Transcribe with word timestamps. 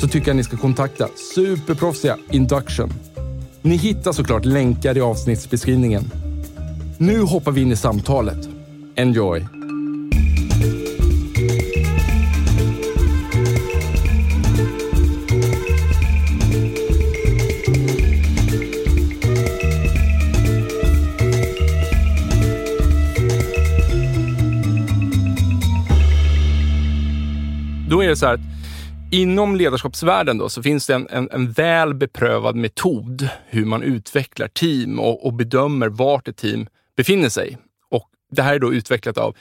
så 0.00 0.08
tycker 0.08 0.28
jag 0.28 0.36
ni 0.36 0.44
ska 0.44 0.56
kontakta 0.56 1.08
superproffsiga 1.34 2.16
Induction. 2.30 2.92
Ni 3.62 3.76
hittar 3.76 4.12
såklart 4.12 4.44
länkar 4.44 4.96
i 4.96 5.00
avsnittsbeskrivningen. 5.00 6.10
Nu 6.98 7.20
hoppar 7.20 7.52
vi 7.52 7.60
in 7.60 7.72
i 7.72 7.76
samtalet. 7.76 8.48
Enjoy! 8.96 9.46
Då 27.88 28.02
är 28.02 28.08
det 28.08 28.16
så 28.16 28.26
här 28.26 28.34
att 28.34 28.57
inom 29.10 29.56
ledarskapsvärlden 29.56 30.38
då, 30.38 30.48
så 30.48 30.62
finns 30.62 30.86
det 30.86 30.94
en, 30.94 31.08
en, 31.10 31.28
en 31.32 31.52
väl 31.52 31.94
beprövad 31.94 32.56
metod 32.56 33.28
hur 33.46 33.64
man 33.64 33.82
utvecklar 33.82 34.48
team 34.48 35.00
och, 35.00 35.26
och, 35.26 35.34
bedömer 35.34 35.88
vart 35.88 36.28
ett 36.28 36.36
team 36.36 36.66
befinner 36.96 37.28
sig. 37.28 37.58
Och 37.90 38.08
det 38.30 38.42
här 38.42 38.54
är 38.54 38.58
då 38.58 38.74
utvecklat 38.74 39.18
av 39.18 39.36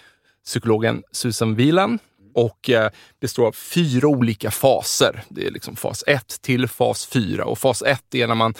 psykologen 0.45 1.03
Susan 1.11 1.55
Wieland 1.55 1.99
och 2.33 2.69
eh, 2.69 2.89
består 3.21 3.47
av 3.47 3.51
fyra 3.51 4.07
olika 4.07 4.51
faser. 4.51 5.23
Det 5.29 5.47
är 5.47 5.51
liksom 5.51 5.75
fas 5.75 6.03
1 6.07 6.41
till 6.41 6.67
fas 6.67 7.05
4 7.05 7.45
och 7.45 7.59
fas 7.59 7.81
1 7.81 8.15
är 8.15 8.27
när 8.27 8.35
man, 8.35 8.53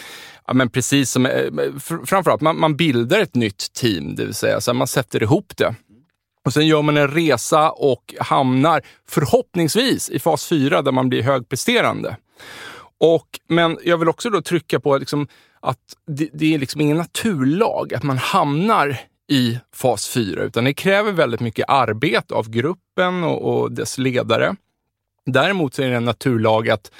ja, 0.46 0.54
men 0.54 0.70
precis 0.70 1.10
som, 1.10 1.26
eh, 1.26 1.52
framförallt 2.06 2.40
man, 2.40 2.60
man 2.60 2.76
bildar 2.76 3.18
ett 3.18 3.34
nytt 3.34 3.72
team, 3.72 4.14
det 4.14 4.24
vill 4.24 4.34
säga 4.34 4.60
så 4.60 4.74
man 4.74 4.86
sätter 4.86 5.22
ihop 5.22 5.52
det. 5.56 5.74
Och 6.48 6.52
sen 6.52 6.66
gör 6.66 6.82
man 6.82 6.96
en 6.96 7.08
resa 7.08 7.70
och 7.70 8.14
hamnar 8.20 8.82
förhoppningsvis 9.08 10.10
i 10.10 10.18
fas 10.18 10.46
4 10.46 10.82
där 10.82 10.92
man 10.92 11.08
blir 11.08 11.22
högpresterande. 11.22 12.16
Och, 13.00 13.40
men 13.48 13.78
jag 13.84 13.98
vill 13.98 14.08
också 14.08 14.30
då 14.30 14.42
trycka 14.42 14.80
på 14.80 14.98
liksom 14.98 15.28
att 15.60 15.78
det, 16.06 16.28
det 16.32 16.54
är 16.54 16.58
liksom 16.58 16.80
ingen 16.80 16.96
naturlag 16.96 17.94
att 17.94 18.02
man 18.02 18.18
hamnar 18.18 19.00
i 19.30 19.58
fas 19.74 20.08
4, 20.08 20.42
utan 20.42 20.64
det 20.64 20.74
kräver 20.74 21.12
väldigt 21.12 21.40
mycket 21.40 21.68
arbete 21.68 22.34
av 22.34 22.50
gruppen 22.50 23.24
och, 23.24 23.60
och 23.60 23.72
dess 23.72 23.98
ledare. 23.98 24.56
Däremot 25.26 25.78
är 25.78 25.90
det 25.90 25.96
en 25.96 26.04
naturlag 26.04 26.68
att 26.68 26.90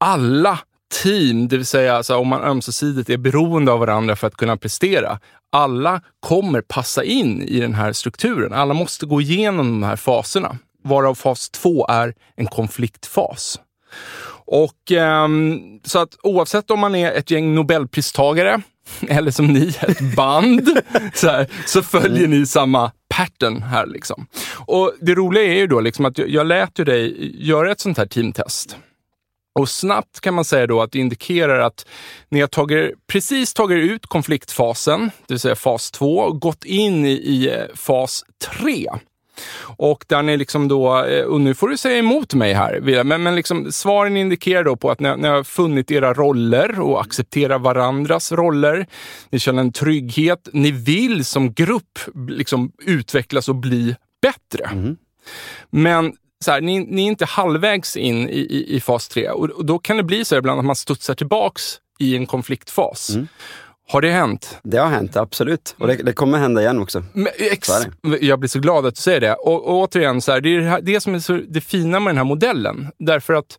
alla 0.00 0.58
team, 1.02 1.48
det 1.48 1.56
vill 1.56 1.66
säga 1.66 1.96
alltså 1.96 2.16
om 2.16 2.28
man 2.28 2.42
ömsesidigt 2.42 3.10
är 3.10 3.16
beroende 3.16 3.72
av 3.72 3.80
varandra 3.80 4.16
för 4.16 4.26
att 4.26 4.36
kunna 4.36 4.56
prestera, 4.56 5.18
alla 5.52 6.00
kommer 6.20 6.60
passa 6.60 7.04
in 7.04 7.42
i 7.42 7.60
den 7.60 7.74
här 7.74 7.92
strukturen. 7.92 8.52
Alla 8.52 8.74
måste 8.74 9.06
gå 9.06 9.20
igenom 9.20 9.80
de 9.80 9.82
här 9.82 9.96
faserna, 9.96 10.58
varav 10.84 11.14
fas 11.14 11.50
två 11.50 11.86
är 11.88 12.14
en 12.36 12.46
konfliktfas. 12.46 13.60
Och 14.46 14.92
eh, 14.92 15.28
Så 15.84 15.98
att 15.98 16.16
oavsett 16.22 16.70
om 16.70 16.80
man 16.80 16.94
är 16.94 17.12
ett 17.12 17.30
gäng 17.30 17.54
nobelpristagare 17.54 18.62
eller 19.08 19.30
som 19.30 19.46
ni, 19.46 19.68
ett 19.80 20.16
band, 20.16 20.68
så, 21.14 21.28
här, 21.28 21.46
så 21.66 21.82
följer 21.82 22.28
ni 22.28 22.46
samma 22.46 22.92
pattern 23.08 23.62
här. 23.62 23.86
Liksom. 23.86 24.26
Och 24.66 24.94
Det 25.00 25.14
roliga 25.14 25.44
är 25.44 25.58
ju 25.58 25.66
då 25.66 25.80
liksom 25.80 26.04
att 26.04 26.18
jag 26.18 26.46
lät 26.46 26.78
ju 26.78 26.84
dig 26.84 27.32
göra 27.46 27.72
ett 27.72 27.80
sånt 27.80 27.98
här 27.98 28.06
teamtest. 28.06 28.76
Och 29.58 29.68
snabbt 29.68 30.20
kan 30.20 30.34
man 30.34 30.44
säga 30.44 30.66
då 30.66 30.82
att 30.82 30.92
det 30.92 30.98
indikerar 30.98 31.60
att 31.60 31.86
ni 32.28 32.40
har 32.40 32.48
tagit, 32.48 33.06
precis 33.06 33.54
tagit 33.54 33.90
ut 33.90 34.06
konfliktfasen, 34.06 35.10
det 35.26 35.34
vill 35.34 35.40
säga 35.40 35.56
fas 35.56 35.90
2, 35.90 36.18
och 36.18 36.40
gått 36.40 36.64
in 36.64 37.06
i, 37.06 37.10
i 37.10 37.48
eh, 37.48 37.64
fas 37.74 38.24
3. 38.56 38.88
Och 39.60 40.04
där 40.08 40.22
ni 40.22 40.36
liksom 40.36 40.68
då, 40.68 41.04
eh, 41.04 41.24
och 41.24 41.40
nu 41.40 41.54
får 41.54 41.68
du 41.68 41.76
säga 41.76 41.98
emot 41.98 42.34
mig 42.34 42.52
här, 42.52 43.04
men, 43.04 43.22
men 43.22 43.34
liksom, 43.34 43.72
svaren 43.72 44.16
indikerar 44.16 44.64
då 44.64 44.76
på 44.76 44.90
att 44.90 45.00
ni, 45.00 45.16
ni 45.16 45.28
har 45.28 45.44
funnit 45.44 45.90
era 45.90 46.14
roller 46.14 46.80
och 46.80 47.00
accepterar 47.00 47.58
varandras 47.58 48.32
roller. 48.32 48.86
Ni 49.30 49.38
känner 49.38 49.60
en 49.60 49.72
trygghet. 49.72 50.48
Ni 50.52 50.70
vill 50.70 51.24
som 51.24 51.52
grupp 51.52 51.98
liksom 52.28 52.72
utvecklas 52.84 53.48
och 53.48 53.56
bli 53.56 53.96
bättre. 54.22 54.64
Mm. 54.72 54.96
Men 55.70 56.12
så 56.46 56.52
här, 56.52 56.60
ni, 56.60 56.78
ni, 56.78 57.02
är 57.02 57.06
inte 57.06 57.24
halvvägs 57.24 57.96
in 57.96 58.28
i, 58.28 58.38
i, 58.38 58.76
i 58.76 58.80
fas 58.80 59.08
3 59.08 59.30
och, 59.30 59.50
och, 59.50 59.64
då 59.64 59.78
kan 59.78 59.96
det 59.96 60.02
bli 60.02 60.24
så 60.24 60.36
ibland 60.36 60.58
att 60.58 60.64
man 60.64 60.76
studsar 60.76 61.14
tillbaks 61.14 61.62
i 61.98 62.16
en 62.16 62.26
konfliktfas. 62.26 63.10
Mm. 63.10 63.28
Har 63.88 64.00
det 64.00 64.10
hänt? 64.10 64.58
Det 64.62 64.78
har 64.78 64.88
hänt, 64.88 65.16
absolut. 65.16 65.74
Och 65.78 65.86
det, 65.86 65.94
det 65.94 66.12
kommer 66.12 66.38
hända 66.38 66.60
igen 66.60 66.78
också. 66.78 67.04
Men, 67.12 67.28
ex, 67.38 67.68
jag 68.20 68.38
blir 68.38 68.48
så 68.48 68.58
glad 68.58 68.86
att 68.86 68.94
du 68.94 69.00
säger 69.00 69.20
det. 69.20 69.34
Och, 69.34 69.64
och 69.64 69.74
återigen, 69.74 70.20
så 70.20 70.32
här, 70.32 70.40
det 70.40 70.48
är 70.56 70.60
det, 70.60 70.80
det 70.82 71.00
som 71.00 71.14
är 71.14 71.18
så, 71.18 71.40
det 71.48 71.60
fina 71.60 72.00
med 72.00 72.10
den 72.10 72.16
här 72.16 72.24
modellen. 72.24 72.88
Därför 72.98 73.34
att 73.34 73.58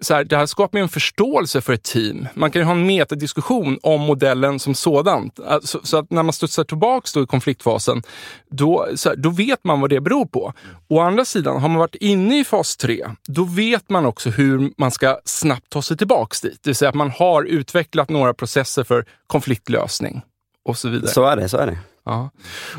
så 0.00 0.14
här, 0.14 0.24
det 0.24 0.36
här 0.36 0.46
skapar 0.46 0.78
en 0.78 0.88
förståelse 0.88 1.60
för 1.60 1.72
ett 1.72 1.82
team. 1.82 2.28
Man 2.34 2.50
kan 2.50 2.60
ju 2.60 2.66
ha 2.66 2.72
en 2.72 2.86
metadiskussion 2.86 3.78
om 3.82 4.00
modellen 4.00 4.58
som 4.58 4.74
sådant. 4.74 5.40
Alltså, 5.40 5.80
så 5.82 5.96
att 5.98 6.10
när 6.10 6.22
man 6.22 6.32
studsar 6.32 6.64
tillbaka 6.64 7.20
i 7.20 7.26
konfliktfasen, 7.26 8.02
då, 8.50 8.86
här, 9.04 9.16
då 9.16 9.30
vet 9.30 9.64
man 9.64 9.80
vad 9.80 9.90
det 9.90 10.00
beror 10.00 10.26
på. 10.26 10.52
Å 10.88 11.00
andra 11.00 11.24
sidan, 11.24 11.60
har 11.60 11.68
man 11.68 11.78
varit 11.78 11.94
inne 11.94 12.40
i 12.40 12.44
fas 12.44 12.76
3, 12.76 13.06
då 13.26 13.44
vet 13.44 13.90
man 13.90 14.06
också 14.06 14.30
hur 14.30 14.72
man 14.76 14.90
ska 14.90 15.18
snabbt 15.24 15.70
ta 15.70 15.82
sig 15.82 15.96
tillbaka 15.96 16.36
dit. 16.42 16.58
Det 16.62 16.70
vill 16.70 16.76
säga 16.76 16.88
att 16.88 16.94
man 16.94 17.10
har 17.10 17.42
utvecklat 17.42 18.08
några 18.08 18.34
processer 18.34 18.84
för 18.84 19.04
konfliktlösning 19.26 20.22
och 20.64 20.78
så 20.78 20.88
vidare. 20.88 21.10
Så 21.10 21.24
är 21.24 21.36
det, 21.36 21.48
så 21.48 21.56
är 21.56 21.66
det. 21.66 21.78
Ja. 22.04 22.30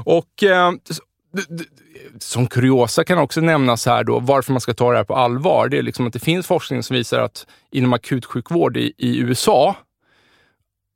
Och, 0.05 0.43
eh, 0.43 0.71
som 2.19 2.47
kuriosa 2.47 3.03
kan 3.03 3.17
också 3.17 3.41
nämnas 3.41 3.85
här 3.85 4.03
då, 4.03 4.19
varför 4.19 4.51
man 4.51 4.61
ska 4.61 4.73
ta 4.73 4.91
det 4.91 4.97
här 4.97 5.03
på 5.03 5.15
allvar. 5.15 5.67
Det 5.69 5.77
är 5.77 5.81
liksom 5.81 6.07
att 6.07 6.13
det 6.13 6.19
finns 6.19 6.47
forskning 6.47 6.83
som 6.83 6.95
visar 6.95 7.19
att 7.19 7.47
inom 7.71 7.93
akutsjukvård 7.93 8.77
i, 8.77 8.93
i 8.97 9.17
USA 9.17 9.75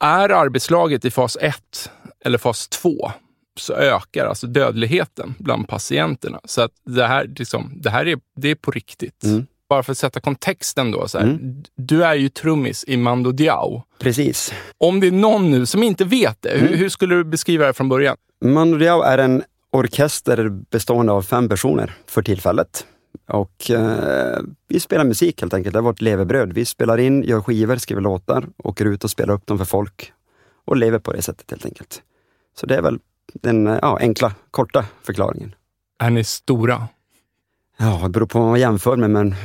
är 0.03 0.29
arbetslaget 0.29 1.05
i 1.05 1.11
fas 1.11 1.37
1 1.41 1.91
eller 2.25 2.37
fas 2.37 2.67
2 2.67 3.11
så 3.59 3.73
ökar 3.73 4.25
alltså 4.25 4.47
dödligheten 4.47 5.35
bland 5.37 5.67
patienterna. 5.67 6.40
Så 6.43 6.61
att 6.61 6.72
det 6.85 7.08
här, 7.08 7.31
liksom, 7.37 7.72
det 7.75 7.90
här 7.90 8.08
är, 8.08 8.19
det 8.35 8.51
är 8.51 8.55
på 8.55 8.72
riktigt. 8.72 9.23
Mm. 9.23 9.46
Bara 9.69 9.84
för 9.84 9.91
att 9.91 9.97
sätta 9.97 10.19
kontexten 10.19 10.91
då. 10.91 11.08
Så 11.08 11.17
här, 11.17 11.25
mm. 11.25 11.63
Du 11.75 12.03
är 12.03 12.16
ju 12.16 12.29
trummis 12.29 12.85
i 12.87 12.97
Mando 12.97 13.31
Diao. 13.31 13.84
Precis. 13.99 14.53
Om 14.78 14.99
det 14.99 15.08
är 15.08 15.11
någon 15.11 15.51
nu 15.51 15.66
som 15.66 15.84
inte 15.84 16.05
vet 16.05 16.41
det, 16.41 16.49
mm. 16.49 16.67
hur, 16.67 16.78
hur, 16.78 16.90
skulle 16.90 17.16
du 17.16 17.23
beskriva 17.23 17.66
det 17.66 17.73
från 17.73 17.90
början? 17.90 18.17
Mando 18.46 18.78
Diao 18.78 19.01
är 19.01 19.17
en 19.17 19.43
orkester 19.75 20.49
bestående 20.49 21.11
av 21.11 21.22
fem 21.22 21.49
personer 21.49 21.95
för 22.05 22.22
tillfället. 22.22 22.85
Och 23.27 23.72
eh, 23.72 24.39
vi 24.67 24.79
spelar 24.79 25.03
musik 25.03 25.41
helt 25.41 25.53
enkelt, 25.53 25.73
det 25.73 25.79
är 25.79 25.83
vårt 25.83 26.01
levebröd. 26.01 26.53
Vi 26.53 26.66
spelar 26.66 26.97
in, 26.97 27.23
gör 27.23 27.41
skivor, 27.41 27.75
skriver 27.75 28.01
låtar, 28.01 28.47
åker 28.57 28.85
ut 28.85 29.03
och 29.03 29.09
spelar 29.09 29.33
upp 29.33 29.45
dem 29.45 29.57
för 29.57 29.66
folk 29.66 30.13
och 30.66 30.77
lever 30.77 30.99
på 30.99 31.13
det 31.13 31.22
sättet 31.22 31.51
helt 31.51 31.66
enkelt. 31.66 32.01
Så 32.55 32.66
det 32.66 32.75
är 32.75 32.81
väl 32.81 32.99
den 33.33 33.66
ja, 33.66 33.97
enkla, 34.01 34.33
korta 34.51 34.85
förklaringen. 35.03 35.55
Är 35.99 36.09
ni 36.09 36.23
stora? 36.23 36.87
Ja, 37.77 37.99
det 38.03 38.09
beror 38.09 38.27
på 38.27 38.39
vad 38.39 38.47
man 38.49 38.59
jämför 38.59 38.95
med, 38.95 39.09
men 39.09 39.35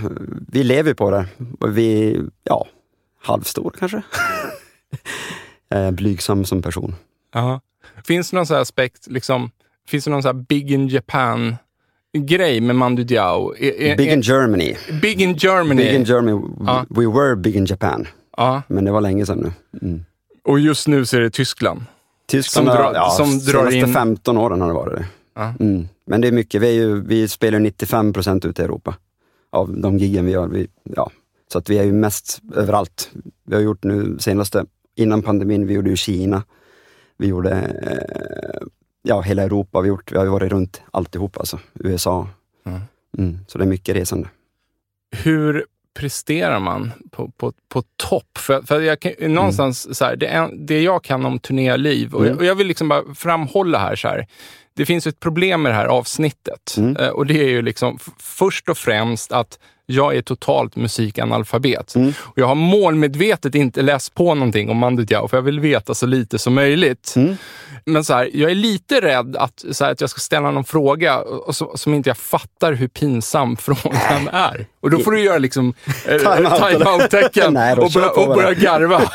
vi 0.48 0.64
lever 0.64 0.94
på 0.94 1.10
det. 1.10 1.26
Vi, 1.68 2.20
ja, 2.44 2.66
halvstor 3.22 3.74
kanske. 3.78 4.02
Är 5.68 5.92
blygsam 5.92 6.44
som 6.44 6.62
person. 6.62 6.94
Aha. 7.34 7.60
Finns 8.04 8.30
det 8.30 8.36
någon 8.36 8.56
aspekt, 8.56 9.06
liksom, 9.06 9.50
Finns 9.88 10.04
det 10.04 10.10
någon 10.10 10.22
sån 10.22 10.36
här 10.36 10.44
Big 10.48 10.70
in 10.70 10.88
Japan 10.88 11.56
grej 12.18 12.60
med 12.60 12.76
Mandu 12.76 13.04
Diao? 13.04 13.54
Är, 13.58 13.80
är, 13.80 13.96
Big 13.96 14.12
in 14.12 14.20
Germany. 14.20 14.74
Big 15.02 15.20
in 15.20 15.34
Germany. 15.34 15.82
Big 15.84 15.94
in 15.94 16.04
Germany. 16.04 16.40
Ja. 16.66 16.86
We 16.90 17.06
were 17.06 17.36
big 17.36 17.56
in 17.56 17.64
Japan. 17.66 18.06
ja. 18.36 18.62
Men 18.68 18.84
det 18.84 18.90
var 18.92 19.00
länge 19.00 19.26
sedan 19.26 19.38
nu. 19.38 19.78
Mm. 19.88 20.04
Och 20.44 20.60
just 20.60 20.88
nu 20.88 21.06
så 21.06 21.16
är 21.16 21.20
det 21.20 21.30
Tyskland. 21.30 21.80
Tyskland 22.26 22.68
Som 22.68 22.76
drar- 22.76 22.94
ja, 22.94 23.10
som 23.10 23.38
drar 23.38 23.70
senaste 23.70 23.76
in- 23.76 23.92
15 23.94 24.38
åren 24.38 24.60
har 24.60 24.68
det 24.68 24.74
varit 24.74 24.98
det. 24.98 25.04
Ja. 25.34 25.54
Mm. 25.60 25.88
Men 26.06 26.20
det 26.20 26.28
är 26.28 26.32
mycket, 26.32 26.62
vi, 26.62 26.68
är 26.68 26.72
ju, 26.72 27.00
vi 27.00 27.28
spelar 27.28 27.58
95 27.58 28.12
procent 28.12 28.44
ute 28.44 28.62
i 28.62 28.64
Europa 28.64 28.94
av 29.50 29.80
de 29.80 29.98
giggen 29.98 30.26
vi 30.26 30.32
gör. 30.32 30.48
Vi, 30.48 30.66
ja. 30.96 31.10
Så 31.52 31.58
att 31.58 31.70
vi 31.70 31.78
är 31.78 31.84
ju 31.84 31.92
mest 31.92 32.40
överallt. 32.54 33.10
Vi 33.46 33.54
har 33.54 33.62
gjort 33.62 33.84
nu 33.84 34.16
senaste, 34.18 34.64
innan 34.96 35.22
pandemin, 35.22 35.66
vi 35.66 35.74
gjorde 35.74 35.90
ju 35.90 35.96
Kina. 35.96 36.42
Vi 37.18 37.26
gjorde 37.26 37.50
eh, 37.50 38.66
ja, 39.02 39.20
hela 39.20 39.43
Europa, 39.43 39.81
vi, 39.81 39.88
gjort, 39.88 40.12
vi 40.12 40.19
har 40.19 40.26
varit 40.26 40.52
runt 40.52 40.82
alltihop 40.91 41.38
alltså. 41.38 41.58
USA. 41.75 42.29
Mm. 42.67 42.81
Mm. 43.19 43.38
Så 43.49 43.58
det 43.58 43.64
är 43.64 43.69
mycket 43.69 43.97
resande. 43.97 44.29
Hur 45.17 45.64
presterar 45.94 46.61
man 46.61 46.93
på, 47.11 47.31
på, 47.31 47.52
på 47.69 47.82
topp? 47.97 48.38
För, 48.38 48.62
för 48.62 48.81
jag 48.81 49.00
kan, 49.00 49.12
någonstans, 49.20 49.99
så 49.99 50.05
här, 50.05 50.17
det, 50.17 50.26
är, 50.26 50.50
det 50.67 50.82
jag 50.82 51.05
kan 51.05 51.25
om 51.25 51.38
turnéliv, 51.38 52.14
och, 52.14 52.20
Mm. 52.20 52.31
jag, 52.31 52.38
och 52.38 52.44
jag 52.44 52.55
vill 52.55 52.67
liksom 52.67 52.88
bara 52.88 53.14
framhålla 53.14 53.79
här, 53.79 53.97
så 53.97 54.08
här 54.08 54.26
det 54.75 54.87
finns 54.87 55.06
ett 55.06 55.20
problem 55.20 55.62
med 55.62 55.73
det 55.73 55.76
här 55.76 55.87
avsnittet. 55.87 56.75
Mm. 56.79 56.97
Eh, 56.97 57.08
och 57.08 57.26
det 57.26 57.41
är 57.41 57.49
ju 57.49 57.62
liksom 57.62 57.99
först 58.19 58.69
och 58.69 58.79
främst 58.79 59.32
att 59.32 59.58
jag 59.90 60.16
är 60.16 60.22
totalt 60.22 60.76
musikanalfabet. 60.76 61.94
Mm. 61.94 62.12
Och 62.20 62.38
jag 62.38 62.46
har 62.46 62.54
målmedvetet 62.54 63.54
inte 63.54 63.82
läst 63.82 64.14
på 64.14 64.34
någonting 64.34 64.70
om 64.70 64.76
Mando 64.76 65.02
Diao, 65.02 65.28
för 65.28 65.37
jag 65.37 65.42
vill 65.42 65.60
veta 65.60 65.94
så 65.94 66.06
lite 66.06 66.38
som 66.38 66.54
möjligt. 66.54 67.12
Mm. 67.16 67.37
Men 67.84 68.04
så 68.04 68.14
här, 68.14 68.31
jag 68.32 68.50
är 68.50 68.54
lite 68.54 69.00
rädd 69.00 69.37
att, 69.37 69.64
så 69.70 69.84
här, 69.84 69.92
att 69.92 70.00
jag 70.00 70.10
ska 70.10 70.20
ställa 70.20 70.50
någon 70.50 70.64
fråga 70.64 71.19
och, 71.19 71.56
så, 71.56 71.76
som 71.76 71.94
inte 71.94 72.10
jag 72.10 72.16
fattar 72.16 72.72
hur 72.72 72.88
pinsam 72.88 73.56
frågan 73.60 74.28
är. 74.32 74.66
Och 74.81 74.90
då 74.90 74.98
får 74.98 75.10
du 75.12 75.20
göra 75.20 75.38
liksom 75.38 75.75
eh, 76.06 76.19
time-out-tecken 76.19 77.54
då 77.76 77.82
och, 77.82 77.92
börja, 77.92 78.10
och 78.10 78.26
börja 78.34 78.54
garva. 78.54 78.96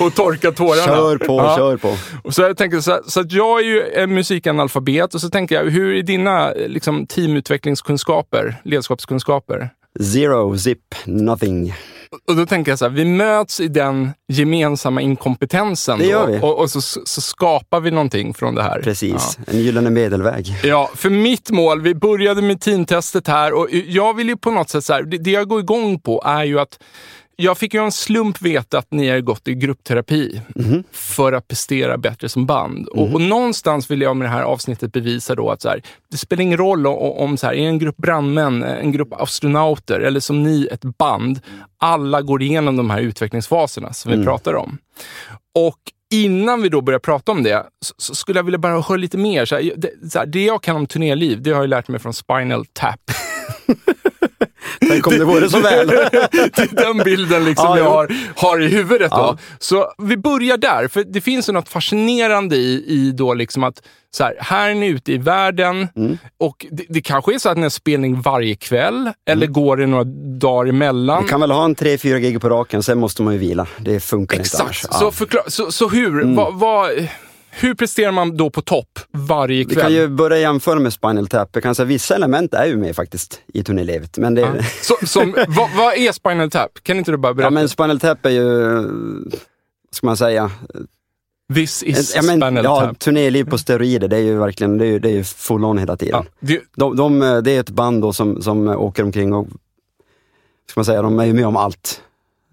och 0.00 0.14
torka 0.14 0.52
tårarna. 0.52 0.86
Kör 0.86 1.18
på, 1.18 1.36
Ja. 1.36 1.56
kör 1.56 1.76
på. 1.76 1.96
Och 2.24 2.34
så 2.34 2.42
jag 2.42 2.56
tänker 2.56 2.80
så, 2.80 2.90
här, 2.90 3.00
så 3.06 3.20
att 3.20 3.32
jag 3.32 3.60
är 3.60 3.64
ju 3.64 4.06
musikanalfabet 4.06 5.14
och 5.14 5.20
så 5.20 5.30
tänker 5.30 5.54
jag, 5.54 5.70
hur 5.70 5.94
är 5.94 6.02
dina 6.02 6.52
eh, 6.52 6.68
liksom, 6.68 7.06
teamutvecklingskunskaper, 7.06 8.56
ledarskapskunskaper? 8.64 9.65
Zero, 10.00 10.58
zip, 10.58 10.94
nothing. 11.04 11.74
Och 12.28 12.36
då 12.36 12.46
tänker 12.46 12.72
jag 12.72 12.78
så 12.78 12.84
här, 12.84 12.92
vi 12.92 13.04
möts 13.04 13.60
i 13.60 13.68
den 13.68 14.10
gemensamma 14.28 15.00
inkompetensen 15.00 15.98
Det 15.98 16.06
gör 16.06 16.26
då, 16.26 16.32
vi. 16.32 16.38
och, 16.42 16.60
och 16.60 16.70
så, 16.70 16.80
så 16.80 17.20
skapar 17.20 17.80
vi 17.80 17.90
någonting 17.90 18.34
från 18.34 18.54
det 18.54 18.62
här. 18.62 18.80
Precis, 18.82 19.38
en 19.46 19.60
gyllene 19.60 19.90
medelväg. 19.90 20.46
Ja. 20.62 20.68
ja, 20.68 20.90
för 20.94 21.10
mitt 21.10 21.50
mål, 21.50 21.80
vi 21.82 21.94
började 21.94 22.42
med 22.42 22.60
teamtestet 22.60 23.28
här 23.28 23.52
och 23.52 23.68
jag 23.70 24.14
vill 24.14 24.28
ju 24.28 24.36
på 24.36 24.50
något 24.50 24.70
sätt, 24.70 24.84
så 24.84 24.92
här, 24.92 25.02
det, 25.02 25.18
det 25.18 25.30
jag 25.30 25.48
går 25.48 25.60
igång 25.60 26.00
på 26.00 26.22
är 26.26 26.44
ju 26.44 26.60
att 26.60 26.78
jag 27.36 27.58
fick 27.58 27.74
ju 27.74 27.84
en 27.84 27.92
slump 27.92 28.42
veta 28.42 28.78
att 28.78 28.86
ni 28.92 29.08
har 29.08 29.20
gått 29.20 29.48
i 29.48 29.54
gruppterapi 29.54 30.40
Mhm. 30.54 30.84
för 30.92 31.32
att 31.32 31.48
prestera 31.48 31.98
bättre 31.98 32.28
som 32.28 32.46
band. 32.46 32.88
Och, 32.88 33.14
och 33.14 33.20
någonstans 33.20 33.90
vill 33.90 34.00
jag 34.00 34.16
med 34.16 34.26
det 34.28 34.32
här 34.32 34.42
avsnittet 34.42 34.92
bevisa 34.92 35.34
då 35.34 35.50
att 35.50 35.62
så 35.62 35.68
här, 35.68 35.82
det 36.10 36.16
spelar 36.16 36.42
ingen 36.42 36.58
roll 36.58 36.86
om, 36.86 36.94
om 36.96 37.36
så 37.36 37.46
här, 37.46 37.54
är 37.54 37.68
en 37.68 37.78
grupp 37.78 37.96
brandmän, 37.96 38.62
en 38.62 38.92
grupp 38.92 39.12
astronauter 39.12 40.00
eller 40.00 40.20
som 40.20 40.42
ni, 40.42 40.68
ett 40.72 40.84
band. 40.98 41.40
Alla 41.78 42.22
går 42.22 42.42
igenom 42.42 42.76
de 42.76 42.90
här 42.90 43.00
utvecklingsfaserna 43.00 43.92
som 43.92 44.12
vi 44.18 44.24
pratar 44.24 44.54
om. 44.54 44.78
Och 45.54 45.78
innan 46.14 46.62
vi 46.62 46.68
då 46.68 46.80
börjar 46.80 46.98
prata 47.00 47.32
om 47.32 47.42
det, 47.42 47.66
så, 47.84 47.94
så 47.98 48.14
skulle 48.14 48.38
jag 48.38 48.44
vilja 48.44 48.58
bara 48.58 48.80
höra 48.82 48.96
lite 48.96 49.18
mer. 49.18 49.44
Så 49.44 49.54
här, 49.56 49.72
det, 49.76 50.10
så 50.12 50.18
här, 50.18 50.26
det 50.26 50.44
jag 50.44 50.62
kan 50.62 50.76
om 50.76 50.86
turnéliv, 50.86 51.42
det 51.42 51.50
har 51.50 51.60
jag 51.60 51.68
lärt 51.68 51.88
mig 51.88 52.00
från 52.00 52.14
Spinal 52.14 52.66
Tap. 52.66 53.00
Tänk 54.88 55.06
om 55.06 55.18
det 55.18 55.24
vore 55.24 55.50
så 55.50 55.60
väl. 55.60 55.86
det 55.86 56.58
är 56.58 56.84
den 56.84 57.04
bilden 57.04 57.44
liksom 57.44 57.66
Ja, 57.68 57.78
jag 57.78 57.90
har, 57.90 58.12
har 58.36 58.62
i 58.62 58.68
huvudet. 58.68 59.10
Då. 59.10 59.16
Ja. 59.16 59.38
Så 59.58 59.92
vi 59.98 60.16
börjar 60.16 60.56
där, 60.56 60.88
för 60.88 61.04
det 61.04 61.20
finns 61.20 61.48
något 61.48 61.68
fascinerande 61.68 62.56
i, 62.56 62.84
i 62.88 63.12
då 63.12 63.34
liksom 63.34 63.64
att 63.64 63.82
så 64.10 64.24
här, 64.24 64.34
här 64.40 64.70
är 64.70 64.74
ni 64.74 64.86
ute 64.86 65.12
i 65.12 65.18
världen 65.18 65.88
Mm. 65.96 66.18
och 66.40 66.66
det, 66.70 66.84
det 66.88 67.00
kanske 67.00 67.34
är 67.34 67.38
så 67.38 67.48
att 67.48 67.56
ni 67.56 67.62
har 67.62 67.70
spelning 67.70 68.20
varje 68.20 68.54
kväll, 68.54 69.10
eller 69.30 69.46
går 69.46 69.76
det 69.76 69.86
några 69.86 70.04
dagar 70.40 70.68
emellan? 70.68 71.16
Vi 71.16 71.20
Mm. 71.20 71.28
kan 71.30 71.40
väl 71.40 71.50
ha 71.50 71.64
en 71.64 71.74
tre, 71.74 71.98
fyra 71.98 72.18
gig 72.18 72.40
på 72.40 72.48
raken, 72.48 72.82
sen 72.82 72.98
måste 72.98 73.22
man 73.22 73.32
ju 73.32 73.38
vila. 73.38 73.66
Det 73.78 74.00
funkar 74.00 74.36
inte 74.36 74.46
Exakt. 74.46 74.62
annars. 74.62 74.80
Så, 74.80 74.88
Ja. 75.20 75.26
Mm. 75.38 75.42
så, 75.46 75.72
så 75.72 75.88
hur, 75.88 76.34
vad, 76.36 76.54
vad, 76.54 76.90
hur 77.60 77.74
presterar 77.74 78.12
man 78.12 78.36
då 78.36 78.50
på 78.50 78.62
topp 78.62 78.98
varje 79.12 79.58
Vi 79.58 79.64
kväll? 79.74 79.82
kan 79.82 79.92
ju 79.92 80.08
börja 80.08 80.38
jämföra 80.38 80.78
med 80.78 80.92
Spinal 80.92 81.26
Tap. 81.28 81.48
Jag 81.52 81.62
kan 81.62 81.74
säga 81.74 81.86
vissa 81.86 82.14
element 82.14 82.54
är 82.54 82.66
ju 82.66 82.76
med 82.76 82.96
faktiskt 82.96 83.40
i 83.54 83.62
turnélivet. 83.64 84.18
Men, 84.18 84.34
det, 84.34 84.40
Ja. 84.40 84.54
Så, 84.82 85.06
som, 85.06 85.34
vad, 85.48 85.70
vad 85.76 85.94
är 85.94 86.12
Spinal 86.12 86.50
Tap? 86.50 86.70
Kan 86.82 86.98
inte 86.98 87.10
du 87.10 87.16
bara 87.16 87.34
berätta? 87.34 87.46
ja, 87.46 87.50
men 87.50 87.68
Spinal 87.68 88.00
Tap 88.00 88.26
är 88.26 88.30
ju, 88.30 88.82
ska 89.90 90.06
man 90.06 90.16
säga, 90.16 90.50
This 91.54 91.82
is 91.82 92.14
ja, 92.16 92.22
men, 92.22 92.40
Spinal 92.40 92.64
ja, 92.64 92.80
Tap. 92.80 92.98
turnéliv 92.98 93.44
på 93.44 93.58
steroider. 93.58 94.08
Det 94.08 94.16
är 94.16 94.20
ju 94.20 94.38
verkligen, 94.38 94.78
det 94.78 94.84
är 94.86 94.90
ju, 94.90 94.98
det 94.98 95.10
är 95.10 95.22
full 95.22 95.64
on 95.64 95.78
hela 95.78 95.96
tiden. 95.96 96.24
Ja, 96.24 96.30
det, 96.40 96.60
De, 96.76 96.96
de, 96.96 97.18
det 97.44 97.50
är 97.56 97.60
ett 97.60 97.70
band 97.70 98.02
då 98.02 98.12
som, 98.12 98.42
som 98.42 98.68
åker 98.68 99.02
omkring 99.02 99.32
och, 99.32 99.46
ska 100.70 100.80
man 100.80 100.84
säga, 100.84 101.02
de 101.02 101.18
är 101.20 101.24
ju 101.24 101.32
med 101.32 101.46
om 101.46 101.56
allt. 101.56 102.02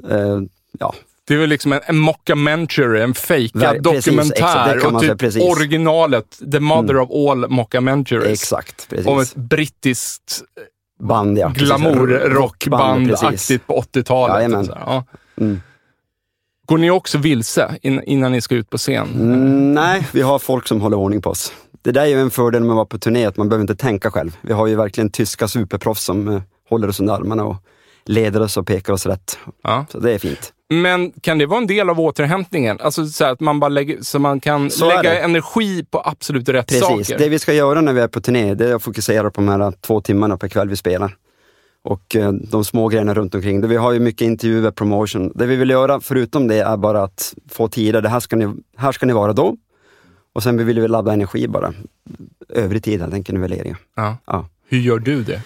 Eh, 0.09 0.39
ja, 0.79 0.93
Det 1.27 1.33
är 1.33 1.37
väl 1.37 1.49
liksom 1.49 1.73
en, 1.73 1.79
en 1.85 1.97
mockumentary, 1.97 3.01
en 3.01 3.13
fejkad 3.13 3.83
dokumentär. 3.83 4.75
exakt, 4.75 4.85
och 4.85 5.01
säga, 5.01 5.15
typ. 5.15 5.35
Mm. 5.35 5.47
originalet, 5.47 6.39
the 6.51 6.59
mother 6.59 6.99
of 6.99 7.09
all 7.11 7.49
mockumentaries. 7.49 8.41
exakt. 8.41 8.89
Precis. 8.89 9.07
Om 9.07 9.19
ett 9.19 9.35
brittiskt 9.35 10.41
band, 10.99 11.37
ja. 11.37 11.49
precis. 11.49 11.67
glamour-rockband 11.67 13.09
precis. 13.09 13.23
aktigt 13.23 13.67
på 13.67 13.81
80-talet. 13.81 14.35
Jajamän. 14.35 14.59
och 14.59 14.65
så 14.65 14.73
här, 14.73 14.81
ja. 14.85 15.05
Mm. 15.37 15.61
Går 16.67 16.77
ni 16.77 16.91
också 16.91 17.17
vilse 17.17 17.77
in, 17.81 18.03
innan 18.03 18.31
ni 18.31 18.41
ska 18.41 18.55
ut 18.55 18.69
på 18.69 18.77
scen? 18.77 19.07
Mm, 19.13 19.73
nej, 19.73 20.07
vi 20.11 20.21
har 20.21 20.39
folk 20.39 20.67
som 20.67 20.81
håller 20.81 20.97
ordning 20.97 21.21
på 21.21 21.29
oss. 21.29 21.53
Det 21.81 21.91
där 21.91 22.01
är 22.01 22.05
ju 22.05 22.21
en 22.21 22.31
fördel 22.31 22.61
med 22.61 22.69
att 22.69 22.75
vara 22.75 22.85
på 22.85 22.97
turné, 22.97 23.25
att 23.25 23.37
man 23.37 23.49
behöver 23.49 23.61
inte 23.61 23.75
tänka 23.75 24.11
själv. 24.11 24.37
Vi 24.41 24.53
har 24.53 24.67
ju 24.67 24.75
verkligen 24.75 25.09
tyska 25.09 25.47
superproffs 25.47 26.03
som 26.03 26.27
eh, 26.27 26.41
håller 26.69 26.87
oss 26.87 26.99
under 26.99 27.13
armarna 27.13 27.43
och 27.43 27.55
leder 28.05 28.41
oss 28.41 28.57
och 28.57 28.67
pekar 28.67 28.93
oss 28.93 29.05
rätt. 29.05 29.39
Ja. 29.63 29.85
Så 29.89 29.99
det 29.99 30.11
är 30.11 30.19
fint. 30.19 30.53
Men 30.69 31.11
kan 31.11 31.37
det 31.37 31.45
vara 31.45 31.59
en 31.59 31.67
del 31.67 31.89
av 31.89 31.99
återhämtningen? 31.99 32.77
Alltså 32.81 33.05
så 33.05 33.25
att 33.25 33.39
man 33.39 33.59
bara 33.59 33.69
lägger, 33.69 34.01
så 34.01 34.19
man 34.19 34.39
kan 34.39 34.71
Så 34.71 34.89
lägga 34.89 35.19
energi 35.19 35.85
på 35.85 36.01
absolut 36.05 36.49
rätt 36.49 36.67
Precis. 36.67 36.83
saker? 36.83 37.17
Det 37.17 37.29
vi 37.29 37.39
ska 37.39 37.53
göra 37.53 37.81
när 37.81 37.93
vi 37.93 38.01
är 38.01 38.07
på 38.07 38.21
turné, 38.21 38.53
det 38.53 38.69
är 38.69 38.75
att 38.75 38.83
fokusera 38.83 39.31
på 39.31 39.41
de 39.41 39.47
här 39.47 39.73
två 39.81 40.01
timmarna 40.01 40.37
per 40.37 40.47
kväll 40.47 40.69
vi 40.69 40.75
spelar. 40.75 41.15
Och 41.83 42.15
eh, 42.15 42.31
de 42.31 42.65
små 42.65 42.87
grejerna 42.87 43.13
runt 43.13 43.35
omkring. 43.35 43.67
Vi 43.67 43.75
har 43.75 43.91
ju 43.91 43.99
mycket 43.99 44.21
intervjuer, 44.21 44.71
promotion. 44.71 45.31
Det 45.35 45.45
vi 45.45 45.55
vill 45.55 45.69
göra 45.69 45.99
förutom 45.99 46.47
det 46.47 46.55
är 46.55 46.77
bara 46.77 47.03
att 47.03 47.33
få 47.49 47.67
tider. 47.67 48.01
Det 48.01 48.09
här 48.09 48.19
ska 48.19 48.35
ni, 48.35 48.53
här 48.77 48.91
ska 48.91 49.05
ni 49.05 49.13
vara 49.13 49.33
då. 49.33 49.57
Och 50.33 50.43
sen 50.43 50.65
vill 50.65 50.79
vi 50.79 50.87
ladda 50.87 51.13
energi 51.13 51.47
bara. 51.47 51.73
Övrig 52.49 52.83
tid 52.83 53.01
helt 53.01 53.13
enkelt 53.13 53.39
när 53.39 53.47
vi 53.47 53.53
är 53.53 53.57
lediga. 53.57 53.77
Ja. 53.95 54.17
Ja. 54.25 54.49
Hur 54.67 54.79
gör 54.79 54.99
du 54.99 55.23
det? 55.23 55.41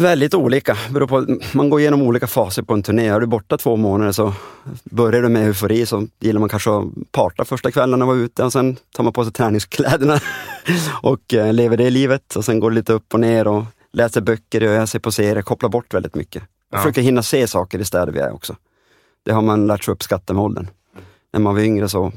Väldigt 0.00 0.34
olika. 0.34 0.76
På, 1.08 1.26
man 1.54 1.70
går 1.70 1.80
igenom 1.80 2.02
olika 2.02 2.26
faser 2.26 2.62
på 2.62 2.74
en 2.74 2.82
turné. 2.82 3.08
Är 3.08 3.20
du 3.20 3.26
borta 3.26 3.58
två 3.58 3.76
månader 3.76 4.12
så 4.12 4.32
börjar 4.84 5.22
du 5.22 5.28
med 5.28 5.46
eufori 5.46 5.86
så 5.86 6.06
gillar 6.20 6.40
man 6.40 6.48
kanske 6.48 6.70
att 6.70 6.84
parta 7.12 7.44
första 7.44 7.70
kvällen 7.70 8.02
och 8.02 8.08
vara 8.08 8.16
ute 8.18 8.44
och 8.44 8.52
sen 8.52 8.76
tar 8.96 9.04
man 9.04 9.12
på 9.12 9.24
sig 9.24 9.32
träningskläderna 9.32 10.20
och 11.02 11.34
eh, 11.34 11.52
lever 11.52 11.76
det 11.76 11.90
livet 11.90 12.36
och 12.36 12.44
sen 12.44 12.60
går 12.60 12.70
det 12.70 12.74
lite 12.74 12.92
upp 12.92 13.14
och 13.14 13.20
ner 13.20 13.46
och 13.48 13.64
läser 13.92 14.20
böcker, 14.20 14.60
jag 14.60 14.88
ser 14.88 14.98
på 14.98 15.12
serier, 15.12 15.42
kopplar 15.42 15.68
bort 15.70 15.94
väldigt 15.94 16.14
mycket. 16.14 16.42
Jag 16.70 16.78
Ja. 16.78 16.82
försöker 16.82 17.02
hinna 17.02 17.22
se 17.22 17.46
saker 17.46 17.78
i 17.78 17.84
städer 17.84 18.12
vi 18.12 18.18
är 18.20 18.32
också. 18.34 18.56
Det 19.24 19.32
har 19.32 19.42
man 19.42 19.66
lärt 19.66 19.84
sig 19.84 19.92
uppskatta 19.92 20.32
med 20.34 20.42
åldern. 20.44 20.66
När 21.32 21.40
man 21.40 21.54
var 21.54 21.62
yngre 21.62 21.88
så 21.88 22.12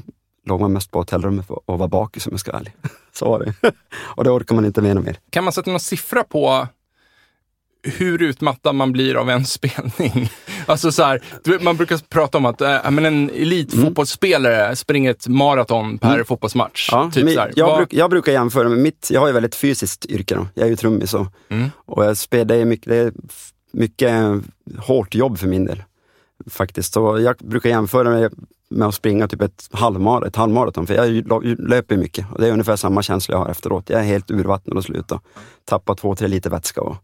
låg 0.46 0.60
man 0.60 0.72
mest 0.72 0.90
på 0.90 0.98
hotellrummet 0.98 1.46
och 1.50 1.78
var 1.78 1.88
bakis 1.88 2.26
om 2.26 2.30
jag 2.32 2.40
ska 2.40 2.52
vara 2.52 2.60
ärlig. 2.60 2.74
Så 3.12 3.28
var 3.28 3.38
det. 3.40 3.54
och 3.96 4.24
det 4.24 4.30
orkar 4.30 4.54
man 4.54 4.64
inte 4.64 4.82
med 4.82 5.04
mer. 5.04 5.18
Kan 5.30 5.44
man 5.44 5.52
sätta 5.52 5.70
någon 5.70 5.80
siffra 5.80 6.24
på 6.24 6.66
hur 7.84 8.22
utmattad 8.22 8.74
man 8.74 8.92
blir 8.92 9.14
av 9.14 9.30
en 9.30 9.44
spelning? 9.44 10.30
Alltså 10.66 10.92
så 10.92 11.02
här, 11.02 11.20
man 11.64 11.76
brukar 11.76 11.98
prata 12.08 12.38
om 12.38 12.46
att 12.46 12.60
äh, 12.60 12.90
men 12.90 13.04
en 13.04 13.30
elitfotbollsspelare 13.30 14.76
springer 14.76 15.10
ett 15.10 15.28
maraton 15.28 15.98
per 15.98 16.24
fotbollsmatch. 16.24 16.92
Mm. 16.92 17.04
Ja, 17.04 17.10
typ 17.10 17.24
men 17.24 17.48
jag, 17.56 17.78
bruk, 17.78 17.92
jag 17.92 18.10
brukar 18.10 18.32
jämföra 18.32 18.68
med 18.68 18.78
mitt, 18.78 19.08
jag 19.12 19.20
har 19.20 19.26
ju 19.26 19.32
väldigt 19.32 19.54
fysiskt 19.54 20.06
yrke 20.06 20.34
då. 20.34 20.46
Jag 20.54 20.66
är 20.66 20.70
ju 20.70 20.76
trummis 20.76 21.14
och, 21.14 21.26
Mm. 21.48 21.70
och 21.76 22.04
jag 22.04 22.16
spelar, 22.16 22.44
det 22.44 22.54
är 22.56 22.64
mycket, 22.64 22.88
det 22.88 22.96
är 22.96 23.12
mycket 23.72 24.12
hårt 24.78 25.14
jobb 25.14 25.38
för 25.38 25.46
min 25.46 25.64
del. 25.64 25.82
Faktiskt. 26.50 26.92
Så 26.92 27.20
jag 27.20 27.36
brukar 27.36 27.70
jämföra 27.70 28.10
med, 28.10 28.32
med 28.70 28.88
att 28.88 28.94
springa 28.94 29.28
typ 29.28 29.42
ett, 29.42 29.68
halvmar, 29.72 30.26
ett 30.26 30.36
halvmaraton, 30.36 30.86
för 30.86 30.94
jag 30.94 31.24
löper 31.58 31.96
mycket. 31.96 32.26
Och 32.32 32.40
det 32.40 32.48
är 32.48 32.52
ungefär 32.52 32.76
samma 32.76 33.02
känsla 33.02 33.34
jag 33.34 33.38
har 33.40 33.50
efteråt. 33.50 33.90
Jag 33.90 34.00
är 34.00 34.04
helt 34.04 34.30
urvattnad 34.30 34.76
och 34.78 34.84
slut 34.84 35.12
och 35.12 35.22
tappar 35.64 35.94
två, 35.94 36.16
tre 36.16 36.28
liter 36.28 36.50
vätska. 36.50 36.80
Och, 36.80 36.96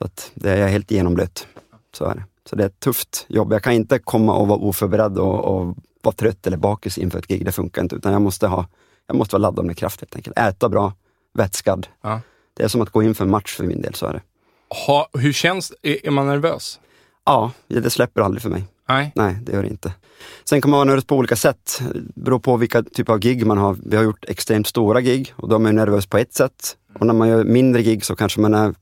så 0.00 0.04
att 0.04 0.30
det 0.34 0.50
är 0.50 0.68
helt 0.68 0.90
genomblöt. 0.90 1.46
Så 1.94 2.04
är 2.04 2.14
det. 2.14 2.24
Så 2.44 2.56
det 2.56 2.62
är 2.62 2.66
ett 2.66 2.80
tufft 2.80 3.26
jobb. 3.28 3.52
Jag 3.52 3.62
kan 3.62 3.72
inte 3.72 3.98
komma 3.98 4.34
och 4.34 4.48
vara 4.48 4.58
oförberedd 4.58 5.18
och, 5.18 5.44
och 5.44 5.76
vara 6.02 6.14
trött 6.14 6.46
eller 6.46 6.56
bakis 6.56 6.98
inför 6.98 7.18
ett 7.18 7.26
gig. 7.26 7.44
Det 7.44 7.52
funkar 7.52 7.82
inte. 7.82 7.96
Utan 7.96 8.12
jag 8.12 8.22
måste, 8.22 8.46
ha, 8.46 8.66
jag 9.06 9.16
måste 9.16 9.34
vara 9.34 9.42
laddad 9.42 9.64
med 9.64 9.76
kraft 9.76 10.00
helt 10.00 10.16
enkelt. 10.16 10.38
Äta 10.38 10.68
bra, 10.68 10.92
vätskad. 11.34 11.86
Ja. 12.02 12.20
Det 12.54 12.62
är 12.62 12.68
som 12.68 12.80
att 12.80 12.90
gå 12.90 13.02
in 13.02 13.14
för 13.14 13.24
en 13.24 13.30
match 13.30 13.56
för 13.56 13.64
min 13.64 13.82
del, 13.82 13.94
så 13.94 14.06
är 14.06 14.12
det. 14.12 14.22
Ha, 14.86 15.08
hur 15.12 15.32
känns 15.32 15.72
är, 15.82 16.06
är 16.06 16.10
man 16.10 16.26
nervös? 16.26 16.80
Ja, 17.24 17.52
det 17.68 17.90
släpper 17.90 18.20
aldrig 18.20 18.42
för 18.42 18.50
mig. 18.50 18.64
Nej. 18.88 19.12
Nej, 19.14 19.38
det 19.42 19.52
gör 19.52 19.62
det 19.62 19.68
inte. 19.68 19.92
Sen 20.44 20.60
kan 20.60 20.70
man 20.70 20.78
vara 20.78 20.84
nervös 20.84 21.04
på 21.04 21.16
olika 21.16 21.36
sätt. 21.36 21.82
Det 21.94 22.22
beror 22.22 22.38
på 22.38 22.56
vilka 22.56 22.82
typer 22.82 23.12
av 23.12 23.18
gig 23.18 23.46
man 23.46 23.58
har. 23.58 23.76
Vi 23.86 23.96
har 23.96 24.04
gjort 24.04 24.24
extremt 24.28 24.66
stora 24.66 25.00
gig 25.00 25.34
och 25.36 25.48
då 25.48 25.54
är 25.54 25.58
man 25.58 25.74
nervös 25.74 26.06
på 26.06 26.18
ett 26.18 26.34
sätt. 26.34 26.76
Och 26.98 27.06
när 27.06 27.14
man 27.14 27.28
gör 27.28 27.44
mindre 27.44 27.82
gig 27.82 28.04
så 28.04 28.16
kanske 28.16 28.40
man 28.40 28.54
är, 28.54 28.74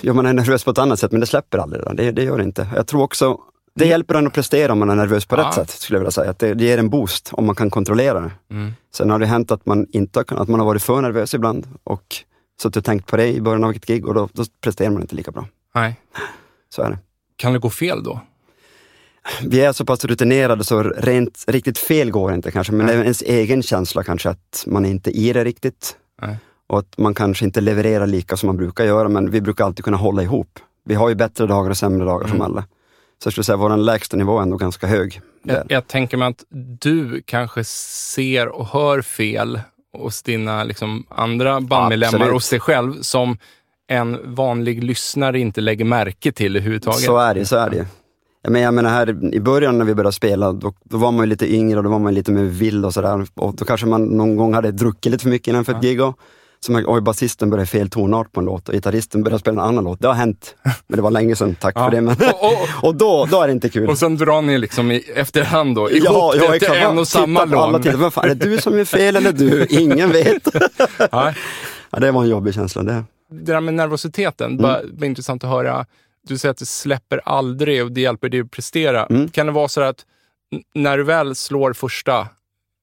ja, 0.00 0.12
man 0.12 0.26
är 0.26 0.32
nervös 0.32 0.64
på 0.64 0.70
ett 0.70 0.78
annat 0.78 0.98
sätt, 1.00 1.12
men 1.12 1.20
det 1.20 1.26
släpper 1.26 1.58
aldrig. 1.58 1.82
Det, 1.96 2.10
det 2.10 2.22
gör 2.22 2.38
det 2.38 2.44
inte. 2.44 2.68
Jag 2.74 2.86
tror 2.86 3.02
också, 3.02 3.38
det 3.74 3.86
hjälper 3.86 4.14
en 4.14 4.26
att 4.26 4.32
prestera 4.32 4.72
om 4.72 4.78
man 4.78 4.90
är 4.90 4.94
nervös 4.94 5.26
på 5.26 5.36
Ja. 5.36 5.46
rätt 5.46 5.54
sätt, 5.54 5.70
skulle 5.70 5.96
jag 5.96 6.00
vilja 6.00 6.10
säga. 6.10 6.30
Att 6.30 6.38
det, 6.38 6.54
det 6.54 6.64
ger 6.64 6.78
en 6.78 6.90
boost 6.90 7.28
om 7.32 7.46
man 7.46 7.54
kan 7.54 7.70
kontrollera 7.70 8.20
det. 8.20 8.30
Mm. 8.50 8.72
Sen 8.94 9.10
har 9.10 9.18
det 9.18 9.26
hänt 9.26 9.50
att 9.50 9.66
man 9.66 9.86
inte 9.92 10.18
har 10.18 10.24
kunnat, 10.24 10.42
att 10.42 10.48
man 10.48 10.60
har 10.60 10.66
varit 10.66 10.82
för 10.82 11.00
nervös 11.00 11.34
ibland 11.34 11.66
och 11.84 12.16
suttit 12.62 12.76
och 12.76 12.84
tänkt 12.84 13.06
på 13.06 13.16
det 13.16 13.28
i 13.28 13.40
början 13.40 13.64
av 13.64 13.70
ett 13.70 13.86
gig 13.86 14.06
och 14.06 14.14
då, 14.14 14.28
då 14.32 14.44
presterar 14.60 14.90
man 14.90 15.02
inte 15.02 15.14
lika 15.14 15.30
bra. 15.30 15.46
Nej. 15.74 16.00
Så 16.74 16.82
är 16.82 16.90
det. 16.90 16.98
Kan 17.36 17.52
det 17.52 17.58
gå 17.58 17.70
fel 17.70 18.02
då? 18.04 18.20
vi 19.46 19.60
är 19.60 19.72
så 19.72 19.84
pass 19.84 20.04
rutinerade 20.04 20.64
så 20.64 20.82
rent, 20.82 21.44
riktigt 21.46 21.78
fel 21.78 22.10
går 22.10 22.34
inte 22.34 22.50
kanske, 22.50 22.72
men 22.72 22.86
det 22.86 22.92
är 22.92 23.02
ens 23.02 23.22
egen 23.22 23.62
känsla 23.62 24.02
kanske 24.04 24.28
att 24.30 24.64
man 24.66 24.84
är 24.84 24.90
inte 24.90 25.10
i 25.10 25.32
det 25.32 25.44
riktigt. 25.44 25.96
Nej. 26.22 26.36
Och 26.72 26.78
att 26.78 26.98
man 26.98 27.14
kanske 27.14 27.44
inte 27.44 27.60
levererar 27.60 28.06
lika 28.06 28.36
som 28.36 28.46
man 28.46 28.56
brukar 28.56 28.84
göra, 28.84 29.08
men 29.08 29.30
vi 29.30 29.40
brukar 29.40 29.64
alltid 29.64 29.84
kunna 29.84 29.96
hålla 29.96 30.22
ihop. 30.22 30.58
Vi 30.84 30.94
har 30.94 31.08
ju 31.08 31.14
bättre 31.14 31.46
dagar 31.46 31.70
och 31.70 31.76
sämre 31.76 32.04
dagar 32.06 32.28
som 32.28 32.40
alla. 32.40 32.60
Så 33.22 33.26
jag 33.26 33.32
skulle 33.32 33.44
säga 33.44 33.54
att 33.54 33.60
vår 33.60 33.76
lägsta 33.76 34.16
nivå 34.16 34.38
är 34.38 34.42
ändå 34.42 34.56
ganska 34.56 34.86
hög. 34.86 35.20
Jag, 35.42 35.62
jag 35.68 35.86
tänker 35.86 36.16
mig 36.16 36.28
att 36.28 36.44
du 36.80 37.22
kanske 37.26 37.64
ser 37.64 38.48
och 38.48 38.66
hör 38.66 39.02
fel 39.02 39.60
hos 39.98 40.22
dina 40.22 40.64
liksom, 40.64 41.06
andra 41.08 41.60
bandmedlemmar 41.60 42.26
och 42.26 42.32
hos 42.32 42.50
dig 42.50 42.60
själv 42.60 43.00
som 43.00 43.38
en 43.88 44.34
vanlig 44.34 44.84
lyssnare 44.84 45.38
inte 45.38 45.60
lägger 45.60 45.84
märke 45.84 46.32
till 46.32 46.56
överhuvudtaget. 46.56 47.00
Så 47.00 47.18
är 47.18 47.34
det, 47.34 47.44
så 47.44 47.56
är 47.56 47.70
det. 47.70 47.86
Ja, 48.42 48.50
men 48.50 48.62
jag 48.62 48.74
menar 48.74 48.90
här 48.90 49.34
i 49.34 49.40
början 49.40 49.78
när 49.78 49.84
vi 49.84 49.94
började 49.94 50.12
spela, 50.12 50.52
då, 50.52 50.74
då 50.84 50.96
var 50.96 51.12
man 51.12 51.24
ju 51.24 51.28
lite 51.28 51.54
yngre 51.54 51.78
och 51.78 51.84
då 51.84 51.90
var 51.90 51.98
man 51.98 52.14
lite 52.14 52.32
mer 52.32 52.44
vild 52.44 52.84
och 52.84 52.94
sådär. 52.94 53.26
Och 53.34 53.54
då 53.54 53.64
kanske 53.64 53.86
man 53.86 54.04
någon 54.04 54.36
gång 54.36 54.54
hade 54.54 54.72
druckit 54.72 55.12
lite 55.12 55.22
för 55.22 55.30
mycket 55.30 55.48
innan 55.48 55.64
för 55.64 55.72
ett 55.72 55.82
gig. 55.82 56.00
Och, 56.02 56.18
så 56.64 56.72
man, 56.72 56.84
oj, 56.86 57.00
basisten 57.00 57.50
började 57.50 57.66
fel 57.66 57.90
tonart 57.90 58.32
på 58.32 58.40
en 58.40 58.46
låt 58.46 58.68
och 58.68 58.74
gitarristen 58.74 59.22
började 59.22 59.40
spela 59.40 59.62
en 59.62 59.68
annan 59.68 59.84
låt. 59.84 60.00
Det 60.00 60.06
har 60.08 60.14
hänt, 60.14 60.54
men 60.62 60.96
det 60.96 61.02
var 61.02 61.10
länge 61.10 61.36
sedan, 61.36 61.54
tack 61.60 61.76
Ja. 61.76 61.84
för 61.84 61.90
det. 61.90 62.00
Men, 62.00 62.16
Och- 62.16 62.44
och- 62.52 62.68
och 62.88 62.94
då, 62.94 63.26
då 63.30 63.40
är 63.40 63.46
det 63.46 63.52
inte 63.52 63.68
kul. 63.68 63.88
Och 63.88 63.98
sen 63.98 64.16
drar 64.16 64.42
ni 64.42 64.58
liksom 64.58 64.90
i 64.90 64.96
efterhand 65.14 65.74
då, 65.74 65.90
ihop 65.90 66.32
det 66.32 66.58
till 66.58 66.68
en 66.72 66.98
och 66.98 67.08
samma 67.08 67.46
på 67.46 67.58
alla 67.60 67.78
tittar, 67.78 68.10
fan, 68.10 68.24
är 68.30 68.34
det 68.34 68.46
du 68.50 68.58
som 68.58 68.78
är 68.78 68.84
fel 68.84 69.16
eller 69.16 69.32
du? 69.32 69.66
Ingen 69.70 70.10
vet. 70.12 70.48
Ja. 71.10 71.34
Ja, 71.90 71.98
det 72.00 72.10
var 72.10 72.22
en 72.22 72.28
jobbig 72.28 72.54
känsla 72.54 72.82
det. 72.82 73.04
Det 73.30 73.52
där 73.52 73.60
med 73.60 73.74
nervositeten, 73.74 74.50
Mm. 74.50 74.62
bara, 74.62 74.80
bara 74.92 75.06
intressant 75.06 75.44
att 75.44 75.50
höra. 75.50 75.86
Du 76.28 76.38
säger 76.38 76.50
att 76.50 76.58
det 76.58 76.66
släpper 76.66 77.20
aldrig 77.24 77.84
och 77.84 77.92
det 77.92 78.00
hjälper 78.00 78.28
dig 78.28 78.40
att 78.40 78.50
prestera. 78.50 79.06
Mm. 79.06 79.28
Kan 79.28 79.46
det 79.46 79.52
vara 79.52 79.68
så 79.68 79.80
att 79.80 79.96
när 80.74 80.98
du 80.98 81.04
väl 81.04 81.34
slår 81.34 81.72
första 81.72 82.28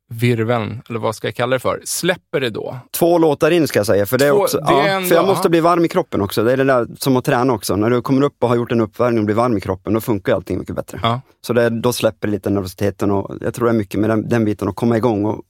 virveln, 0.10 0.82
eller 0.90 1.00
vad 1.00 1.16
ska 1.16 1.28
jag 1.28 1.36
kalla 1.36 1.54
det 1.56 1.60
för, 1.60 1.82
släpper 1.84 2.40
det 2.42 2.50
då? 2.50 2.78
Två 2.98 3.18
låtar 3.18 3.52
in 3.52 3.68
ska 3.68 3.80
jag 3.80 3.86
säga, 3.86 4.06
för, 4.06 4.18
det 4.18 4.26
är 4.28 4.32
Två- 4.32 4.38
också, 4.42 4.58
det 4.58 4.74
är 4.74 4.78
ja, 4.78 4.88
ändå- 4.88 5.08
för 5.08 5.16
jag 5.16 5.26
måste 5.28 5.46
ja. 5.46 5.50
bli 5.50 5.60
varm 5.60 5.86
i 5.86 5.88
kroppen 5.88 6.22
också. 6.22 6.44
Det 6.44 6.54
är 6.54 6.58
det 6.58 6.64
där 6.64 6.88
som 6.98 7.18
att 7.18 7.26
träna 7.26 7.54
också. 7.54 7.76
När 7.76 7.90
du 7.90 8.02
kommer 8.02 8.22
upp 8.22 8.36
och 8.44 8.50
har 8.50 8.56
gjort 8.56 8.72
en 8.72 8.82
uppvärmning 8.82 9.20
och 9.20 9.26
blir 9.26 9.36
varm 9.36 9.58
i 9.58 9.62
kroppen, 9.62 9.94
då 9.94 10.02
funkar 10.02 10.34
allting 10.36 10.60
mycket 10.60 10.76
bättre. 10.76 11.00
Ja. 11.04 11.22
Så 11.42 11.54
det, 11.54 11.70
då 11.70 11.94
släpper 11.94 12.28
lite 12.28 12.50
nervositeten 12.50 13.12
och 13.12 13.36
jag 13.42 13.54
tror 13.54 13.66
det 13.66 13.72
är 13.72 13.78
mycket 13.78 14.00
med 14.00 14.10
den, 14.10 14.30
den 14.30 14.46
biten, 14.46 14.68
att 14.68 14.76
komma 14.76 14.98
igång 14.98 15.26
och 15.26 15.42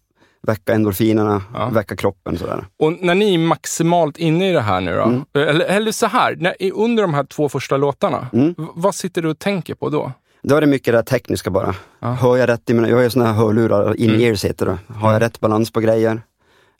väcka 0.47 0.73
endorfinerna, 0.73 1.41
Ja. 1.53 1.69
väcka 1.69 1.95
kroppen 1.95 2.37
sådär. 2.37 2.65
Och 2.79 2.93
när 3.01 3.15
ni 3.15 3.33
är 3.33 3.37
maximalt 3.37 4.17
inne 4.17 4.49
i 4.49 4.53
det 4.53 4.61
här 4.61 4.81
nu 4.81 4.95
då, 4.95 5.01
Mm. 5.03 5.23
eller, 5.33 5.65
eller 5.65 5.91
så 5.91 6.05
här, 6.07 6.35
när, 6.39 6.55
under 6.73 7.03
de 7.03 7.13
här 7.13 7.23
två 7.23 7.49
första 7.49 7.77
låtarna, 7.77 8.27
Mm. 8.33 8.55
vad 8.57 8.95
sitter 8.95 9.21
du 9.21 9.29
och 9.29 9.39
tänker 9.39 9.75
på 9.75 9.89
då? 9.89 10.11
Då 10.43 10.55
är 10.55 10.61
det 10.61 10.67
mycket 10.67 10.93
det 10.93 11.03
tekniska 11.03 11.49
bara. 11.49 11.75
Ja. 11.99 12.11
Hör 12.11 12.37
jag 12.37 12.49
rätt 12.49 12.69
i 12.69 12.73
mina, 12.73 12.89
jag 12.89 12.95
har 12.95 13.03
ju 13.03 13.09
såna 13.09 13.25
här 13.25 13.33
hörlurar, 13.33 13.95
in-ears 13.99 14.45
heter 14.45 14.65
det. 14.65 14.77
Har 14.87 15.09
jag 15.09 15.15
Mm. 15.15 15.19
rätt 15.19 15.39
balans 15.39 15.71
på 15.71 15.79
grejer? 15.79 16.21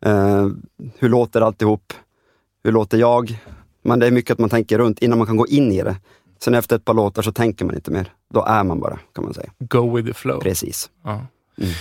Eh, 0.06 0.48
hur 1.00 1.10
låter 1.10 1.42
alltihop? 1.42 1.94
Hur 2.63 2.72
låter 2.72 2.98
jag? 2.98 3.39
Men 3.84 4.00
det 4.00 4.08
är 4.08 4.12
mycket 4.12 4.32
att 4.32 4.39
man 4.39 4.50
tänker 4.50 4.78
runt 4.78 5.00
innan 5.00 5.18
man 5.18 5.28
kan 5.28 5.38
gå 5.38 5.48
in 5.48 5.72
i 5.72 5.82
det. 5.84 5.96
Sen 6.39 6.54
efter 6.56 6.75
ett 6.75 6.86
par 6.86 6.94
låtar 6.94 7.22
så 7.22 7.32
tänker 7.32 7.66
man 7.66 7.75
inte 7.75 7.92
mer. 7.92 8.13
Då 8.34 8.46
är 8.46 8.63
man 8.63 8.80
bara, 8.80 9.00
kan 9.16 9.24
man 9.24 9.34
säga. 9.34 9.50
Go 9.60 9.96
with 9.96 10.08
the 10.08 10.13
flow. 10.13 10.39
Precis. 10.39 10.89
Ja. 11.04 11.12
Mm. 11.12 11.72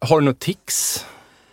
Har 0.00 0.20
du 0.20 0.26
något 0.26 0.38
tics 0.38 1.06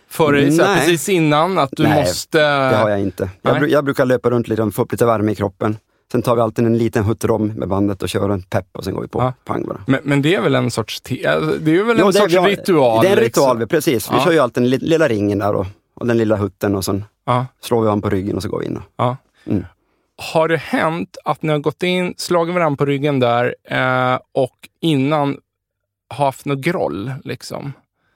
för 0.08 0.32
dig 0.32 0.52
så 0.52 0.64
precis 0.64 1.08
innan 1.08 1.58
att 1.58 1.70
du 1.72 1.82
Nej, 1.82 2.00
måste... 2.00 2.38
Det 2.38 2.76
har 2.76 2.90
jag 2.90 3.00
inte. 3.00 3.30
Jag, 3.42 3.70
jag 3.70 3.84
brukar 3.84 4.04
löpa 4.06 4.30
runt 4.30 4.48
lite, 4.48 4.70
få 4.70 4.82
upp 4.82 4.92
lite 4.92 5.06
värme 5.06 5.32
i 5.32 5.34
kroppen. 5.34 5.76
Sen 6.14 6.22
tar 6.22 6.36
vi 6.36 6.42
alltid 6.42 6.66
en 6.66 6.78
liten 6.78 7.04
hutt 7.04 7.24
rom 7.24 7.46
med 7.46 7.68
bandet 7.68 8.02
och 8.02 8.08
kör 8.08 8.28
en 8.28 8.42
pepp 8.42 8.66
och 8.72 8.84
sen 8.84 8.94
går 8.94 9.02
vi 9.02 9.08
på. 9.08 9.18
Ja. 9.20 9.32
Pang 9.44 9.64
bara. 9.66 9.80
Men, 9.86 10.00
men 10.04 10.22
det 10.22 10.34
är 10.34 10.40
väl 10.40 10.54
en 10.54 10.70
sorts, 10.70 11.00
te- 11.00 11.14
det 11.60 11.76
är 11.76 11.84
väl 11.84 11.96
Jo, 11.98 12.06
en 12.06 12.12
det- 12.12 12.18
sorts 12.18 12.32
vi 12.32 12.36
har- 12.36 12.48
ritual? 12.48 13.02
Det 13.02 13.08
är 13.08 13.16
en 13.16 13.22
liksom. 13.24 13.42
ritual, 13.50 13.66
precis. 13.68 14.10
Vi 14.10 14.14
Ja. 14.16 14.24
kör 14.24 14.32
ju 14.32 14.38
alltid 14.38 14.62
den 14.62 14.70
li- 14.70 14.78
lilla 14.78 15.08
ringen 15.08 15.38
där 15.38 15.54
och, 15.54 15.66
och 15.94 16.06
den 16.06 16.18
lilla 16.18 16.36
hutten 16.36 16.74
och 16.76 16.84
sen 16.84 17.04
Ja, 17.24 17.46
slår 17.60 17.82
vi 17.82 17.88
an 17.88 18.02
på 18.02 18.10
ryggen 18.10 18.36
och 18.36 18.42
så 18.42 18.48
går 18.48 18.58
vi 18.60 18.66
in. 18.66 18.78
Ja. 18.96 19.16
Mm. 19.46 19.64
Har 20.32 20.48
det 20.48 20.56
hänt 20.56 21.16
att 21.24 21.42
ni 21.42 21.52
har 21.52 21.58
gått 21.58 21.82
in, 21.82 22.14
slagit 22.16 22.54
varandra 22.54 22.76
på 22.76 22.84
ryggen 22.86 23.20
där 23.20 23.54
eh, 23.64 24.18
och 24.32 24.56
innan 24.80 25.36
haft 26.14 26.44
något 26.46 26.58
groll? 26.58 27.12
Liksom? 27.24 27.72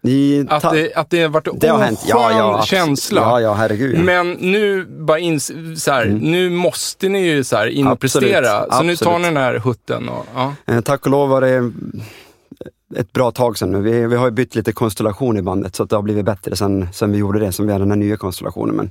I, 0.09 0.47
Att, 0.49 0.63
ta- 0.63 0.73
det, 0.73 0.95
att 0.95 1.11
det 1.11 1.23
har 1.23 1.29
varit 1.29 1.49
det 1.61 1.69
har 1.69 1.79
oskön. 1.79 1.97
Ja, 2.07 2.31
ja, 2.31 2.59
absolut. 2.59 2.67
känsla? 2.69 3.21
Ja, 3.21 3.41
ja, 3.41 3.53
herregud. 3.55 3.97
Ja. 3.99 4.03
Men 4.03 4.33
nu, 4.33 4.85
bara 4.85 5.19
ins- 5.19 5.75
så 5.77 5.91
här, 5.93 6.07
Mm. 6.07 6.19
nu 6.19 6.51
måste 6.51 7.09
ni 7.09 7.27
ju 7.27 7.45
så 7.45 7.57
här 7.57 7.67
in 7.67 7.87
och 7.87 7.93
Absolut. 7.93 8.33
Så 8.33 8.41
nu 8.41 8.43
tar 8.47 8.67
absolut. 8.87 9.19
ni 9.21 9.25
den 9.25 9.37
här 9.37 9.55
hutten. 9.59 10.09
Och, 10.09 10.27
ja. 10.35 10.55
Eh, 10.67 10.81
tack 10.81 11.05
och 11.05 11.11
lov 11.11 11.29
var 11.29 11.41
det 11.41 11.73
ett 12.97 13.13
bra 13.13 13.31
tag 13.31 13.59
sedan 13.59 13.73
nu. 13.73 13.81
Vi, 13.81 14.07
vi 14.07 14.17
har 14.17 14.25
ju 14.27 14.31
bytt 14.31 14.55
lite 14.55 14.73
konstellation 14.73 15.37
i 15.37 15.43
bandet 15.43 15.77
så 15.77 15.83
att 15.83 15.91
det 15.91 15.97
har 15.97 16.03
blivit 16.03 16.25
bättre 16.25 16.57
sen, 16.57 16.89
sen 16.93 17.13
vi 17.13 17.19
gjorde 17.19 17.39
det, 17.39 17.53
sen 17.53 17.67
vi 17.67 17.73
hade 17.73 17.83
den 17.85 17.91
här 17.91 17.97
nya 17.99 18.17
konstellationen. 18.17 18.77
Men 18.77 18.91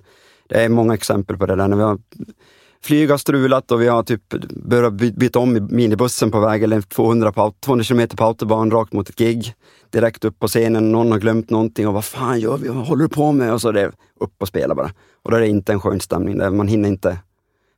det 0.50 0.64
är 0.64 0.70
många 0.70 0.94
exempel 0.94 1.38
på 1.38 1.46
det 1.46 1.56
där 1.56 1.68
när 1.68 1.78
vi 1.78 1.84
har 1.84 1.98
flyg 2.88 3.10
har 3.12 3.18
strulat 3.18 3.72
och 3.72 3.82
vi 3.82 3.88
har 3.88 4.04
typ 4.04 4.22
börjat 4.50 4.94
by, 4.94 5.12
byta 5.12 5.40
om 5.40 5.58
i 5.58 5.60
minibussen 5.60 6.32
på 6.32 6.40
väg 6.40 6.64
eller 6.64 6.82
200, 6.82 7.32
på, 7.32 7.42
aut- 7.42 7.60
200 7.60 7.84
kilometer 7.84 8.18
på 8.18 8.24
autobahn 8.24 8.72
rakt 8.72 8.94
mot 8.94 9.10
ett 9.10 9.16
gig. 9.16 9.54
Direkt 9.90 10.26
upp 10.26 10.40
på 10.40 10.48
scenen, 10.48 10.92
någon 10.92 11.12
har 11.12 11.20
glömt 11.20 11.50
någonting 11.50 11.88
och 11.88 11.94
vad 11.94 12.06
fan 12.06 12.40
gör 12.40 12.58
vi, 12.58 12.68
vad 12.68 12.88
håller 12.88 13.04
du 13.04 13.10
på 13.10 13.32
med? 13.32 13.54
Och 13.54 13.62
så 13.62 13.70
är 13.70 13.74
det 13.74 13.92
upp 14.20 14.34
och 14.42 14.48
spela 14.48 14.76
bara. 14.76 14.92
Och 15.24 15.32
då 15.32 15.38
är 15.38 15.42
det 15.42 15.48
inte 15.48 15.72
en 15.74 15.80
skön 15.80 16.00
stämning, 16.00 16.38
där 16.38 16.50
man 16.50 16.68
hinner 16.68 16.90
inte 16.90 17.18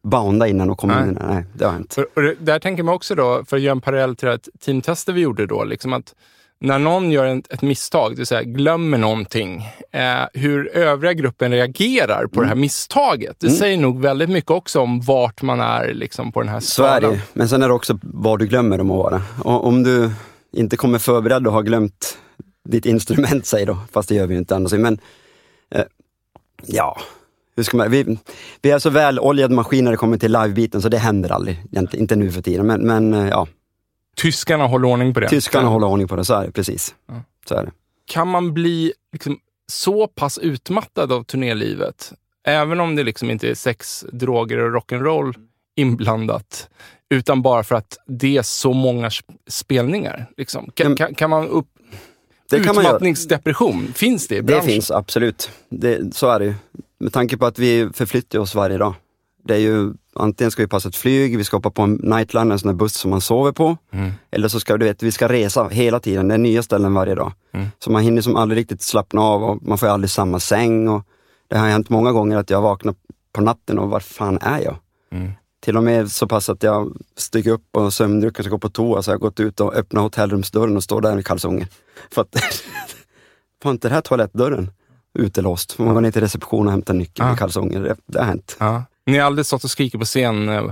bounda 0.03 0.47
innan 0.47 0.69
och 0.69 0.77
komma 0.77 1.03
in. 1.07 1.17
Nej, 1.27 1.45
det 1.53 1.65
har 1.65 1.71
hänt. 1.71 1.93
För, 1.93 2.07
och 2.15 2.21
det, 2.21 2.35
där 2.39 2.59
tänker 2.59 2.83
man 2.83 2.95
också 2.95 3.15
då, 3.15 3.43
för 3.45 3.57
att 3.57 3.63
göra 3.63 3.71
en 3.71 3.81
parallell 3.81 4.15
till 4.15 4.27
det 4.27 4.39
teamtester 4.65 5.13
vi 5.13 5.21
gjorde 5.21 5.45
då, 5.45 5.63
liksom 5.63 5.93
att 5.93 6.15
när 6.61 6.79
någon 6.79 7.11
gör 7.11 7.25
ett 7.49 7.61
misstag, 7.61 8.11
det 8.11 8.17
vill 8.17 8.25
säga 8.27 8.43
glömmer 8.43 8.97
någonting, 8.97 9.63
eh, 9.91 10.23
hur 10.33 10.67
övriga 10.77 11.13
gruppen 11.13 11.51
reagerar 11.51 12.25
på 12.25 12.33
det 12.41 12.45
Mm. 12.45 12.49
här 12.49 12.55
misstaget. 12.55 13.35
Det 13.39 13.49
säger 13.49 13.77
nog 13.77 14.01
väldigt 14.01 14.29
mycket 14.29 14.51
också 14.51 14.79
om 14.79 15.01
vart 15.01 15.41
man 15.41 15.59
är 15.59 15.93
liksom, 15.93 16.31
på 16.31 16.39
den 16.41 16.49
här 16.49 16.59
Så 16.59 16.83
är 16.83 16.87
skalan. 16.99 17.11
det. 17.13 17.21
Men 17.33 17.49
sen 17.49 17.63
är 17.63 17.67
det 17.67 17.73
också 17.73 17.99
vad 18.03 18.39
du 18.39 18.47
glömmer 18.47 18.81
om 18.81 18.91
att 18.91 18.97
vara. 18.97 19.21
Och 19.43 19.67
om 19.67 19.83
du 19.83 20.11
inte 20.51 20.77
kommer 20.77 20.99
förberedd 20.99 21.47
och 21.47 21.53
har 21.53 21.63
glömt 21.63 22.17
ditt 22.69 22.85
instrument, 22.85 23.45
säg 23.45 23.65
då, 23.65 23.77
fast 23.91 24.09
det 24.09 24.15
gör 24.15 24.27
vi 24.27 24.33
ju 24.33 24.39
inte 24.39 24.55
annars. 24.55 24.73
Men 24.73 24.99
eh, 25.75 25.83
ja, 26.65 26.97
man, 27.73 27.91
vi, 27.91 28.17
vi 28.61 28.71
är 28.71 28.79
så 28.79 28.89
väl 28.89 29.19
oljade 29.19 29.55
maskiner 29.55 29.83
när 29.83 29.91
det 29.91 29.97
kommer 29.97 30.17
till 30.17 30.31
livebiten 30.31 30.81
så 30.81 30.89
det 30.89 30.97
händer 30.97 31.29
aldrig. 31.31 31.63
Inte 31.93 32.15
nu 32.15 32.31
för 32.31 32.41
tiden, 32.41 32.67
men, 32.67 32.81
men 32.81 33.13
eh, 33.13 33.29
ja, 33.29 33.47
Tyskarna 34.21 34.67
håller 34.67 34.87
ordning 34.87 35.13
på 35.13 35.19
det. 35.19 35.29
tyskarna 35.29 35.67
håller 35.67 35.87
ordning 35.87 36.07
på 36.07 36.15
det, 36.15 36.25
så 36.25 36.33
är 36.33 36.45
det 36.45 36.51
precis. 36.51 36.95
Ja. 37.07 37.13
Så 37.47 37.55
är 37.55 37.65
det. 37.65 37.71
Kan 38.05 38.27
man 38.27 38.53
bli 38.53 38.93
liksom, 39.13 39.39
så 39.67 40.07
pass 40.07 40.37
utmattad 40.37 41.11
av 41.11 41.23
turnélivet, 41.23 42.13
även 42.45 42.79
om 42.79 42.95
det 42.95 43.03
liksom 43.03 43.29
inte 43.29 43.49
är 43.49 43.55
sex, 43.55 44.05
droger 44.11 44.57
och 44.57 44.81
rock'n'roll 44.81 45.35
inblandat, 45.75 46.69
utan 47.09 47.41
bara 47.41 47.63
för 47.63 47.75
att 47.75 47.97
det 48.07 48.37
är 48.37 48.41
så 48.41 48.73
många 48.73 49.09
sp- 49.09 49.37
spelningar? 49.47 50.25
Liksom. 50.37 50.71
Kan, 50.73 50.95
kan, 50.95 51.15
kan 51.15 51.29
man 51.29 51.47
upp... 51.47 51.67
Det 52.49 52.63
kan 52.63 52.75
man 52.75 52.83
göra. 52.83 52.93
Utmattningsdepression, 52.95 53.93
finns 53.95 54.27
det 54.27 54.35
i 54.35 54.37
Det 54.37 54.43
branschen? 54.43 54.65
finns 54.65 54.91
absolut. 54.91 55.49
Det, 55.69 56.15
så 56.15 56.27
är 56.29 56.39
det 56.39 56.45
ju. 56.45 56.53
Med 56.99 57.13
tanke 57.13 57.37
på 57.37 57.45
att 57.45 57.59
vi 57.59 57.89
förflyttar 57.93 58.39
oss 58.39 58.55
varje 58.55 58.77
dag. 58.77 58.93
Det 59.43 59.53
är 59.55 59.59
ju, 59.59 59.93
antingen 60.19 60.51
ska 60.51 60.61
vi 60.63 60.67
passa 60.67 60.89
ett 60.89 60.95
flyg, 60.95 61.37
vi 61.37 61.43
ska 61.43 61.57
hoppa 61.57 61.69
på 61.71 61.81
en 61.81 61.93
nightliner, 61.93 62.51
en 62.51 62.59
sån 62.59 62.67
där 62.67 62.75
buss 62.75 62.93
som 62.93 63.11
man 63.11 63.21
sover 63.21 63.51
på. 63.51 63.77
Mm. 63.91 64.11
Eller 64.31 64.47
så 64.47 64.59
ska 64.59 64.77
du 64.77 64.85
vet, 64.85 65.03
vi 65.03 65.11
ska 65.11 65.29
resa 65.29 65.67
hela 65.67 65.99
tiden, 65.99 66.27
det 66.27 66.33
är 66.33 66.37
nya 66.37 66.63
ställen 66.63 66.93
varje 66.93 67.15
dag. 67.15 67.31
Mm. 67.53 67.67
Så 67.79 67.91
man 67.91 68.01
hinner 68.03 68.21
som 68.21 68.35
aldrig 68.35 68.59
riktigt 68.59 68.81
slappna 68.81 69.21
av 69.21 69.43
och 69.43 69.57
man 69.61 69.77
får 69.77 69.87
aldrig 69.87 70.09
samma 70.09 70.39
säng. 70.39 70.87
Och 70.87 71.03
det 71.47 71.57
har 71.57 71.67
hänt 71.67 71.89
många 71.89 72.11
gånger 72.11 72.37
att 72.37 72.49
jag 72.49 72.61
vaknar 72.61 72.95
på 73.33 73.41
natten 73.41 73.79
och 73.79 73.89
var 73.89 73.99
fan 73.99 74.37
är 74.41 74.59
jag? 74.59 74.75
Mm. 75.11 75.31
Till 75.61 75.77
och 75.77 75.83
med 75.83 76.11
så 76.11 76.27
pass 76.27 76.49
att 76.49 76.63
jag 76.63 76.97
stiger 77.17 77.51
upp 77.51 77.65
och 77.71 77.93
sömndrucken 77.93 78.43
ska 78.43 78.51
gå 78.51 78.57
på 78.57 78.69
toa, 78.69 79.01
så 79.01 79.11
jag 79.11 79.15
har 79.15 79.19
gått 79.19 79.39
ut 79.39 79.59
och 79.59 79.73
öppnat 79.75 80.03
hotellrumsdörren 80.03 80.77
och 80.77 80.83
står 80.83 81.01
där 81.01 81.19
i 81.19 81.23
kalsonger. 81.23 81.67
För 82.11 82.21
att, 82.21 82.35
var 83.63 83.71
inte 83.71 83.87
det 83.89 83.93
här 83.93 84.01
toalettdörren? 84.01 84.71
utelåst. 85.13 85.77
Man 85.79 85.93
går 85.93 86.01
ner 86.01 86.11
till 86.11 86.21
receptionen 86.21 86.65
och 86.65 86.71
hämtar 86.71 86.93
nyckeln 86.93 87.29
Ah. 87.29 87.33
i 87.33 87.37
kalsonger. 87.37 87.81
Det, 87.81 87.95
det 88.05 88.19
har 88.19 88.25
hänt. 88.25 88.55
Ja. 88.59 88.83
Ni 89.09 89.17
har 89.17 89.25
aldrig 89.25 89.45
stått 89.45 89.63
och 89.63 89.71
skrikit 89.71 89.99
på 89.99 90.05
scen, 90.05 90.49
eh, 90.49 90.63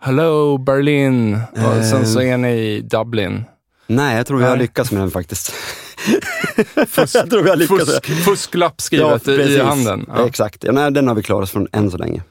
Hello 0.00 0.58
Berlin, 0.58 1.38
och 1.52 1.84
sen 1.84 2.06
så 2.06 2.20
är 2.20 2.36
ni 2.36 2.52
i 2.52 2.80
Dublin. 2.80 3.44
Nej, 3.86 4.16
jag 4.16 4.26
tror 4.26 4.38
vi 4.38 4.44
har 4.44 4.56
lyckats 4.56 4.92
med 4.92 5.02
den 5.02 5.10
faktiskt. 5.10 5.52
Fusk, 6.88 7.14
jag 7.14 7.30
tror 7.30 7.42
vi 7.42 7.50
har 7.50 7.56
lyckats 7.56 7.84
fusk, 7.84 8.24
fusklapp 8.24 8.80
skrivet 8.80 9.28
i 9.28 9.36
precis. 9.36 9.60
handen. 9.60 10.10
Ja. 10.16 10.26
Exakt. 10.26 10.64
Ja, 10.64 10.72
nej, 10.72 10.90
den 10.90 11.08
har 11.08 11.14
vi 11.14 11.22
klarat 11.22 11.42
oss 11.42 11.50
från 11.50 11.68
än 11.72 11.90
så 11.90 11.98
länge. 11.98 12.22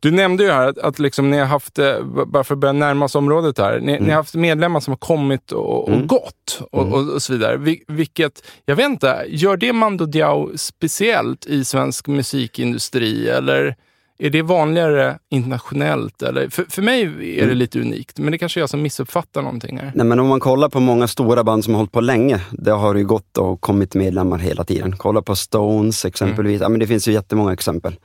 Du 0.00 0.10
nämnde 0.10 0.44
ju 0.44 0.50
här 0.50 0.68
att, 0.68 0.78
att 0.78 0.98
liksom 0.98 1.30
ni 1.30 1.38
har 1.38 1.46
haft, 1.46 1.78
eh, 1.78 2.02
bara 2.26 2.44
för 2.44 2.54
att 2.54 2.58
börja 2.58 2.72
närma 2.72 3.04
oss 3.04 3.14
området 3.14 3.58
här, 3.58 3.80
ni, 3.80 4.00
ni 4.00 4.08
har 4.08 4.16
haft 4.16 4.34
medlemmar 4.34 4.80
som 4.80 4.92
har 4.92 4.98
kommit 4.98 5.52
och, 5.52 5.82
och 5.82 5.88
Mm. 5.94 6.06
gått 6.06 6.60
och, 6.72 6.92
och, 6.92 7.08
och 7.14 7.22
så 7.22 7.32
vidare. 7.32 7.56
Vil, 7.56 7.78
vilket, 7.88 8.42
jag 8.64 8.76
vet 8.76 8.86
inte, 8.86 9.24
gör 9.28 9.56
det 9.56 9.72
Mando 9.72 10.06
Diao 10.06 10.50
speciellt 10.56 11.46
i 11.46 11.64
svensk 11.64 12.06
musikindustri 12.06 13.28
eller 13.28 13.76
är 14.22 14.30
det 14.30 14.42
vanligare 14.42 15.18
internationellt? 15.28 16.22
Eller? 16.22 16.48
För, 16.48 16.64
för 16.64 16.82
mig 16.82 17.02
är 17.40 17.46
det 17.46 17.54
lite 17.54 17.80
unikt, 17.80 18.18
men 18.18 18.32
det 18.32 18.38
kanske 18.38 18.60
är 18.60 18.62
jag 18.62 18.70
som 18.70 18.82
missuppfattar 18.82 19.42
någonting 19.42 19.78
här. 19.78 19.92
Nej, 19.94 20.06
men 20.06 20.20
om 20.20 20.26
man 20.26 20.40
kollar 20.40 20.68
på 20.68 20.80
många 20.80 21.08
stora 21.08 21.44
band 21.44 21.64
som 21.64 21.74
har 21.74 21.78
hållit 21.78 21.92
på 21.92 22.00
länge, 22.00 22.40
det 22.50 22.70
har 22.70 22.94
ju 22.94 23.04
gått 23.04 23.38
och 23.38 23.60
kommit 23.60 23.94
medlemmar 23.94 24.38
hela 24.38 24.64
tiden. 24.64 24.96
Kolla 24.96 25.22
på 25.22 25.36
Stones 25.36 26.04
exempelvis. 26.04 26.60
Ja, 26.60 26.68
men 26.68 26.80
det 26.80 26.86
finns 26.86 27.08
ju 27.08 27.12
jättemånga 27.12 27.52
exempel. 27.52 27.96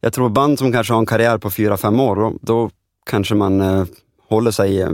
Jag 0.00 0.12
tror 0.12 0.28
band 0.28 0.58
som 0.58 0.72
kanske 0.72 0.92
har 0.92 1.00
en 1.00 1.06
karriär 1.06 1.38
på 1.38 1.50
fyra 1.50 1.76
fem 1.76 2.00
år, 2.00 2.16
då, 2.16 2.34
då 2.40 2.70
kanske 3.10 3.34
man 3.34 3.60
eh, 3.60 3.84
håller 4.28 4.50
sig 4.50 4.82
eh, 4.82 4.90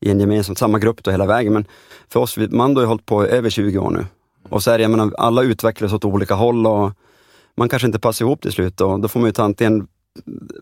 i 0.00 0.10
en 0.10 0.20
gemensam, 0.20 0.56
samma 0.56 0.78
grupp 0.78 1.04
då 1.04 1.10
hela 1.10 1.26
vägen. 1.26 1.52
Men 1.52 1.64
för 2.08 2.20
oss, 2.20 2.36
Mando 2.36 2.80
har 2.80 2.82
ju 2.82 2.88
hållit 2.88 3.06
på 3.06 3.24
över 3.24 3.50
20 3.50 3.78
år 3.78 3.90
nu. 3.90 4.06
Och 4.48 4.62
så 4.62 4.70
är 4.70 4.78
det, 4.78 4.82
jag 4.82 4.90
menar, 4.90 5.12
alla 5.18 5.42
utvecklas 5.42 5.92
åt 5.92 6.04
olika 6.04 6.34
håll 6.34 6.66
och 6.66 6.92
man 7.58 7.68
kanske 7.68 7.86
inte 7.86 7.98
passar 7.98 8.24
ihop 8.24 8.42
till 8.42 8.52
slut. 8.52 8.80
Och 8.80 9.00
då 9.00 9.08
får 9.08 9.20
man 9.20 9.32
ju 9.36 9.42
antingen 9.42 9.86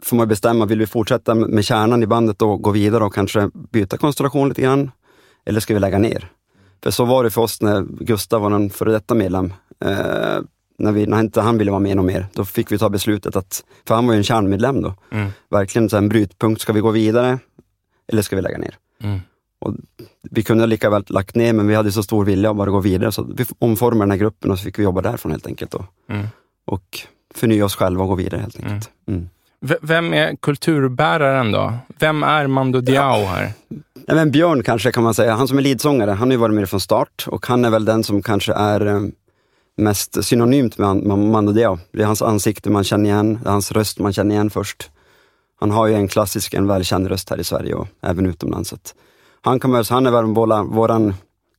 får 0.03 0.17
man 0.17 0.29
bestämma, 0.29 0.67
vill 0.67 0.79
vi 0.79 0.87
fortsätta 0.87 1.35
med 1.35 1.65
kärnan 1.65 2.03
i 2.03 2.07
bandet 2.07 2.43
och 2.43 2.63
gå 2.63 2.71
vidare 2.71 3.05
och 3.05 3.15
kanske 3.15 3.51
byta 3.73 3.97
konstellation 3.97 4.49
lite 4.49 4.63
grann? 4.63 4.91
Eller 5.45 5.61
ska 5.61 5.75
vi 5.75 5.81
lägga 5.81 5.99
ner? 5.99 6.31
För 6.83 6.91
så 6.91 7.05
var 7.05 7.25
det 7.25 7.31
för 7.31 7.41
oss 7.41 7.63
när 7.63 7.83
Gustav 8.05 8.43
var 8.43 8.51
en 8.51 8.71
före 8.71 8.93
detta 8.93 9.15
medlem. 9.15 9.53
Eh, 9.85 10.39
när, 10.79 10.93
vi, 10.93 11.07
när 11.07 11.21
inte 11.21 11.41
han 11.41 11.59
ville 11.59 11.71
vara 11.71 11.81
med 11.81 11.97
något 11.97 12.07
mer, 12.07 12.27
då 12.33 12.45
fick 12.45 12.73
vi 12.73 12.79
ta 12.79 12.89
beslutet 12.89 13.37
att, 13.37 13.65
för 13.89 13.95
han 13.95 14.07
var 14.07 14.15
ju 14.15 14.19
en 14.19 14.25
kärnmedlem 14.25 14.83
då, 14.83 14.95
Mm. 15.11 15.31
verkligen 15.51 15.89
så 15.89 15.97
en 15.97 16.09
brytpunkt, 16.09 16.61
ska 16.61 16.73
vi 16.73 16.81
gå 16.81 16.91
vidare 16.91 17.39
eller 18.09 18.23
ska 18.23 18.37
vi 18.37 18.43
lägga 18.43 18.59
ner? 18.59 18.79
Mm. 19.03 19.21
Och 19.59 19.75
vi 20.31 20.43
kunde 20.43 20.67
lika 20.67 20.91
väl 20.91 21.05
lagt 21.09 21.35
ner, 21.35 21.53
men 21.53 21.67
vi 21.67 21.75
hade 21.75 21.93
så 21.93 22.03
stor 22.03 22.25
vilja 22.25 22.51
att 22.51 22.57
bara 22.57 22.71
gå 22.71 22.81
vidare, 22.81 23.13
så 23.13 23.23
vi 23.37 23.45
omformade 23.59 24.03
den 24.03 24.11
här 24.11 24.19
gruppen 24.19 24.51
och 24.51 24.59
så 24.59 24.65
fick 24.65 24.79
vi 24.79 24.83
jobba 24.83 25.03
därifrån 25.03 25.33
helt 25.33 25.47
enkelt. 25.47 25.71
Då. 25.71 25.85
Mm. 26.09 26.27
Och 26.67 26.99
förnya 27.35 27.65
oss 27.65 27.77
själva 27.77 28.03
och 28.03 28.09
gå 28.09 28.15
vidare 28.15 28.41
helt 28.41 28.57
enkelt. 28.57 28.91
Mm. 29.09 29.29
V- 29.61 29.77
Vem 29.83 30.15
är 30.15 30.37
kulturbäraren 30.37 31.53
då? 31.53 31.73
Vem 31.99 32.23
är 32.23 32.47
Mando 32.47 32.81
Diao 32.81 33.25
här? 33.25 33.53
Nej, 34.09 34.17
men 34.17 34.31
Björn 34.31 34.63
kanske 34.63 34.93
kan 34.93 35.03
man 35.05 35.15
säga, 35.15 35.35
han 35.35 35.49
som 35.49 35.59
är 35.59 35.63
leadsångare, 35.63 36.11
han 36.11 36.29
har 36.29 36.33
ju 36.33 36.37
varit 36.37 36.55
med 36.55 36.69
från 36.71 36.81
start 36.81 37.25
och 37.29 37.47
han 37.47 37.65
är 37.65 37.71
väl 37.71 37.85
den 37.85 38.05
som 38.05 38.23
kanske 38.23 38.53
är 38.53 38.87
eh, 38.87 39.01
mest 39.77 40.25
synonymt 40.25 40.79
med, 40.79 40.97
Mando 41.19 41.53
Diao. 41.53 41.79
Det 41.93 42.03
är 42.03 42.07
hans 42.07 42.23
ansikte 42.23 42.71
man 42.71 42.85
känner 42.85 43.11
igen, 43.11 43.39
det 43.43 43.49
är 43.49 43.53
hans 43.53 43.73
röst 43.73 43.99
man 43.99 44.13
känner 44.13 44.35
igen 44.35 44.51
först. 44.51 44.91
Han 45.61 45.71
har 45.71 45.87
ju 45.87 45.95
en 45.95 46.09
klassisk, 46.09 46.55
en 46.55 46.67
välkänd 46.67 47.07
röst 47.07 47.31
här 47.31 47.41
i 47.41 47.45
Sverige 47.45 47.75
och 47.75 47.89
även 48.03 48.27
utomlands. 48.27 48.75
Han, 49.41 49.61
kan, 49.61 49.85
han 49.91 50.07
är 50.07 50.11
väl 50.11 50.25
våra, 50.25 50.63
våran 50.63 51.15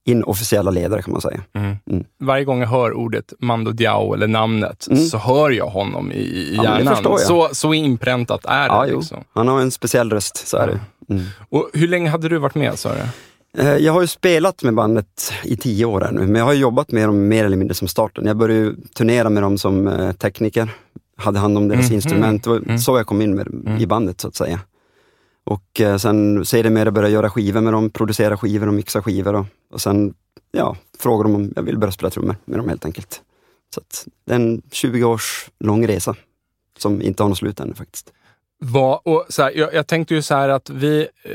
inofficiella 0.08 0.72
ledare 0.72 1.02
kan 1.02 1.12
man 1.12 1.22
säga. 1.22 1.40
Mm. 1.56 2.04
Varje 2.20 2.44
gång 2.46 2.60
jag 2.62 2.68
hör 2.68 2.94
ordet 2.94 3.34
Mando 3.40 3.72
Diao 3.72 4.14
eller 4.14 4.28
namnet 4.28 4.88
Mm. 4.90 5.04
så 5.04 5.18
hör 5.18 5.50
jag 5.50 5.68
honom 5.68 6.12
i, 6.12 6.16
i 6.16 6.54
Ja, 6.56 6.62
det 6.64 6.68
hjärnan. 6.84 6.98
jag. 7.04 7.20
så, 7.20 7.50
så 7.52 7.74
inpräntat 7.74 8.46
är 8.46 8.60
det. 8.62 8.66
Ja, 8.76 8.88
jo. 8.88 8.98
liksom. 9.00 9.18
Han 9.34 9.48
har 9.48 9.62
en 9.62 9.72
speciell 9.72 10.10
röst, 10.10 10.48
så 10.48 10.58
är 10.58 10.68
det. 10.68 10.80
Mm. 11.14 11.24
Och 11.50 11.70
hur 11.74 11.88
länge 11.88 12.10
hade 12.10 12.30
du 12.30 12.38
varit 12.38 12.56
med 12.56 12.80
sa 12.80 12.90
du? 12.94 13.00
Eh, 13.64 13.76
Jag 13.78 13.94
har 13.94 14.02
ju 14.02 14.08
spelat 14.08 14.64
med 14.64 14.74
bandet 14.74 15.34
i 15.44 15.58
tio 15.58 15.86
år 15.86 16.02
här 16.02 16.12
nu, 16.12 16.20
men 16.22 16.36
jag 16.36 16.46
har 16.46 16.54
jobbat 16.54 16.92
med 16.92 17.08
dem 17.08 17.28
mer 17.28 17.46
eller 17.46 17.58
mindre 17.58 17.76
som 17.76 17.88
starten. 17.88 18.26
Jag 18.26 18.38
började 18.38 18.76
turnera 18.96 19.30
med 19.30 19.44
dem 19.44 19.58
som 19.58 19.88
eh, 19.88 20.12
tekniker, 20.12 20.70
hade 21.20 21.40
hand 21.40 21.58
om 21.58 21.68
deras 21.68 21.86
Mhm. 21.86 21.94
instrument. 21.96 22.44
Det 22.44 22.50
var 22.50 22.58
Mm. 22.58 22.78
så 22.80 22.98
jag 22.98 23.08
kom 23.08 23.22
in 23.22 23.36
med, 23.36 23.48
Mm. 23.48 23.78
i 23.82 23.86
bandet 23.88 24.22
så 24.22 24.28
att 24.28 24.36
säga. 24.36 24.60
Och 25.48 25.82
eh, 25.82 25.98
sen 25.98 26.46
sedermera 26.46 26.92
började 26.92 27.08
jag 27.14 27.20
göra 27.20 27.30
skivor 27.30 27.62
med 27.62 27.74
dem, 27.74 27.90
producera 27.90 28.38
skivor 28.38 28.68
och 28.68 28.74
mixa 28.74 29.02
skivor. 29.04 29.36
Och, 29.36 29.46
och 29.72 29.82
sen 29.82 30.14
ja, 30.52 30.78
frågade 31.00 31.30
de 31.30 31.36
om 31.36 31.54
jag 31.56 31.64
ville 31.64 31.78
börja 31.78 31.92
spela 31.92 32.10
trummor 32.10 32.36
med 32.46 32.60
dem 32.60 32.70
helt 32.70 32.86
enkelt. 32.86 33.22
Så 33.76 33.80
att, 33.80 34.08
det 34.26 34.32
är 34.32 34.36
en 34.36 34.62
20 34.72 35.04
års 35.04 35.50
lång 35.60 35.88
resa 35.88 36.16
som 36.78 37.02
inte 37.02 37.24
har 37.24 37.30
något 37.30 37.38
slut 37.38 37.60
ännu 37.60 37.74
faktiskt. 37.74 38.14
Va, 38.60 39.02
och 39.06 39.26
så 39.30 39.44
här, 39.44 39.52
jag, 39.56 39.74
jag 39.74 39.88
tänkte 39.88 40.16
ju 40.16 40.22
så 40.22 40.36
här 40.36 40.50
att 40.50 40.70
vi, 40.70 41.08
eh, 41.24 41.32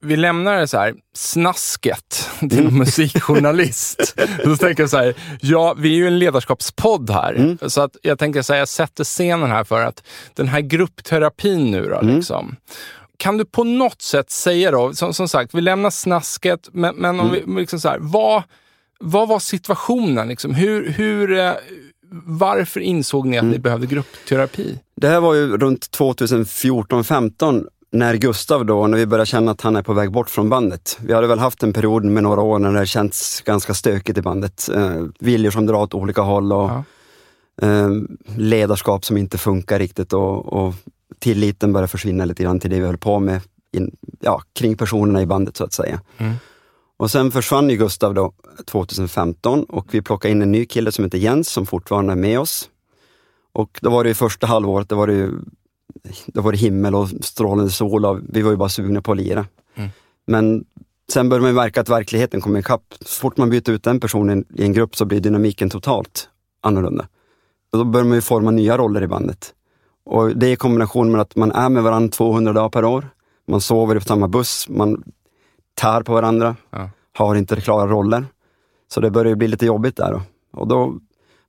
vi, 0.00 0.16
lämnar 0.16 0.66
så 0.66 0.78
här, 0.78 0.94
snasket 1.14 2.30
till 2.40 2.58
Mm. 2.60 2.78
musikjournalist. 2.78 4.14
Då 4.44 4.56
tänker 4.56 4.82
jag 4.82 4.90
så 4.90 4.96
här, 4.96 5.14
ja, 5.40 5.74
vi 5.78 5.88
är 5.92 5.96
ju 5.96 6.06
en 6.06 6.18
ledarskapspodd 6.18 7.10
här. 7.10 7.34
Mm. 7.34 7.58
Så 7.70 7.80
att 7.80 7.96
jag 8.02 8.18
tänker 8.18 8.42
så 8.42 8.52
här, 8.52 8.58
jag 8.60 8.68
sätter 8.68 9.04
scenen 9.04 9.50
här 9.50 9.64
för 9.64 9.80
att 9.84 10.02
den 10.34 10.48
här 10.48 10.60
gruppterapin 10.60 11.70
nu 11.70 11.88
då, 11.88 11.98
Mm. 11.98 12.16
liksom. 12.16 12.56
Kan 13.16 13.36
du 13.38 13.44
på 13.44 13.64
något 13.64 14.02
sätt 14.02 14.30
säga 14.30 14.70
då, 14.70 14.94
som, 14.94 15.14
som 15.14 15.28
sagt, 15.28 15.54
vi 15.54 15.60
lämnar 15.60 15.90
snasket, 15.90 16.68
men, 16.72 16.94
men 16.96 17.20
om 17.20 17.28
Mm. 17.28 17.54
vi, 17.54 17.60
liksom 17.60 17.80
så 17.80 17.88
här, 17.88 17.98
vad, 18.00 18.42
vad 19.00 19.28
var 19.28 19.38
situationen? 19.38 20.28
Liksom? 20.28 20.54
Hur, 20.54 20.88
hur, 20.88 21.38
eh, 21.38 21.52
varför 22.26 22.80
insåg 22.80 23.26
ni 23.26 23.36
att 23.38 23.42
Mm. 23.42 23.52
ni 23.52 23.58
behövde 23.58 23.86
gruppterapi? 23.86 24.78
Det 24.96 25.08
här 25.08 25.20
var 25.20 25.34
ju 25.34 25.56
runt 25.56 25.90
2014-15 25.90 27.66
när 27.94 28.14
Gustav 28.14 28.66
då, 28.66 28.86
när 28.86 28.98
vi 28.98 29.06
började 29.06 29.26
känna 29.26 29.50
att 29.50 29.60
han 29.60 29.76
är 29.76 29.82
på 29.82 29.92
väg 29.92 30.12
bort 30.12 30.30
från 30.30 30.48
bandet. 30.48 30.98
Vi 31.00 31.12
hade 31.12 31.26
väl 31.26 31.38
haft 31.38 31.62
en 31.62 31.72
period 31.72 32.04
med 32.04 32.22
några 32.22 32.40
år 32.40 32.58
när 32.58 32.72
det 32.80 32.86
känts 32.86 33.40
ganska 33.40 33.74
stökigt 33.74 34.18
i 34.18 34.22
bandet. 34.22 34.68
Eh, 34.74 35.02
viljor 35.18 35.50
som 35.50 35.66
drar 35.66 35.82
åt 35.82 35.94
olika 35.94 36.22
håll 36.22 36.52
och 36.52 36.70
Ja. 36.70 36.84
eh, 37.62 37.88
ledarskap 38.36 39.04
som 39.04 39.16
inte 39.16 39.38
funkar 39.38 39.78
riktigt 39.78 40.12
och, 40.12 40.52
och 40.52 40.74
tilliten 41.18 41.72
börjar 41.72 41.86
försvinna 41.86 42.24
lite 42.24 42.42
grann 42.42 42.60
till 42.60 42.70
det 42.70 42.80
vi 42.80 42.86
höll 42.86 42.98
på 42.98 43.18
med 43.18 43.40
in, 43.72 43.96
ja, 44.20 44.42
kring 44.54 44.76
personerna 44.76 45.22
i 45.22 45.26
bandet 45.26 45.56
så 45.56 45.64
att 45.64 45.72
säga. 45.72 46.00
Mm. 46.18 46.34
Och 46.96 47.10
sen 47.10 47.30
försvann 47.30 47.70
ju 47.70 47.76
Gustav 47.76 48.14
då 48.14 48.32
2015 48.66 49.64
och 49.64 49.86
vi 49.94 50.02
plockade 50.02 50.32
in 50.32 50.42
en 50.42 50.52
ny 50.52 50.66
kille 50.66 50.92
som 50.92 51.04
heter 51.04 51.18
Jens 51.18 51.48
som 51.48 51.66
fortfarande 51.66 52.12
är 52.12 52.16
med 52.16 52.40
oss. 52.40 52.68
Och 53.52 53.78
då 53.82 53.90
var 53.90 54.04
det 54.04 54.08
ju 54.08 54.14
första 54.14 54.46
halvåret, 54.46 54.88
då 54.88 54.96
var 54.96 55.06
det 55.06 55.30
då 56.26 56.40
var 56.40 56.52
det 56.52 56.58
himmel 56.58 56.94
och 56.94 57.08
strålande 57.08 57.70
sol 57.70 58.04
och 58.04 58.18
vi 58.28 58.42
var 58.42 58.50
ju 58.50 58.56
bara 58.56 58.68
sugna 58.68 59.02
på 59.02 59.12
att 59.12 59.18
lira. 59.18 59.46
Mm. 59.74 59.90
Men 60.26 60.64
sen 61.12 61.28
började 61.28 61.46
man 61.46 61.54
märka 61.54 61.80
att 61.80 61.88
verkligheten 61.88 62.40
kommer 62.40 62.58
ikapp. 62.60 62.94
Så 63.00 63.20
fort 63.20 63.36
man 63.36 63.50
byter 63.50 63.70
ut 63.70 63.82
den 63.82 64.00
personen 64.00 64.44
i 64.54 64.62
en 64.64 64.72
grupp 64.72 64.96
så 64.96 65.04
blir 65.04 65.20
dynamiken 65.20 65.70
totalt 65.70 66.28
annorlunda. 66.60 67.08
Och 67.72 67.78
då 67.78 67.84
börjar 67.84 68.04
man 68.06 68.14
ju 68.14 68.20
forma 68.20 68.50
nya 68.50 68.78
roller 68.78 69.02
i 69.02 69.06
bandet. 69.06 69.54
Och 70.04 70.36
det 70.36 70.46
är 70.46 70.52
i 70.52 70.56
kombination 70.56 71.12
med 71.12 71.20
att 71.20 71.36
man 71.36 71.52
är 71.52 71.68
med 71.68 71.82
varandra 71.82 72.08
200 72.10 72.52
dagar 72.52 72.68
per 72.68 72.84
år. 72.84 73.08
Man 73.48 73.60
sover 73.60 73.94
på 73.94 74.04
samma 74.04 74.28
buss, 74.28 74.68
man 74.68 75.02
tär 75.80 76.02
på 76.02 76.12
varandra, 76.12 76.56
Ja. 76.70 76.90
har 77.12 77.34
inte 77.34 77.60
klara 77.60 77.86
roller. 77.90 78.26
Så 78.88 79.00
det 79.00 79.10
börjar 79.10 79.34
bli 79.34 79.48
lite 79.48 79.66
jobbigt 79.66 79.96
där. 79.96 80.12
Då. 80.12 80.22
Och 80.60 80.68
då 80.68 80.94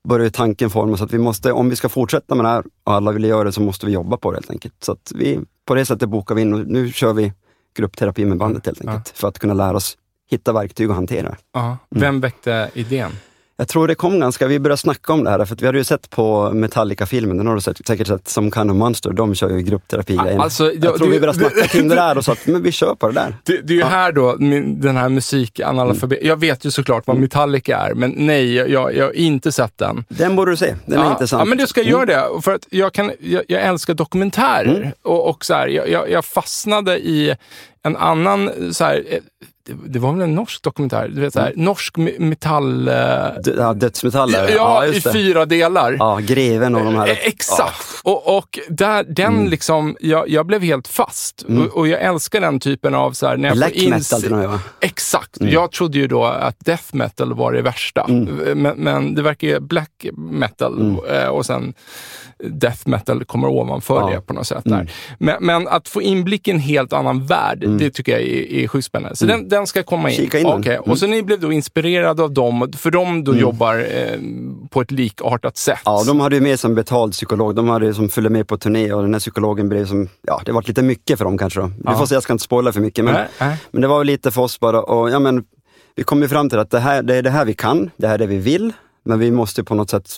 börjar 0.05 0.29
tanken 0.29 0.69
formas 0.69 1.01
att 1.01 1.13
vi 1.13 1.17
måste, 1.17 1.51
om 1.51 1.69
vi 1.69 1.75
ska 1.75 1.89
fortsätta 1.89 2.35
med 2.35 2.45
det 2.45 2.49
här 2.49 2.63
och 2.83 2.93
alla 2.93 3.11
vill 3.11 3.23
göra 3.23 3.43
det 3.43 3.51
så 3.51 3.61
måste 3.61 3.85
vi 3.85 3.91
jobba 3.91 4.17
på 4.17 4.31
det 4.31 4.35
helt 4.37 4.49
enkelt. 4.51 4.73
Så 4.83 4.91
att 4.91 5.11
vi, 5.15 5.39
på 5.65 5.75
det 5.75 5.85
sättet 5.85 6.09
bokar 6.09 6.35
vi 6.35 6.41
in 6.41 6.53
och 6.53 6.67
nu 6.67 6.91
kör 6.91 7.13
vi 7.13 7.33
gruppterapi 7.77 8.25
med 8.25 8.37
bandet 8.37 8.65
helt 8.65 8.79
Ja. 8.83 8.89
enkelt. 8.91 9.09
För 9.17 9.27
att 9.27 9.39
kunna 9.39 9.53
lära 9.53 9.75
oss 9.77 9.97
hitta 10.31 10.53
verktyg 10.53 10.89
och 10.89 10.95
hantera 10.95 11.29
det. 11.29 11.37
Ja. 11.53 11.77
Vem 11.89 12.21
väckte 12.21 12.69
idén? 12.73 13.11
Jag 13.57 13.67
tror 13.67 13.87
det 13.87 13.95
kom 13.95 14.19
ganska, 14.19 14.47
vi 14.47 14.59
började 14.59 14.77
snacka 14.77 15.13
om 15.13 15.23
det 15.23 15.29
här, 15.29 15.45
för 15.45 15.55
vi 15.55 15.65
hade 15.65 15.77
ju 15.77 15.83
sett 15.83 16.09
på 16.09 16.51
Metallica-filmen, 16.53 17.37
den 17.37 17.47
har 17.47 17.55
du 17.55 17.61
sett, 17.61 17.87
säkert 17.87 18.07
sett, 18.07 18.27
som 18.27 18.51
Kind 18.51 18.71
of 18.71 18.77
Monster, 18.77 19.13
de 19.13 19.35
kör 19.35 19.49
ju 19.49 19.61
gruppterapi-grejen. 19.61 20.41
Alltså, 20.41 20.63
jag 20.63 20.83
ja, 20.83 20.97
tror 20.97 21.07
vi 21.07 21.19
började 21.19 21.39
snacka 21.39 21.67
kring 21.67 21.87
det 21.87 21.95
där 21.95 22.17
och 22.17 22.25
sa 22.25 22.31
att 22.31 22.39
men 22.47 22.63
vi 22.63 22.71
kör 22.71 22.95
på 22.95 23.07
det 23.07 23.13
där. 23.13 23.35
Det, 23.43 23.61
det 23.61 23.73
är 23.73 23.77
ju 23.77 23.83
här 23.83 24.11
då, 24.11 24.35
min, 24.39 24.81
den 24.81 24.97
här 24.97 25.09
musikanalfabet. 25.09 26.19
Jag 26.21 26.39
vet 26.39 26.65
ju 26.65 26.71
såklart 26.71 27.07
vad 27.07 27.17
Metallica 27.17 27.77
är, 27.77 27.93
men 27.93 28.13
nej, 28.17 28.55
jag, 28.55 28.95
jag 28.95 29.05
har 29.05 29.15
inte 29.15 29.51
sett 29.51 29.77
den. 29.77 30.05
Den 30.07 30.35
borde 30.35 30.51
du 30.51 30.57
se, 30.57 30.75
den 30.85 30.99
är 30.99 31.03
ja, 31.03 31.11
intressant. 31.11 31.41
Ja, 31.41 31.45
men 31.45 31.57
det 31.57 31.67
ska 31.67 31.81
jag 31.81 31.89
göra 31.89 32.05
det. 32.05 32.41
För 32.41 32.53
att 32.53 32.67
jag, 32.69 32.93
kan, 32.93 33.11
jag, 33.19 33.43
jag 33.47 33.61
älskar 33.61 33.93
dokumentärer. 33.93 34.77
Mm. 34.77 34.91
Och, 35.01 35.29
och 35.29 35.45
så 35.45 35.53
här, 35.53 35.67
jag, 35.67 35.89
jag, 35.89 36.09
jag 36.09 36.25
fastnade 36.25 36.97
i 36.99 37.35
en 37.83 37.95
annan 37.95 38.73
så 38.73 38.83
här, 38.83 39.03
eh, 39.09 39.19
det, 39.85 39.99
var 39.99 40.13
väl 40.13 40.21
en 40.21 40.35
norsk 40.35 40.61
dokumentär, 40.63 41.07
du 41.07 41.21
vet 41.21 41.33
så 41.33 41.39
här, 41.39 41.53
norsk 41.55 41.95
me- 41.97 42.19
metall... 42.19 42.89
ja, 43.57 43.73
dödsmetaller. 43.73 44.49
ja, 44.55 44.85
i 44.85 44.87
just 44.87 45.03
det. 45.03 45.13
fyra 45.13 45.45
delar. 45.45 45.95
Ja, 45.99 46.19
greven 46.21 46.75
och 46.75 46.85
de 46.85 46.95
här. 46.95 47.07
Eh, 47.07 47.17
Exakt! 47.27 47.85
Och, 48.03 48.37
och 48.37 48.59
där, 48.69 49.03
den 49.03 49.25
Mm. 49.35 49.49
liksom, 49.49 49.97
jag, 49.99 50.29
jag 50.29 50.45
blev 50.45 50.61
helt 50.61 50.87
fast. 50.87 51.41
Och, 51.41 51.77
och 51.77 51.87
jag 51.87 52.01
älskar 52.01 52.41
den 52.41 52.59
typen 52.59 52.95
av 52.95 53.11
så 53.11 53.27
här, 53.27 53.37
när 53.37 53.49
jag 53.49 53.57
Black 53.57 53.75
metal 53.89 54.29
med 54.29 54.49
va? 54.49 54.59
Exakt. 54.81 55.39
Mm. 55.39 55.53
Jag 55.53 55.71
trodde 55.71 55.97
ju 55.97 56.07
då 56.07 56.23
att 56.25 56.55
death 56.65 56.83
metal 56.95 57.33
var 57.33 57.53
det 57.53 57.61
värsta. 57.61 58.07
Men, 58.07 58.73
men 58.77 59.15
det 59.15 59.21
verkar 59.21 59.47
ju 59.47 59.59
black 59.59 60.05
metal 60.17 60.97
eh, 61.11 61.27
och 61.27 61.45
sen 61.45 61.73
death 62.43 62.79
metal 62.89 63.25
kommer 63.25 63.47
ovanför 63.47 63.95
Mm. 63.95 64.03
Ja. 64.07 64.09
Mm. 64.11 64.21
det 64.21 64.27
på 64.27 64.33
något 64.33 64.47
sätt. 64.47 64.65
Men, 65.19 65.35
men 65.39 65.67
att 65.67 65.87
få 65.87 66.01
inblick 66.01 66.47
i 66.47 66.51
en 66.51 66.59
helt 66.59 66.93
annan 66.93 67.25
värld, 67.25 67.65
det 67.79 67.89
tycker 67.89 68.11
jag 68.11 68.21
är, 68.21 68.53
är 68.63 68.67
sjukt 68.67 68.85
spännande. 68.85 69.15
Så 69.15 69.25
den, 69.25 69.49
den 69.55 69.67
ska 69.67 69.83
komma 69.83 70.09
in. 70.09 70.15
Mm. 70.15 70.25
Kika 70.25 70.39
in. 70.39 70.45
Okej. 70.45 70.75
Mm. 70.75 70.91
Och 70.91 70.99
så 70.99 71.07
ni 71.07 71.23
blev 71.23 71.39
då 71.39 71.51
inspirerade 71.51 72.23
av 72.23 72.31
dem, 72.31 72.71
för 72.77 72.91
de 72.91 73.23
då 73.23 73.35
jobbar 73.35 73.75
eh, 73.75 74.19
på 74.69 74.81
ett 74.81 74.91
likartat 74.91 75.57
sätt. 75.57 75.79
Ja, 75.85 76.03
de 76.03 76.19
hade 76.19 76.35
ju 76.35 76.41
med 76.41 76.59
som 76.59 76.75
betald 76.75 77.11
psykolog. 77.11 77.55
De 77.55 77.69
hade 77.69 77.93
som 77.93 78.09
följde 78.09 78.29
med 78.29 78.47
på 78.47 78.57
turné 78.57 78.93
och 78.93 79.01
den 79.01 79.13
här 79.13 79.19
psykologen 79.19 79.69
blev 79.69 79.85
som, 79.85 80.09
ja 80.21 80.41
det 80.45 80.51
var 80.51 80.63
lite 80.67 80.81
mycket 80.81 81.17
för 81.17 81.25
dem 81.25 81.37
kanske 81.37 81.59
då. 81.59 81.71
Vi 81.77 81.93
får 81.97 82.05
se, 82.05 82.15
jag 82.15 82.23
ska 82.23 82.33
inte 82.33 82.43
spoila 82.43 82.71
för 82.71 82.81
mycket. 82.81 83.05
Men, 83.05 83.13
Nej, 83.13 83.27
nej. 83.39 83.57
men 83.71 83.81
det 83.81 83.87
var 83.87 83.97
väl 83.97 84.07
lite 84.07 84.31
för 84.31 84.41
oss 84.41 84.59
bara 84.59 84.81
och 84.81 85.09
ja 85.09 85.19
men 85.19 85.43
vi 85.95 86.03
kom 86.03 86.21
ju 86.21 86.27
fram 86.27 86.49
till 86.49 86.59
att 86.59 86.71
det, 86.71 86.79
här, 86.79 87.03
det 87.03 87.15
är 87.15 87.21
det 87.21 87.29
här 87.29 87.45
vi 87.45 87.53
kan, 87.53 87.91
det 87.97 88.07
här 88.07 88.13
är 88.13 88.17
det 88.17 88.27
vi 88.27 88.37
vill. 88.37 88.73
Men 89.03 89.19
vi 89.19 89.31
måste 89.31 89.63
på 89.63 89.75
något 89.75 89.89
sätt 89.89 90.17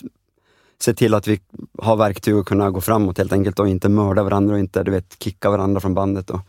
se 0.80 0.94
till 0.94 1.14
att 1.14 1.26
vi 1.26 1.40
har 1.78 1.96
verktyg 1.96 2.34
att 2.34 2.46
kunna 2.46 2.70
gå 2.70 2.80
framåt 2.80 3.18
helt 3.18 3.32
enkelt 3.32 3.58
och 3.58 3.68
inte 3.68 3.88
mörda 3.88 4.22
varandra 4.22 4.54
och 4.54 4.60
inte 4.60 4.82
du 4.82 4.90
vet, 4.90 5.16
kicka 5.18 5.50
varandra 5.50 5.80
från 5.80 5.94
bandet. 5.94 6.30
Och. 6.30 6.40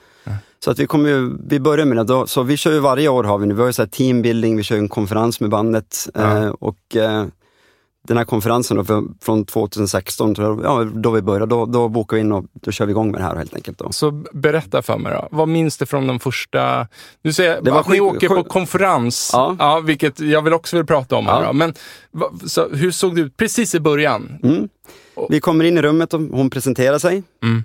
Så 0.66 0.72
att 0.72 0.80
vi 0.80 0.88
kommer 0.88 1.10
ju, 1.10 1.38
vi 1.50 1.60
börjar 1.60 1.86
med 1.86 1.98
det. 1.98 2.04
Då, 2.04 2.28
så 2.28 2.44
vi 2.44 2.58
kör 2.58 2.72
ju 2.72 2.80
varje 2.80 3.10
år 3.10 3.24
har 3.24 3.38
vi 3.38 3.48
nu, 3.48 3.54
vi 3.54 3.60
har 3.60 3.68
ju 3.68 3.74
så 3.74 3.86
teambuilding, 3.86 4.58
vi 4.58 4.64
kör 4.64 4.78
en 4.78 4.90
konferens 4.90 5.40
med 5.40 5.50
bandet 5.50 6.08
Ja. 6.14 6.38
eh, 6.44 6.50
och 6.50 6.96
eh, 6.96 7.26
den 8.08 8.18
här 8.18 8.26
konferensen 8.26 8.78
då, 8.78 8.84
för, 8.84 9.04
från 9.22 9.46
2016, 9.46 10.36
tror 10.36 10.48
jag, 10.48 10.86
ja, 10.86 10.90
då 10.94 11.12
vi 11.12 11.22
började, 11.22 11.46
då, 11.46 11.66
då 11.66 11.90
bokar 11.90 12.18
vi 12.18 12.22
in 12.22 12.32
och 12.32 12.46
då 12.54 12.72
kör 12.72 12.86
vi 12.86 12.92
igång 12.92 13.12
med 13.12 13.22
det 13.22 13.26
här 13.26 13.36
helt 13.36 13.54
enkelt. 13.56 13.78
Då. 13.78 13.92
Så 13.92 14.12
berätta 14.34 14.82
för 14.82 14.98
mig 14.98 15.14
då. 15.14 15.28
Vad 15.32 15.48
minns 15.48 15.78
du 15.78 15.86
från 15.86 16.08
den 16.08 16.20
första... 16.20 16.88
Du 17.22 17.34
säger 17.34 17.62
Det 17.62 17.72
var 17.72 17.80
att 17.80 17.88
ni 17.88 18.00
sjuk- 18.00 18.02
åker 18.16 18.30
på 18.30 18.44
konferens, 18.44 19.30
Ja. 19.34 19.82
vilket 19.86 20.20
jag 20.20 20.42
vill 20.42 20.54
också 20.54 20.76
vill 20.78 20.86
prata 20.86 21.16
om. 21.16 21.26
Här 21.26 21.42
Ja. 21.42 21.48
då. 21.48 21.54
Men 21.54 21.74
så, 22.46 22.70
hur 22.70 22.92
såg 22.92 23.16
det 23.16 23.22
ut 23.22 23.38
precis 23.38 23.76
i 23.76 23.80
början? 23.80 24.40
Mm. 24.44 24.70
Vi 25.30 25.40
kommer 25.40 25.66
in 25.66 25.78
i 25.78 25.82
rummet 25.82 26.14
och 26.14 26.20
hon 26.22 26.50
presenterar 26.50 26.98
sig. 27.00 27.24
Mm. 27.44 27.64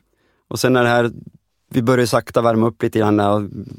Och 0.51 0.59
sen 0.59 0.77
är 0.77 0.83
det 0.83 0.89
här, 0.89 1.11
vi 1.71 1.83
börjar 1.83 2.07
sakta 2.07 2.43
värma 2.43 2.67
upp 2.67 2.83
lite 2.83 2.99
grann, 2.99 3.21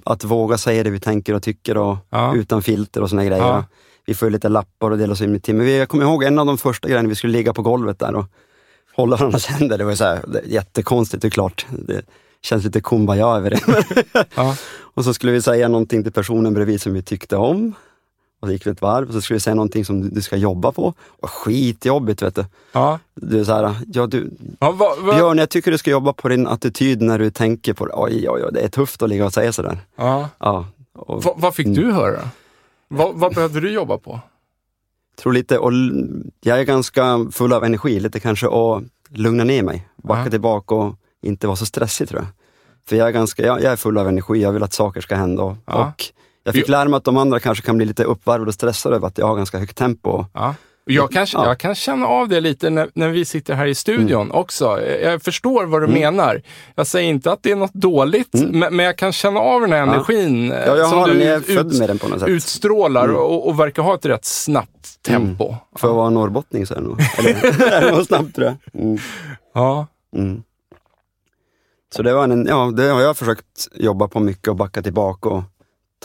att 0.05 0.23
våga 0.23 0.57
säga 0.57 0.83
det 0.83 0.89
vi 0.89 0.99
tänker 0.99 1.33
och 1.33 1.43
tycker 1.43 1.77
och 1.77 1.97
Ja. 2.09 2.35
utan 2.35 2.61
filter 2.61 3.01
och 3.01 3.09
såna 3.09 3.25
grejer. 3.25 3.43
Ja. 3.43 3.63
Vi 4.05 4.13
får 4.13 4.29
lite 4.29 4.49
lappar 4.49 4.91
och 4.91 4.97
delar 4.97 5.13
oss 5.13 5.21
in 5.21 5.35
i 5.47 5.51
vi- 5.53 5.77
jag 5.79 5.89
kommer 5.89 6.03
ihåg 6.03 6.23
en 6.23 6.39
av 6.39 6.45
de 6.45 6.57
första 6.57 6.87
grejerna, 6.87 7.09
vi 7.09 7.15
skulle 7.15 7.33
ligga 7.33 7.53
på 7.53 7.61
golvet 7.61 7.99
där 7.99 8.15
och 8.15 8.25
hålla 8.95 9.15
varandras 9.15 9.45
händer. 9.45 9.77
Det 9.77 9.83
var 9.83 9.95
så 9.95 10.03
här, 10.03 10.19
det 10.27 10.41
jättekonstigt, 10.45 11.21
det 11.21 11.27
är 11.27 11.29
klart. 11.29 11.65
Det 11.87 12.01
känns 12.41 12.63
lite 12.63 12.81
kumbaya 12.81 13.27
över 13.27 13.49
det. 13.49 13.59
Ja. 14.35 14.55
och 14.93 15.03
så 15.03 15.13
skulle 15.13 15.31
vi 15.31 15.41
säga 15.41 15.67
någonting 15.67 16.03
till 16.03 16.11
personen 16.11 16.53
bredvid 16.53 16.81
som 16.81 16.93
vi 16.93 17.01
tyckte 17.01 17.37
om. 17.37 17.73
Och 18.45 18.49
så 18.49 18.53
gick 18.53 18.67
vi 18.67 18.71
ett 18.71 18.81
varv 18.81 19.07
och 19.07 19.13
så 19.13 19.21
skulle 19.21 19.35
vi 19.35 19.39
säga 19.39 19.55
någonting 19.55 19.85
som 19.85 20.09
du- 20.09 20.21
ska 20.21 20.35
jobba 20.35 20.71
på. 20.71 20.93
Och 21.21 21.29
skitjobbigt 21.29 22.21
vet 22.21 22.35
du. 22.35 22.45
Ja. 22.71 22.99
Du 23.15 23.39
är 23.39 23.43
så 23.43 23.53
här, 23.53 23.75
ja 23.93 24.07
du, 24.07 24.31
Ja, 24.59 24.71
va, 24.71 24.95
va, 25.01 25.13
Björn, 25.13 25.37
jag 25.37 25.49
tycker 25.49 25.71
du 25.71 25.77
ska 25.77 25.91
jobba 25.91 26.13
på 26.13 26.29
din 26.29 26.47
attityd 26.47 27.01
när 27.01 27.19
du 27.19 27.31
tänker 27.31 27.73
på 27.73 27.85
det. 27.85 27.93
Oj, 27.95 28.29
oj, 28.29 28.43
oj, 28.43 28.49
det 28.53 28.59
är 28.61 28.67
tufft 28.67 29.01
att 29.01 29.09
ligga 29.09 29.25
och 29.25 29.33
säga 29.33 29.53
sådär. 29.53 29.77
ja. 29.95 30.29
Ja, 30.39 30.65
och 30.93 31.23
Va, 31.23 31.33
vad 31.37 31.55
fick 31.55 31.65
Mm. 31.67 31.79
du 31.81 31.91
höra? 31.91 32.19
Vad, 32.87 33.15
vad 33.15 33.35
behövde 33.35 33.59
du 33.59 33.71
jobba 33.71 33.97
på? 33.97 34.19
tror 35.19 35.33
lite, 35.33 35.57
och 35.59 35.71
jag 36.41 36.59
är 36.59 36.63
ganska 36.63 37.27
full 37.31 37.53
av 37.53 37.63
energi, 37.63 37.99
lite 37.99 38.19
kanske 38.19 38.47
att 38.47 38.83
lugna 39.09 39.43
ner 39.43 39.63
mig, 39.63 39.87
backa 40.03 40.21
Ja. 40.23 40.29
tillbaka 40.29 40.75
och 40.75 40.95
inte 41.21 41.47
vara 41.47 41.57
så 41.57 41.65
stressig 41.65 42.09
tror 42.09 42.21
jag. 42.21 42.27
För 42.87 42.95
jag 42.95 43.07
är, 43.07 43.11
ganska, 43.11 43.45
jag, 43.45 43.61
jag 43.61 43.71
är 43.71 43.75
full 43.75 43.97
av 43.97 44.07
energi, 44.07 44.41
jag 44.41 44.51
vill 44.51 44.63
att 44.63 44.73
saker 44.73 45.01
ska 45.01 45.15
hända. 45.15 45.43
Och, 45.43 45.55
Ja. 45.65 45.73
och 45.87 46.03
jag 46.45 46.53
fick 46.53 46.67
lära 46.67 46.89
mig 46.89 46.97
att 46.97 47.03
de 47.03 47.17
andra 47.17 47.39
kanske 47.39 47.65
kan 47.65 47.77
bli 47.77 47.85
lite 47.85 48.03
uppvarvade 48.03 48.47
och 48.49 48.53
stressade 48.53 48.95
över 48.95 49.07
att 49.07 49.17
jag 49.17 49.27
har 49.27 49.35
ganska 49.35 49.59
högt 49.59 49.77
tempo. 49.77 50.25
Ja. 50.33 50.55
Jag 50.87 51.11
kan, 51.11 51.27
Ja. 51.33 51.47
jag 51.47 51.57
kan 51.57 51.75
känna 51.75 52.07
av 52.07 52.27
det 52.27 52.41
lite 52.41 52.69
när, 52.69 52.89
när 52.93 53.09
vi 53.09 53.25
sitter 53.25 53.53
här 53.53 53.65
i 53.65 53.75
studion 53.75 54.31
också. 54.31 54.81
Jag 54.81 55.21
förstår 55.21 55.65
vad 55.65 55.81
du 55.81 55.87
menar. 55.87 56.41
Jag 56.75 56.87
säger 56.87 57.09
inte 57.09 57.31
att 57.31 57.43
det 57.43 57.51
är 57.51 57.55
något 57.55 57.73
dåligt, 57.73 58.33
men, 58.33 58.75
men 58.75 58.85
jag 58.85 58.97
kan 58.97 59.11
känna 59.11 59.39
av 59.39 59.61
den 59.61 59.71
här 59.71 59.81
energin 59.81 60.49
Ja, 60.49 60.77
jag 60.77 60.89
som 60.89 61.03
du 61.03 61.33
ut, 61.35 62.27
utstrålar 62.27 63.07
och, 63.07 63.47
och 63.47 63.59
verkar 63.59 63.83
ha 63.83 63.95
ett 63.95 64.05
rätt 64.05 64.25
snabbt 64.25 65.01
tempo. 65.01 65.55
För 65.75 65.87
att 65.87 65.95
vara 65.95 66.09
norrbottning 66.09 66.65
så 66.65 66.73
är 66.73 66.77
det 66.77 66.83
nog. 66.83 66.99
Eller, 67.17 67.33
det 67.57 67.69
är 67.69 67.91
nog 67.91 68.05
snabbt 68.05 68.35
tror 68.35 68.47
jag. 68.47 68.83
Mm. 68.83 68.97
Ja. 69.53 69.87
Mm. 70.15 70.43
Så 71.95 72.03
det, 72.03 72.13
var 72.13 72.23
en, 72.23 72.45
ja, 72.45 72.71
det 72.75 72.83
har 72.83 73.01
jag 73.01 73.17
försökt 73.17 73.67
jobba 73.73 74.07
på 74.07 74.19
mycket 74.19 74.47
och 74.47 74.55
backa 74.55 74.81
tillbaka 74.81 75.29
och 75.29 75.43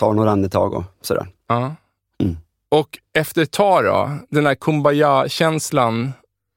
ta 0.00 0.12
några 0.12 0.30
andetag 0.30 0.74
och 0.74 0.84
sådär. 1.02 1.26
ja. 1.48 1.74
Mm. 2.22 2.36
Och 2.68 2.98
efter 3.14 3.42
ett 3.42 3.50
tag 3.50 3.84
då, 3.84 4.10
den 4.30 4.46
här 4.46 4.54
kumbaya-känslan, 4.54 6.12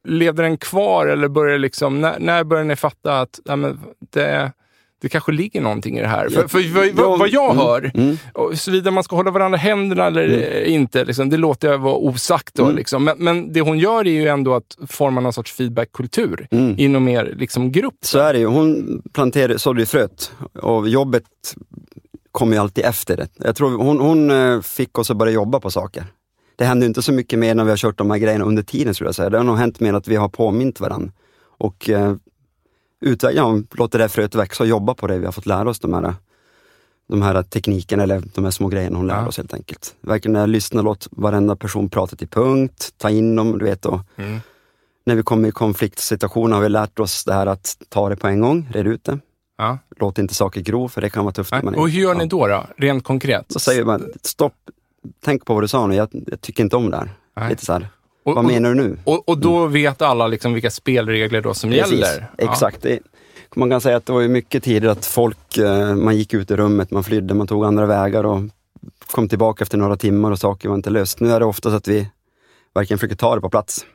levde 0.08 0.44
den 0.44 0.58
kvar 0.58 1.08
eller 1.08 1.28
började 1.28 1.58
liksom, 1.58 2.02
när, 2.02 2.20
när 2.20 2.44
började 2.44 2.68
ni 2.68 2.76
fatta 2.76 3.20
att 3.22 3.40
ja, 3.46 3.56
men 3.56 3.80
det, 4.12 4.52
det 5.02 5.10
kanske 5.10 5.32
ligger 5.32 5.62
någonting 5.62 5.98
i 5.98 6.02
det 6.02 6.08
här? 6.08 6.30
För, 6.30 6.48
för 6.48 6.74
vad, 6.76 7.08
vad, 7.10 7.20
vad 7.20 7.30
jag 7.30 7.52
Mm. 7.52 7.58
hör, 7.58 7.92
Mm. 7.94 8.18
såvida 8.56 8.92
man 8.92 9.04
ska 9.04 9.16
hålla 9.16 9.32
varandra 9.32 9.58
händerna 9.58 10.06
eller 10.08 10.64
inte, 10.66 11.06
liksom, 11.06 11.30
det 11.30 11.38
låter 11.38 11.72
jag 11.72 11.78
vara 11.78 11.96
osagt. 11.96 12.54
Då, 12.56 12.64
Mm. 12.64 12.76
liksom. 12.76 13.04
men, 13.04 13.16
men 13.18 13.54
det 13.54 13.62
hon 13.62 13.80
gör 13.80 14.08
är 14.08 14.12
ju 14.12 14.28
ändå 14.28 14.54
att 14.56 14.78
forma 14.88 15.22
någon 15.22 15.34
sorts 15.34 15.54
feedbackkultur 15.54 16.48
Mm. 16.52 16.76
inom 16.78 17.08
er 17.08 17.34
liksom, 17.38 17.72
grupp. 17.72 17.96
Så 18.02 18.20
är 18.20 18.34
det 18.34 18.40
ju. 18.40 18.46
Hon 18.46 19.02
planterade, 19.14 19.60
sådde 19.60 19.80
ju 19.80 19.86
fröet 19.86 20.32
och 20.62 20.90
jobbet 20.90 21.24
kommer 22.34 22.54
ju 22.56 22.62
alltid 22.62 22.86
efter 22.86 23.18
det. 23.18 23.28
Jag 23.36 23.56
tror 23.56 23.78
hon, 23.84 24.00
hon 24.00 24.32
eh, 24.32 24.62
fick 24.62 25.00
oss 25.00 25.12
att 25.12 25.18
börja 25.18 25.34
jobba 25.34 25.60
på 25.60 25.72
saker. 25.72 26.06
Det 26.56 26.66
hände 26.66 26.86
inte 26.86 27.02
så 27.02 27.12
mycket 27.14 27.40
mer 27.40 27.56
när 27.56 27.64
vi 27.64 27.70
har 27.70 27.78
kört 27.78 27.98
de 27.98 28.12
här 28.12 28.18
grejerna 28.18 28.46
under 28.46 28.64
tiden 28.64 28.94
skulle 28.96 29.08
jag 29.08 29.16
säga. 29.16 29.30
Det 29.30 29.38
har 29.38 29.44
nog 29.44 29.58
hänt 29.58 29.80
mer 29.80 29.94
att 29.94 30.08
vi 30.08 30.16
har 30.16 30.30
påmint 30.30 30.80
varandra 30.80 31.12
och 31.58 31.90
eh, 31.90 32.16
utveck- 33.06 33.32
ja, 33.36 33.60
låter 33.72 34.00
det 34.00 34.10
fröet 34.10 34.36
växa 34.36 34.64
och 34.64 34.68
jobba 34.70 34.94
på 34.94 35.08
det. 35.08 35.20
Vi 35.20 35.26
har 35.26 35.32
fått 35.32 35.46
lära 35.46 35.70
oss 35.70 35.80
de 35.80 35.94
här, 35.94 36.16
de 37.10 37.22
här 37.22 37.44
teknikerna 37.44 38.04
eller 38.04 38.24
de 38.36 38.44
här 38.44 38.52
små 38.52 38.68
grejerna 38.68 38.98
hon 38.98 39.08
lär 39.08 39.16
Ja. 39.22 39.28
oss 39.28 39.38
helt 39.38 39.54
enkelt. 39.54 39.96
Verkligen 40.02 40.36
jag 40.36 40.50
lyssnar, 40.50 40.84
låt 40.84 41.08
varenda 41.12 41.56
person 41.56 41.90
prata 41.90 42.16
till 42.16 42.28
punkt, 42.28 42.90
ta 42.98 43.10
in 43.10 43.36
dem, 43.36 43.58
du 43.58 43.66
vet. 43.66 43.86
Och, 43.86 44.00
Mm. 44.16 44.40
när 45.06 45.16
vi 45.16 45.24
kommer 45.24 45.48
i 45.48 45.52
konfliktsituationer 45.52 46.56
har 46.56 46.64
vi 46.64 46.70
lärt 46.70 47.00
oss 47.00 47.24
det 47.24 47.34
här 47.34 47.46
att 47.48 47.78
ta 47.90 48.10
det 48.10 48.16
på 48.16 48.28
en 48.28 48.40
gång, 48.42 48.70
red 48.74 48.88
ut 48.88 49.04
det. 49.04 49.20
Ja. 49.58 49.78
Låt 50.00 50.18
inte 50.18 50.34
saker 50.34 50.62
gro, 50.62 50.88
för 50.88 51.02
det 51.02 51.10
kan 51.10 51.24
vara 51.26 51.34
tufft. 51.34 51.52
när 51.52 51.62
man 51.64 51.74
är- 51.74 51.80
Och 51.80 51.90
hur 51.90 52.02
gör 52.02 52.14
ni 52.14 52.24
ja. 52.24 52.28
då, 52.28 52.48
då? 52.48 52.66
Rent 52.78 53.04
konkret? 53.04 53.46
Då 53.50 53.60
säger 53.60 53.84
man, 53.86 54.10
stopp, 54.22 54.54
tänk 55.26 55.46
på 55.46 55.54
vad 55.54 55.64
du 55.64 55.68
sa 55.68 55.88
nu, 55.88 55.96
jag, 55.96 56.08
jag 56.28 56.42
tycker 56.42 56.64
inte 56.64 56.76
om 56.76 56.90
det 56.92 56.98
här. 56.98 57.10
Nej. 57.38 57.50
Lite 57.50 57.66
så 57.66 57.74
här. 57.74 57.88
Och- 58.26 58.36
vad 58.36 58.46
menar 58.46 58.70
du 58.70 58.76
nu? 58.76 58.98
Och, 59.04 59.30
och 59.30 59.38
då 59.38 59.66
vet 59.68 60.02
alla 60.02 60.28
liksom 60.28 60.54
vilka 60.54 60.72
spelregler 60.72 61.42
då 61.42 61.54
som 61.54 61.70
Precis, 61.70 61.92
gäller? 62.00 62.32
Ja. 62.38 62.52
Exakt. 62.52 62.82
Det, 62.82 63.00
man 63.56 63.70
kan 63.70 63.82
säga 63.82 63.98
att 63.98 64.06
det 64.06 64.14
var 64.14 64.28
mycket 64.28 64.64
tidigare 64.64 64.92
att 64.92 65.06
folk, 65.06 65.58
eh, 65.58 65.96
man 65.96 66.18
gick 66.18 66.34
ut 66.34 66.52
i 66.52 66.56
rummet, 66.56 66.92
man 66.92 67.04
flydde, 67.04 67.34
man 67.34 67.48
tog 67.48 67.66
andra 67.66 67.86
vägar 67.86 68.24
och 68.24 68.42
kom 69.12 69.30
tillbaka 69.30 69.62
efter 69.64 69.78
några 69.78 69.96
timmar 69.98 70.32
och 70.32 70.40
saker 70.40 70.70
var 70.70 70.76
inte 70.76 70.90
löst. 70.90 71.20
Nu 71.20 71.32
är 71.32 71.40
det 71.40 71.46
oftast 71.46 71.76
att 71.76 71.88
vi 71.88 72.08
verkligen 72.76 72.98
försöker 73.00 73.16
ta 73.16 73.36
det 73.36 73.42
på 73.42 73.50
plats. 73.50 73.86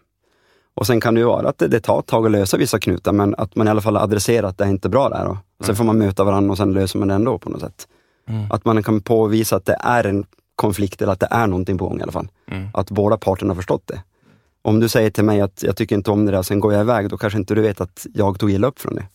Och 0.78 0.86
sen 0.86 1.00
kan 1.00 1.14
det 1.14 1.20
ju 1.20 1.26
vara 1.26 1.48
att 1.48 1.58
det, 1.58 1.68
det 1.68 1.80
tar 1.80 1.98
ett 1.98 2.06
tag 2.06 2.26
att 2.26 2.32
lösa 2.32 2.56
vissa 2.56 2.78
knutar, 2.78 3.12
men 3.12 3.34
att 3.38 3.56
man 3.56 3.66
i 3.66 3.70
alla 3.70 3.80
fall 3.80 3.96
adresserar 3.96 4.48
att 4.48 4.58
det 4.58 4.64
är 4.64 4.68
inte 4.68 4.88
bra 4.88 5.08
där. 5.08 5.36
Och 5.58 5.66
sen 5.66 5.76
får 5.76 5.84
man 5.84 5.98
möta 5.98 6.24
varandra 6.24 6.50
och 6.50 6.56
sen 6.56 6.72
löser 6.72 6.98
man 6.98 7.08
det 7.08 7.14
ändå 7.14 7.38
på 7.38 7.50
något 7.50 7.60
sätt. 7.60 7.88
Mm. 8.28 8.46
Att 8.50 8.64
man 8.64 8.82
kan 8.82 9.00
påvisa 9.00 9.56
att 9.56 9.66
det 9.66 9.76
är 9.80 10.04
en 10.04 10.24
konflikt 10.54 11.02
eller 11.02 11.12
att 11.12 11.20
det 11.20 11.28
är 11.30 11.46
någonting 11.46 11.78
på 11.78 11.88
gång 11.88 11.98
i 11.98 12.02
alla 12.02 12.12
fall. 12.12 12.28
Mm. 12.50 12.68
Att 12.74 12.90
båda 12.90 13.16
parterna 13.16 13.50
har 13.50 13.56
förstått 13.56 13.82
det. 13.86 14.02
Om 14.62 14.80
du 14.80 14.88
säger 14.88 15.10
till 15.10 15.24
mig 15.24 15.40
att 15.40 15.62
jag 15.62 15.76
tycker 15.76 15.96
inte 15.96 16.10
om 16.10 16.26
det 16.26 16.32
där, 16.32 16.42
sen 16.42 16.60
går 16.60 16.72
jag 16.72 16.80
iväg, 16.80 17.10
då 17.10 17.16
kanske 17.16 17.38
inte 17.38 17.54
du 17.54 17.60
vet 17.60 17.80
att 17.80 18.06
jag 18.14 18.38
tog 18.38 18.50
illa 18.50 18.66
upp 18.66 18.78
från 18.78 18.94
det. 18.94 19.06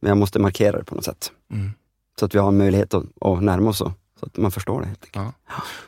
Men 0.00 0.08
jag 0.08 0.18
måste 0.18 0.38
markera 0.38 0.78
det 0.78 0.84
på 0.84 0.94
något 0.94 1.04
sätt. 1.04 1.32
Mm. 1.52 1.70
Så 2.18 2.24
att 2.24 2.34
vi 2.34 2.38
har 2.38 2.48
en 2.48 2.58
möjlighet 2.58 2.94
att, 2.94 3.04
att 3.20 3.42
närma 3.42 3.70
oss 3.70 3.80
och, 3.80 3.92
så 4.20 4.26
att 4.26 4.36
man 4.36 4.50
förstår 4.50 4.80
det. 4.80 4.86
Helt 4.86 5.04
enkelt. 5.04 5.34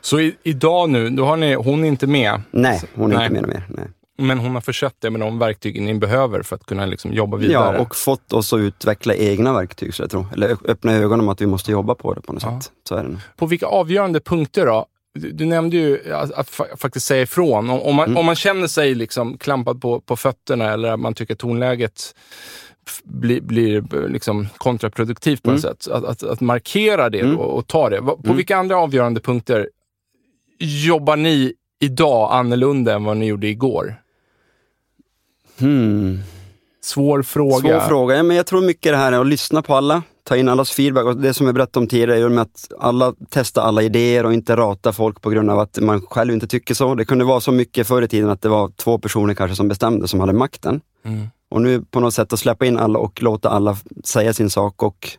Så 0.01 0.19
i, 0.19 0.35
idag 0.43 0.89
nu, 0.89 1.09
då 1.09 1.25
har 1.25 1.37
ni, 1.37 1.53
hon 1.53 1.83
är 1.83 1.87
inte 1.87 2.07
med, 2.07 2.41
Nej, 2.51 2.81
hon 2.95 3.11
är 3.11 3.17
Nej. 3.17 3.27
inte 3.27 3.41
med 3.41 3.49
mer. 3.49 3.65
Nej. 3.69 3.87
Men 4.17 4.39
hon 4.39 4.53
har 4.53 4.61
försett 4.61 4.95
det 4.99 5.09
med 5.09 5.21
de 5.21 5.39
verktygen 5.39 5.85
ni 5.85 5.93
behöver 5.93 6.41
för 6.41 6.55
att 6.55 6.65
kunna 6.65 6.85
liksom 6.85 7.13
jobba 7.13 7.37
vidare. 7.37 7.75
Ja, 7.75 7.81
och 7.81 7.95
fått 7.95 8.33
oss 8.33 8.53
att 8.53 8.57
utveckla 8.59 9.15
egna 9.15 9.53
verktyg, 9.53 9.93
så 9.93 10.03
jag 10.03 10.11
tror. 10.11 10.25
Eller 10.33 10.57
öppna 10.65 10.93
ögonen 10.93 11.19
om 11.19 11.29
att 11.29 11.41
vi 11.41 11.45
måste 11.45 11.71
jobba 11.71 11.95
på 11.95 12.13
det 12.13 12.21
på 12.21 12.33
något 12.33 12.43
Ja. 12.43 12.61
sätt. 12.61 12.71
Så 12.89 12.95
är 12.95 13.03
det. 13.03 13.17
På 13.37 13.45
vilka 13.45 13.65
avgörande 13.65 14.19
punkter 14.19 14.65
då? 14.65 14.85
Du, 15.15 15.31
du 15.31 15.45
nämnde 15.45 15.77
ju 15.77 16.13
att, 16.13 16.31
att 16.31 16.49
fa- 16.49 16.77
faktiskt 16.77 17.05
säga 17.05 17.21
ifrån. 17.21 17.69
Om, 17.69 17.81
om, 17.81 17.95
man, 17.95 18.05
Mm. 18.05 18.17
om 18.17 18.25
man 18.25 18.35
känner 18.35 18.67
sig 18.67 18.95
liksom 18.95 19.37
klampad 19.37 19.81
på, 19.81 19.99
på 20.01 20.15
fötterna 20.15 20.71
eller 20.73 20.91
att 20.91 20.99
man 20.99 21.13
tycker 21.13 21.35
tonläget 21.35 22.15
blir, 23.03 23.41
blir 23.41 23.83
liksom 24.09 24.47
kontraproduktivt 24.57 25.43
på 25.43 25.49
Mm. 25.49 25.61
något 25.61 25.83
sätt. 25.83 25.93
Att, 25.93 26.03
att, 26.03 26.23
att 26.23 26.41
markera 26.41 27.09
det 27.09 27.19
Mm. 27.19 27.37
och, 27.39 27.57
och 27.57 27.67
ta 27.67 27.89
det. 27.89 27.97
På 28.01 28.19
Mm. 28.23 28.37
vilka 28.37 28.57
andra 28.57 28.77
avgörande 28.77 29.19
punkter 29.19 29.69
jobbar 30.59 31.15
ni 31.15 31.53
idag 31.79 32.29
annorlunda 32.33 32.93
än 32.95 33.03
vad 33.03 33.17
ni 33.17 33.25
gjorde 33.25 33.47
igår? 33.47 33.95
Hmm. 35.63 36.19
Svår 36.81 37.21
fråga. 37.21 37.59
Svår 37.59 37.79
fråga. 37.79 38.15
Ja, 38.15 38.23
men 38.23 38.37
jag 38.37 38.45
tror 38.45 38.61
mycket 38.61 38.93
det 38.93 38.97
här 38.97 39.11
är 39.11 39.19
att 39.19 39.27
lyssna 39.27 39.61
på 39.61 39.75
alla, 39.75 40.03
ta 40.23 40.37
in 40.37 40.49
allas 40.49 40.71
feedback. 40.71 41.05
Och 41.05 41.17
det 41.17 41.33
som 41.33 41.45
jag 41.45 41.55
berättade 41.55 41.83
om 41.83 41.87
tidigare, 41.87 42.29
med 42.29 42.41
att 42.41 42.71
alla 42.79 43.13
testar 43.29 43.61
alla 43.61 43.81
idéer 43.81 44.25
och 44.25 44.33
inte 44.33 44.55
rata 44.55 44.93
folk 44.93 45.21
på 45.21 45.29
grund 45.29 45.49
av 45.49 45.59
att 45.59 45.79
man 45.81 46.01
själv 46.01 46.33
inte 46.33 46.47
tycker 46.47 46.73
så. 46.73 46.95
Det 46.95 47.05
kunde 47.05 47.25
vara 47.25 47.39
så 47.39 47.51
mycket 47.51 47.87
förr 47.87 48.01
i 48.01 48.07
tiden 48.07 48.29
att 48.29 48.41
det 48.41 48.49
var 48.49 48.67
två 48.67 48.97
personer 48.97 49.33
kanske 49.33 49.55
som 49.55 49.67
bestämde, 49.67 50.07
som 50.07 50.19
hade 50.19 50.33
makten. 50.33 50.81
Mm. 51.05 51.27
Och 51.49 51.61
nu 51.61 51.81
på 51.81 51.99
något 51.99 52.13
sätt 52.13 52.33
att 52.33 52.39
släppa 52.39 52.65
in 52.65 52.77
alla 52.77 52.99
och 52.99 53.21
låta 53.21 53.49
alla 53.49 53.77
säga 54.03 54.33
sin 54.33 54.49
sak 54.49 54.83
och 54.83 55.09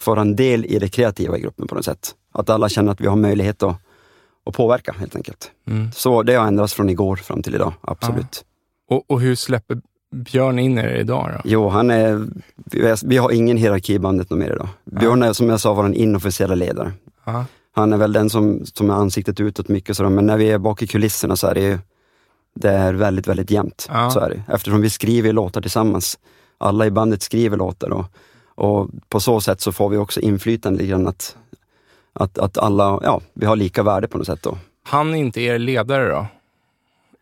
få 0.00 0.16
en 0.16 0.36
del 0.36 0.64
i 0.64 0.78
det 0.78 0.88
kreativa 0.88 1.38
i 1.38 1.40
gruppen 1.40 1.66
på 1.66 1.74
något 1.74 1.84
sätt. 1.84 2.14
Att 2.32 2.50
alla 2.50 2.68
känner 2.68 2.92
att 2.92 3.00
vi 3.00 3.06
har 3.06 3.16
möjlighet 3.16 3.62
att, 3.62 3.76
att 4.46 4.54
påverka 4.54 4.94
helt 4.98 5.16
enkelt. 5.16 5.50
Mm. 5.66 5.92
Så 5.92 6.22
det 6.22 6.34
har 6.34 6.46
ändrats 6.46 6.74
från 6.74 6.90
igår 6.90 7.16
fram 7.16 7.42
till 7.42 7.54
idag, 7.54 7.72
absolut. 7.80 8.44
Och, 8.90 9.10
och 9.10 9.20
hur 9.20 9.34
släpper 9.34 9.80
Björn 10.14 10.58
in 10.58 10.78
er 10.78 10.88
idag 10.88 11.30
då? 11.34 11.40
Jo, 11.44 11.68
han 11.68 11.90
är, 11.90 12.26
vi, 13.06 13.16
har 13.16 13.30
ingen 13.30 13.56
hierarki 13.56 13.94
i 13.94 13.98
bandet 13.98 14.30
mer 14.30 14.52
idag. 14.52 14.68
Björn 14.84 15.22
är 15.22 15.32
som 15.32 15.48
jag 15.48 15.60
sa 15.60 15.74
vår 15.74 15.94
inofficiella 15.94 16.54
ledare. 16.54 16.92
Ja. 17.24 17.44
Han 17.72 17.92
är 17.92 17.96
väl 17.96 18.12
den 18.12 18.30
som, 18.30 18.66
som 18.66 18.90
är 18.90 18.94
ansiktet 18.94 19.40
utåt 19.40 19.68
mycket 19.68 19.96
sådär, 19.96 20.10
men 20.10 20.26
när 20.26 20.36
vi 20.36 20.50
är 20.50 20.58
bak 20.58 20.82
i 20.82 20.86
kulisserna 20.86 21.36
så 21.36 21.46
är 21.46 21.54
det 21.54 21.60
ju, 21.60 21.78
det 22.54 22.70
är 22.70 22.94
väldigt, 22.94 23.26
väldigt 23.26 23.50
jämnt. 23.50 23.88
Ja. 23.90 24.10
Så 24.10 24.20
är 24.20 24.30
det. 24.30 24.42
Eftersom 24.54 24.80
vi 24.80 24.90
skriver 24.90 25.32
låtar 25.32 25.60
tillsammans. 25.60 26.18
Alla 26.58 26.86
i 26.86 26.90
bandet 26.90 27.22
skriver 27.22 27.56
låtar 27.56 27.90
och, 27.90 28.04
och 28.54 28.90
på 29.08 29.20
så 29.20 29.40
sätt 29.40 29.60
så 29.60 29.72
får 29.72 29.88
vi 29.88 29.96
också 29.96 30.20
inflytande 30.20 30.78
lite 30.78 30.90
grann 30.90 31.06
att, 31.06 31.36
att, 32.12 32.38
att 32.38 32.58
alla, 32.58 33.00
ja, 33.02 33.20
vi 33.34 33.46
har 33.46 33.56
lika 33.56 33.82
värde 33.82 34.08
på 34.08 34.18
något 34.18 34.26
sätt 34.26 34.42
då. 34.42 34.58
Han 34.82 35.14
är 35.14 35.18
inte 35.18 35.40
er 35.40 35.58
ledare 35.58 36.08
då? 36.08 36.26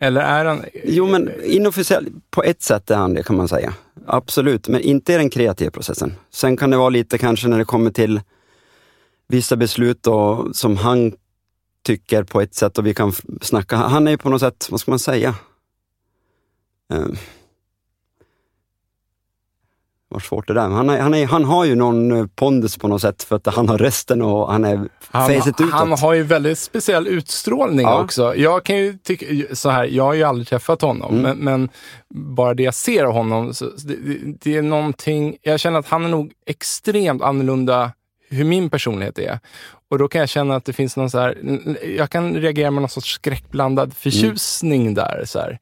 Eller 0.01 0.21
är 0.21 0.45
han... 0.45 0.65
Jo 0.85 1.07
men 1.07 1.31
inofficiellt, 1.45 2.09
på 2.31 2.43
ett 2.43 2.63
sätt 2.63 2.91
är 2.91 2.97
han 2.97 3.15
det 3.15 3.23
kan 3.23 3.37
man 3.37 3.49
säga. 3.49 3.75
Absolut, 4.07 4.69
men 4.69 4.81
inte 4.81 5.13
i 5.13 5.17
den 5.17 5.31
kreativa 5.31 5.71
processen. 5.71 6.15
Sen 6.31 6.57
kan 6.57 6.71
det 6.71 6.77
vara 6.77 6.89
lite 6.89 7.19
kanske 7.19 7.49
när 7.49 7.59
det 7.59 7.65
kommer 7.65 7.91
till 7.91 8.21
vissa 9.29 9.57
beslut 9.57 10.03
då, 10.03 10.49
som 10.53 10.77
han 10.77 11.13
tycker 11.83 12.23
på 12.23 12.41
ett 12.41 12.55
sätt 12.55 12.79
och 12.79 12.87
vi 12.87 12.95
kan 12.95 13.13
snacka. 13.43 13.77
Han 13.77 14.07
är 14.07 14.11
ju 14.11 14.19
på 14.19 14.29
något 14.29 14.41
sätt, 14.41 14.69
vad 14.71 14.81
ska 14.81 14.91
man 14.91 14.99
säga? 14.99 15.35
Eh, 16.93 17.07
vad 20.11 20.23
svårt 20.23 20.47
det 20.49 20.55
där 20.55 20.61
han, 20.69 20.91
är, 20.91 21.01
han, 21.01 21.15
är, 21.15 21.27
han 21.27 21.45
har 21.45 21.65
ju 21.65 21.75
någon 21.75 22.13
eh, 22.17 22.27
pondus 22.35 22.77
på 22.79 22.89
något 22.89 23.01
sätt 23.03 23.23
för 23.23 23.37
att 23.37 23.47
han 23.47 23.69
har 23.69 23.79
rösten 23.79 24.23
och 24.23 24.53
han 24.53 24.65
är 24.65 24.77
Han, 24.77 24.89
facet 25.29 25.61
utåt. 25.61 25.71
han 25.73 25.93
har 25.93 26.13
ju 26.15 26.23
väldigt 26.23 26.59
speciell 26.59 27.07
utstrålning 27.07 27.87
Ja. 27.87 28.01
också. 28.03 28.37
Jag 28.37 28.65
kan 28.65 28.77
ju 28.77 28.93
tycka 28.99 29.55
så 29.55 29.71
här, 29.71 29.85
jag 29.85 30.05
har 30.05 30.15
ju 30.15 30.23
aldrig 30.23 30.49
träffat 30.49 30.83
honom, 30.83 31.19
Mm. 31.19 31.23
men, 31.23 31.39
men 31.39 31.69
bara 32.37 32.55
det 32.55 32.63
jag 32.63 32.75
ser 32.75 33.05
av 33.05 33.13
honom, 33.13 33.53
det- 33.85 34.19
det 34.43 34.57
är 34.57 34.63
någonting, 34.63 35.37
jag 35.43 35.61
känner 35.61 35.79
att 35.79 35.89
han 35.89 36.05
är 36.05 36.09
nog 36.09 36.33
extremt 36.47 37.23
annorlunda 37.23 37.93
hur 38.31 38.45
min 38.45 38.71
personlighet 38.71 39.19
är. 39.19 39.39
Och 39.91 39.99
då 39.99 40.09
kan 40.09 40.21
jag 40.21 40.29
känna 40.29 40.57
att 40.57 40.65
det 40.65 40.73
finns 40.73 40.97
någon 40.97 41.11
så 41.11 41.19
här, 41.19 41.39
jag 41.97 42.11
kan 42.11 42.35
reagera 42.35 42.71
med 42.71 42.83
någon 42.83 42.89
sorts 42.91 43.13
skräckblandad 43.15 43.95
förtjusning 43.97 44.83
Mm. 44.83 44.95
där. 44.95 45.23
Så 45.27 45.39
här. 45.39 45.59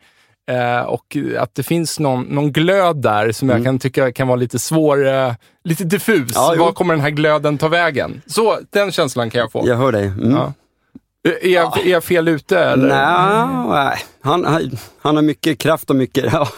Eh, 0.50 0.80
och 0.80 1.16
att 1.38 1.54
det 1.54 1.62
finns 1.62 1.98
någon, 2.00 2.22
någon 2.22 2.52
glöd 2.52 2.96
där 2.96 3.32
som 3.32 3.48
jag 3.48 3.56
Mm. 3.56 3.64
kan 3.64 3.78
tycka 3.78 4.12
kan 4.12 4.28
vara 4.28 4.37
lite 4.37 4.59
svår, 4.59 5.06
eh, 5.06 5.32
lite 5.64 5.85
diffus. 5.85 6.32
Ja. 6.35 6.54
Var 6.59 6.72
kommer 6.72 6.94
den 6.94 7.00
här 7.00 7.11
glöden 7.11 7.59
ta 7.59 7.68
vägen? 7.68 8.22
Så, 8.26 8.59
den 8.70 8.92
känslan 8.92 9.30
kan 9.30 9.40
jag 9.40 9.52
få. 9.52 9.62
Jag 9.66 9.76
hör 9.76 9.92
dig. 9.92 10.06
Mm. 10.06 10.30
Ja. 10.30 10.52
Är, 11.42 11.48
jag, 11.48 11.87
är 11.87 11.90
jag 11.90 12.04
fel 12.04 12.28
ute? 12.28 12.59
Eller? 12.59 12.88
Nej. 13.68 13.98
Han, 14.20 14.44
han, 14.44 14.70
han 15.02 15.16
har 15.16 15.22
mycket 15.22 15.59
kraft 15.59 15.90
och 15.90 15.96
mycket... 15.96 16.24
Ja. 16.32 16.48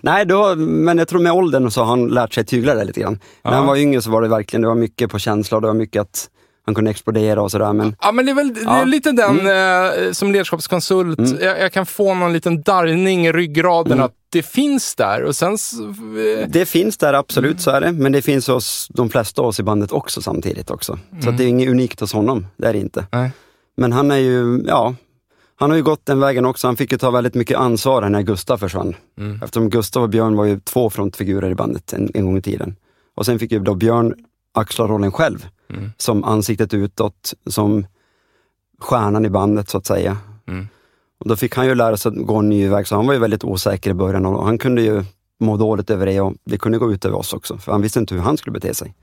nej, 0.00 0.24
då, 0.26 0.54
men 0.56 0.98
jag 0.98 1.08
tror 1.08 1.20
med 1.20 1.32
åldern 1.32 1.70
så 1.70 1.80
har 1.80 1.86
han 1.88 2.08
lärt 2.08 2.32
sig 2.34 2.44
tygla 2.44 2.74
det 2.74 2.84
lite 2.84 3.00
grann. 3.00 3.18
När 3.44 3.52
han 3.52 3.66
var 3.66 3.76
yngre 3.76 4.02
så 4.02 4.10
var 4.10 4.22
det 4.22 4.28
verkligen 4.28 4.62
det 4.62 4.68
var 4.68 4.74
mycket 4.74 5.10
på 5.10 5.18
känsla 5.18 5.56
och 5.56 5.60
det 5.62 5.66
var 5.66 5.74
mycket 5.74 6.02
att 6.02 6.28
han 6.64 6.74
kunde 6.74 6.90
explodera 6.90 7.42
och 7.42 7.50
sådär. 7.50 7.72
Men 7.72 7.96
Ja, 8.02 8.12
men 8.12 8.24
det 8.26 8.32
är 8.32 8.34
väl 8.34 8.54
det 8.54 8.60
är 8.60 8.64
Ja. 8.64 8.76
Mm. 8.76 8.88
lite 8.88 9.12
den, 9.12 9.38
eh, 9.46 10.12
som 10.12 10.32
ledarskapskonsult, 10.32 11.40
jag, 11.40 11.60
jag 11.60 11.72
kan 11.72 11.86
få 11.86 12.14
någon 12.14 12.32
liten 12.32 12.62
darrning 12.62 13.26
i 13.26 13.32
ryggraden 13.32 13.92
Mm. 13.92 14.04
att 14.04 14.12
det 14.28 14.42
finns 14.42 14.94
där. 14.94 15.22
Och 15.22 15.36
sen, 15.36 15.52
eh, 15.52 16.48
det 16.48 16.66
finns 16.66 16.96
där 16.98 17.14
absolut, 17.14 17.60
så 17.60 17.70
är 17.70 17.80
det. 17.80 17.92
Men 17.92 18.12
det 18.12 18.22
finns 18.22 18.48
hos 18.48 18.88
de 18.90 19.10
flesta 19.10 19.42
av 19.42 19.48
oss 19.48 19.60
i 19.60 19.62
bandet 19.62 19.92
också 19.92 20.22
samtidigt 20.22 20.70
också. 20.70 20.98
Så 21.24 21.30
det 21.30 21.44
är 21.44 21.48
inget 21.48 21.68
unikt 21.68 22.00
hos 22.00 22.12
honom, 22.12 22.46
det 22.56 22.66
är 22.66 22.72
det 22.72 22.78
inte. 22.78 23.06
nej. 23.12 23.30
Men 23.76 23.92
han 23.92 24.10
är 24.10 24.16
ju, 24.16 24.62
ja, 24.66 24.94
han 25.56 25.70
har 25.70 25.76
ju 25.76 25.82
gått 25.82 26.06
den 26.06 26.20
vägen 26.20 26.44
också. 26.44 26.66
Han 26.68 26.76
fick 26.76 26.92
ju 26.92 26.98
ta 26.98 27.10
väldigt 27.10 27.34
mycket 27.34 27.56
ansvar 27.58 28.08
när 28.08 28.22
Gustav 28.22 28.58
försvann. 28.58 28.94
Mm. 29.18 29.40
Eftersom 29.42 29.70
Gustav 29.70 30.02
och 30.02 30.08
Björn 30.08 30.36
var 30.36 30.44
ju 30.44 30.60
två 30.60 30.90
frontfigurer 30.90 31.50
i 31.50 31.54
bandet 31.54 31.92
en, 31.92 32.10
en 32.14 32.24
gång 32.24 32.36
i 32.38 32.42
tiden. 32.42 32.76
Och 33.16 33.26
sen 33.26 33.38
fick 33.38 33.52
ju 33.52 33.58
då 33.58 33.74
Björn 33.74 34.14
axla 34.54 34.86
rollen 34.86 35.12
själv, 35.12 35.46
Mm. 35.72 35.92
som 35.96 36.24
ansiktet 36.24 36.74
utåt, 36.74 37.34
som 37.46 37.86
stjärnan 38.78 39.24
i 39.24 39.30
bandet 39.30 39.68
så 39.68 39.78
att 39.78 39.86
säga. 39.86 40.16
Mm. 40.46 40.68
Och 41.18 41.28
då 41.28 41.36
fick 41.36 41.56
han 41.56 41.66
ju 41.66 41.74
lära 41.74 41.96
sig 41.96 42.08
att 42.08 42.26
gå 42.26 42.36
en 42.36 42.48
ny 42.48 42.68
väg, 42.68 42.86
så 42.86 42.96
han 42.96 43.06
var 43.06 43.14
ju 43.14 43.20
väldigt 43.20 43.44
osäker 43.44 43.90
i 43.90 43.94
början 43.94 44.26
och 44.26 44.44
han 44.44 44.58
kunde 44.58 44.82
ju 44.82 45.04
må 45.40 45.56
dåligt 45.56 45.90
över 45.90 46.06
det 46.06 46.20
och 46.20 46.34
det 46.44 46.58
kunde 46.58 46.78
gå 46.78 46.92
ut 46.92 47.04
över 47.04 47.16
oss 47.16 47.32
också, 47.32 47.58
för 47.58 47.72
han 47.72 47.82
visste 47.82 47.98
inte 47.98 48.14
hur 48.14 48.22
han 48.22 48.36
skulle 48.36 48.52
bete 48.52 48.74
sig. 48.74 48.94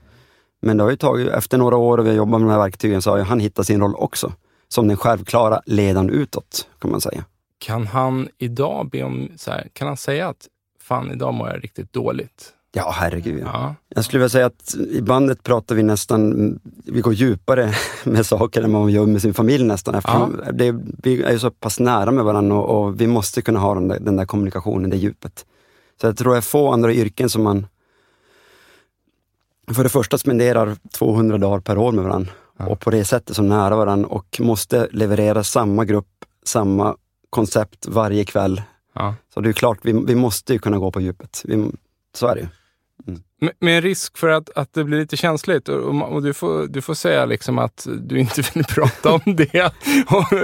Men 0.62 0.76
det 0.76 0.82
har 0.82 0.90
ju 0.90 0.96
tagit, 0.96 1.28
efter 1.28 1.58
några 1.58 1.76
år 1.76 1.98
och 1.98 2.04
vi 2.04 2.08
har 2.08 2.16
jobbat 2.16 2.40
med 2.40 2.48
de 2.48 2.52
här 2.52 2.60
verktygen 2.60 3.02
så 3.02 3.10
har 3.10 3.18
han 3.18 3.40
hittat 3.40 3.66
sin 3.66 3.80
roll 3.80 3.94
också, 3.94 4.32
som 4.68 4.88
den 4.88 4.96
självklara 4.96 5.60
ledaren 5.66 6.10
utåt, 6.10 6.68
kan 6.78 6.90
man 6.90 7.00
säga. 7.00 7.24
Kan 7.58 7.86
han 7.86 8.28
idag 8.38 8.90
be 8.90 9.02
om, 9.02 9.28
så 9.36 9.50
här, 9.50 9.68
kan 9.72 9.88
han 9.88 9.96
säga 9.96 10.28
att 10.28 10.48
fan 10.80 11.10
idag 11.10 11.34
mår 11.34 11.48
jag 11.48 11.64
riktigt 11.64 11.92
dåligt? 11.92 12.52
Ja, 12.72 12.90
herregud. 12.96 13.40
Ja. 13.42 13.50
Ja. 13.52 13.74
Jag 13.88 14.04
skulle 14.04 14.18
vilja 14.18 14.28
säga 14.28 14.46
att 14.46 14.74
i 14.74 15.02
bandet 15.02 15.42
pratar 15.42 15.74
vi 15.74 15.82
nästan, 15.82 16.58
vi 16.84 17.00
går 17.00 17.12
djupare 17.12 17.74
med 18.04 18.26
saker 18.26 18.62
än 18.62 18.72
vad 18.72 18.82
man 18.82 18.90
gör 18.90 19.06
med 19.06 19.22
sin 19.22 19.34
familj 19.34 19.64
nästan. 19.64 19.94
Eftersom 19.94 20.40
det, 20.52 20.74
vi 21.02 21.22
är 21.22 21.32
ju 21.32 21.38
så 21.38 21.50
pass 21.50 21.80
nära 21.80 22.10
med 22.10 22.24
varandra 22.24 22.56
och, 22.56 22.84
och 22.84 23.00
vi 23.00 23.06
måste 23.06 23.42
kunna 23.42 23.58
ha 23.60 23.74
den 23.74 23.88
där, 23.88 24.00
den 24.00 24.16
där 24.16 24.24
kommunikationen, 24.24 24.90
det 24.90 24.96
djupet. 24.96 25.46
Så 26.00 26.06
jag 26.06 26.16
tror 26.16 26.36
är 26.36 26.40
få 26.40 26.72
andra 26.72 26.92
yrken 26.92 27.30
som 27.30 27.42
man 27.42 27.66
för 29.72 29.82
det 29.82 29.88
första 29.88 30.18
spenderar 30.18 30.76
200 30.92 31.38
dagar 31.38 31.60
per 31.60 31.78
år 31.78 31.92
med 31.92 32.04
varandra 32.04 32.32
Ja. 32.60 32.66
och 32.66 32.80
på 32.80 32.90
det 32.90 33.04
sättet 33.04 33.36
så 33.36 33.42
nära 33.42 33.76
varandra 33.76 34.08
och 34.08 34.40
måste 34.40 34.88
leverera 34.92 35.44
samma 35.44 35.84
grupp, 35.84 36.24
samma 36.44 36.96
koncept 37.30 37.86
varje 37.86 38.24
kväll. 38.24 38.62
Ja. 38.94 39.14
Så 39.34 39.40
det 39.40 39.48
är 39.48 39.52
klart, 39.52 39.78
vi, 39.82 39.92
vi 40.06 40.14
måste 40.14 40.52
ju 40.52 40.58
kunna 40.58 40.78
gå 40.78 40.90
på 40.90 41.00
djupet. 41.00 41.42
Vi, 41.44 41.70
så 42.14 42.26
är 42.26 42.34
det 42.34 42.40
ju. 42.40 42.46
Med, 43.40 43.52
med 43.60 43.82
risk 43.82 44.18
för 44.18 44.28
att, 44.28 44.50
att 44.54 44.72
det 44.72 44.84
blir 44.84 44.98
lite 44.98 45.16
känsligt 45.16 45.68
och, 45.68 46.12
och, 46.12 46.22
du, 46.22 46.32
får, 46.32 46.66
du 46.66 46.80
får 46.80 46.94
säga 46.94 47.24
liksom 47.24 47.58
att 47.58 47.86
du 48.00 48.18
inte 48.18 48.42
vill 48.54 48.64
prata 48.64 49.12
om 49.12 49.20
det. 49.24 49.52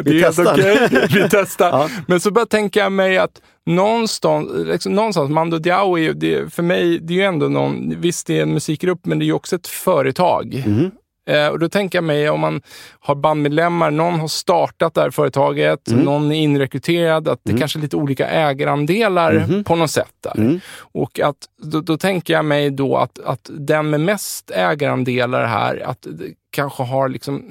Vi 0.04 0.22
är 0.22 0.26
testar. 0.26 0.52
okej. 0.52 1.08
Vi 1.10 1.28
testar. 1.30 1.68
Ja. 1.68 1.88
Men 2.06 2.20
så 2.20 2.30
bara 2.30 2.46
tänker 2.46 2.80
jag 2.80 2.92
mig 2.92 3.18
att 3.18 3.42
någonstans, 3.66 4.50
liksom, 4.54 4.94
någonstans 4.94 5.30
Mando 5.30 5.58
Diao 5.58 5.98
är 5.98 6.02
ju, 6.02 6.12
det, 6.12 6.54
för 6.54 6.62
mig, 6.62 6.98
det 6.98 7.14
är 7.14 7.16
ju 7.16 7.24
ändå 7.24 7.48
någon, 7.48 8.00
visst 8.00 8.26
det 8.26 8.38
är 8.38 8.42
en 8.42 8.52
musikgrupp, 8.52 9.06
men 9.06 9.18
det 9.18 9.24
är 9.24 9.26
ju 9.26 9.32
också 9.32 9.56
ett 9.56 9.66
företag. 9.66 10.64
Mhm. 10.66 10.90
Eh, 11.26 11.48
och 11.48 11.58
då 11.58 11.68
tänker 11.68 11.98
jag 11.98 12.04
mig 12.04 12.30
om 12.30 12.40
man 12.40 12.60
har 13.00 13.14
bandmedlemmar, 13.14 13.90
någon 13.90 14.20
har 14.20 14.28
startat 14.28 14.94
det 14.94 15.00
här 15.00 15.10
företaget, 15.10 15.88
Mm. 15.88 16.04
någon 16.04 16.32
är 16.32 16.36
inrekryterad, 16.40 17.28
att 17.28 17.40
det 17.44 17.50
Mm. 17.50 17.60
kanske 17.60 17.78
är 17.78 17.80
lite 17.80 17.96
olika 17.96 18.26
ägarandelar 18.28 19.46
Mhm. 19.48 19.64
på 19.64 19.76
något 19.76 19.90
sätt 19.90 20.12
där. 20.20 20.38
Mm. 20.38 20.60
Och 20.78 21.20
att, 21.20 21.36
då, 21.62 21.80
då 21.80 21.96
tänker 21.98 22.34
jag 22.34 22.44
mig 22.44 22.70
då 22.70 22.96
att, 22.96 23.18
att 23.18 23.50
den 23.58 23.90
med 23.90 24.00
mest 24.00 24.50
ägarandelar 24.50 25.44
här, 25.46 25.82
att 25.86 26.02
det 26.02 26.24
kanske 26.52 26.82
har 26.82 27.08
liksom, 27.08 27.44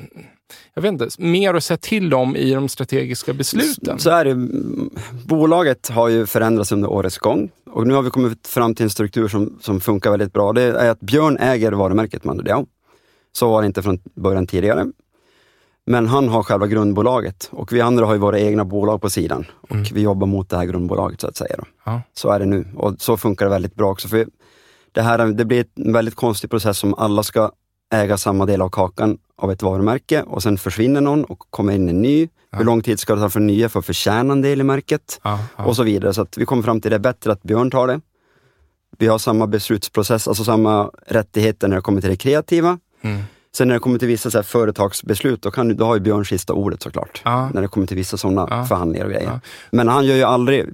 jag 0.73 0.81
vet 0.81 0.91
inte, 0.91 1.07
mer 1.17 1.53
att 1.53 1.63
säga 1.63 1.77
till 1.77 2.13
om 2.13 2.35
i 2.35 2.53
de 2.53 2.69
strategiska 2.69 3.33
besluten. 3.33 3.99
Så 3.99 4.09
är 4.09 4.25
det. 4.25 4.31
Mm, 4.31 4.89
Bolaget 5.25 5.89
har 5.89 6.09
ju 6.09 6.25
förändrats 6.25 6.71
under 6.71 6.89
årets 6.89 7.17
gång 7.17 7.49
och 7.71 7.87
nu 7.87 7.93
har 7.93 8.01
vi 8.01 8.09
kommit 8.09 8.47
fram 8.47 8.75
till 8.75 8.83
en 8.83 8.89
struktur 8.89 9.27
som, 9.27 9.57
som 9.61 9.79
funkar 9.81 10.11
väldigt 10.11 10.33
bra. 10.33 10.53
Det 10.53 10.61
är 10.63 10.89
att 10.89 10.99
Björn 10.99 11.37
äger 11.37 11.71
varumärket 11.71 12.23
Mando 12.23 12.43
Diao. 12.43 12.65
Så 13.35 13.49
var 13.49 13.61
det 13.61 13.65
inte 13.65 13.81
från 13.81 13.99
början 14.15 14.47
tidigare. 14.47 14.85
Men 15.85 16.07
han 16.07 16.29
har 16.29 16.43
själva 16.43 16.67
grundbolaget 16.67 17.49
och 17.51 17.73
vi 17.73 17.81
andra 17.81 18.05
har 18.05 18.13
ju 18.13 18.19
våra 18.19 18.39
egna 18.39 18.65
bolag 18.65 19.01
på 19.01 19.09
sidan 19.09 19.45
och 19.61 19.71
Mm. 19.71 19.83
vi 19.93 20.01
jobbar 20.01 20.27
mot 20.27 20.49
det 20.49 20.57
här 20.57 20.65
grundbolaget 20.65 21.21
så 21.21 21.27
att 21.27 21.37
säga. 21.37 21.55
Ja. 21.85 22.01
Så 22.13 22.29
är 22.29 22.39
det 22.39 22.45
nu 22.45 22.65
och 22.75 22.95
så 22.99 23.17
funkar 23.17 23.45
det 23.45 23.49
väldigt 23.51 23.75
bra 23.75 23.91
också. 23.91 24.07
För 24.07 24.27
det, 24.91 25.01
här, 25.01 25.27
det 25.27 25.45
blir 25.45 25.65
en 25.75 25.93
väldigt 25.93 26.15
konstig 26.15 26.49
process 26.49 26.83
om 26.83 26.93
alla 26.93 27.23
ska 27.23 27.51
äga 27.93 28.17
samma 28.17 28.45
del 28.45 28.61
av 28.61 28.69
kakan 28.69 29.17
av 29.37 29.51
ett 29.51 29.61
varumärke 29.61 30.23
och 30.23 30.43
sen 30.43 30.57
försvinner 30.57 31.01
någon 31.01 31.23
och 31.25 31.39
kommer 31.49 31.73
in 31.73 31.89
en 31.89 32.01
ny. 32.01 32.29
Ja. 32.49 32.57
Hur 32.57 32.65
lång 32.65 32.81
tid 32.81 32.99
ska 32.99 33.15
det 33.15 33.21
ta 33.21 33.29
för 33.29 33.39
nya 33.39 33.69
för 33.69 33.79
att 33.79 33.85
förtjäna 33.85 34.33
en 34.33 34.41
del 34.41 34.61
i 34.61 34.63
märket? 34.63 35.19
Ja. 35.23 35.39
Och 35.57 35.75
så 35.75 35.83
vidare. 35.83 36.13
Så 36.13 36.21
att 36.21 36.37
vi 36.37 36.45
kom 36.45 36.63
fram 36.63 36.81
till 36.81 36.91
det 36.91 36.95
är 36.97 36.99
bättre 36.99 37.31
att 37.31 37.43
Björn 37.43 37.71
tar 37.71 37.87
det. 37.87 38.01
Vi 38.97 39.07
har 39.07 39.17
samma 39.17 39.47
beslutsprocess, 39.47 40.27
alltså 40.27 40.43
samma 40.43 40.91
rättigheter 41.07 41.67
när 41.67 41.75
det 41.75 41.81
kommer 41.81 42.01
till 42.01 42.09
det 42.09 42.15
kreativa. 42.15 42.79
Mm. 43.05 43.21
Sen 43.55 43.67
när 43.67 43.75
det 43.75 43.79
kommer 43.79 43.99
till 43.99 44.07
vissa 44.07 44.31
så 44.31 44.43
företagsbeslut, 44.43 45.41
då, 45.41 45.51
kan, 45.51 45.75
då 45.75 45.85
har 45.85 45.95
ju 45.95 46.01
Björn 46.01 46.25
sista 46.25 46.53
ordet 46.53 46.81
såklart. 46.83 47.21
Ja. 47.25 47.49
När 47.53 47.61
det 47.61 47.67
kommer 47.67 47.87
till 47.87 47.97
vissa 47.97 48.17
sådana 48.17 48.47
Ja. 48.49 48.65
förhandlingar 48.65 49.05
och 49.05 49.11
grejer. 49.11 49.27
Ja. 49.27 49.39
Men 49.71 49.87
han 49.87 50.05
gör 50.05 50.15
ju 50.15 50.23
aldrig, 50.23 50.65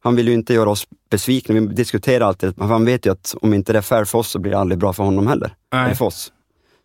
han 0.00 0.16
vill 0.16 0.28
ju 0.28 0.34
inte 0.34 0.54
göra 0.54 0.70
oss 0.70 0.86
besvikna. 1.10 1.54
Vi 1.54 1.60
diskuterar 1.60 2.26
alltid, 2.26 2.58
men 2.58 2.68
han 2.68 2.84
vet 2.84 3.06
ju 3.06 3.12
att 3.12 3.34
om 3.40 3.54
inte 3.54 3.72
det 3.72 3.78
är 3.78 3.82
fair 3.82 4.04
för 4.04 4.18
oss 4.18 4.28
så 4.30 4.38
blir 4.38 4.52
det 4.52 4.58
aldrig 4.58 4.78
bra 4.78 4.92
för 4.92 5.04
honom 5.04 5.26
heller. 5.26 5.54
Nej. 5.72 5.84
Eller 5.84 5.94
för 5.94 6.04
oss. 6.04 6.32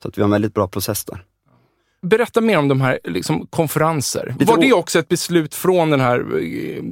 Så 0.01 0.07
att 0.07 0.17
vi 0.17 0.21
har 0.21 0.27
en 0.27 0.31
väldigt 0.31 0.53
bra 0.53 0.67
process 0.67 1.05
där. 1.05 1.23
Berätta 2.01 2.41
mer 2.41 2.57
om 2.57 2.67
de 2.67 2.81
här 2.81 2.99
liksom, 3.03 3.47
konferenser. 3.49 4.35
Lite 4.39 4.51
Var 4.51 4.61
det 4.61 4.73
också 4.73 4.99
ett 4.99 5.07
beslut 5.07 5.55
från 5.55 5.89
den 5.89 5.99
här 5.99 6.19
eh, 6.19 6.83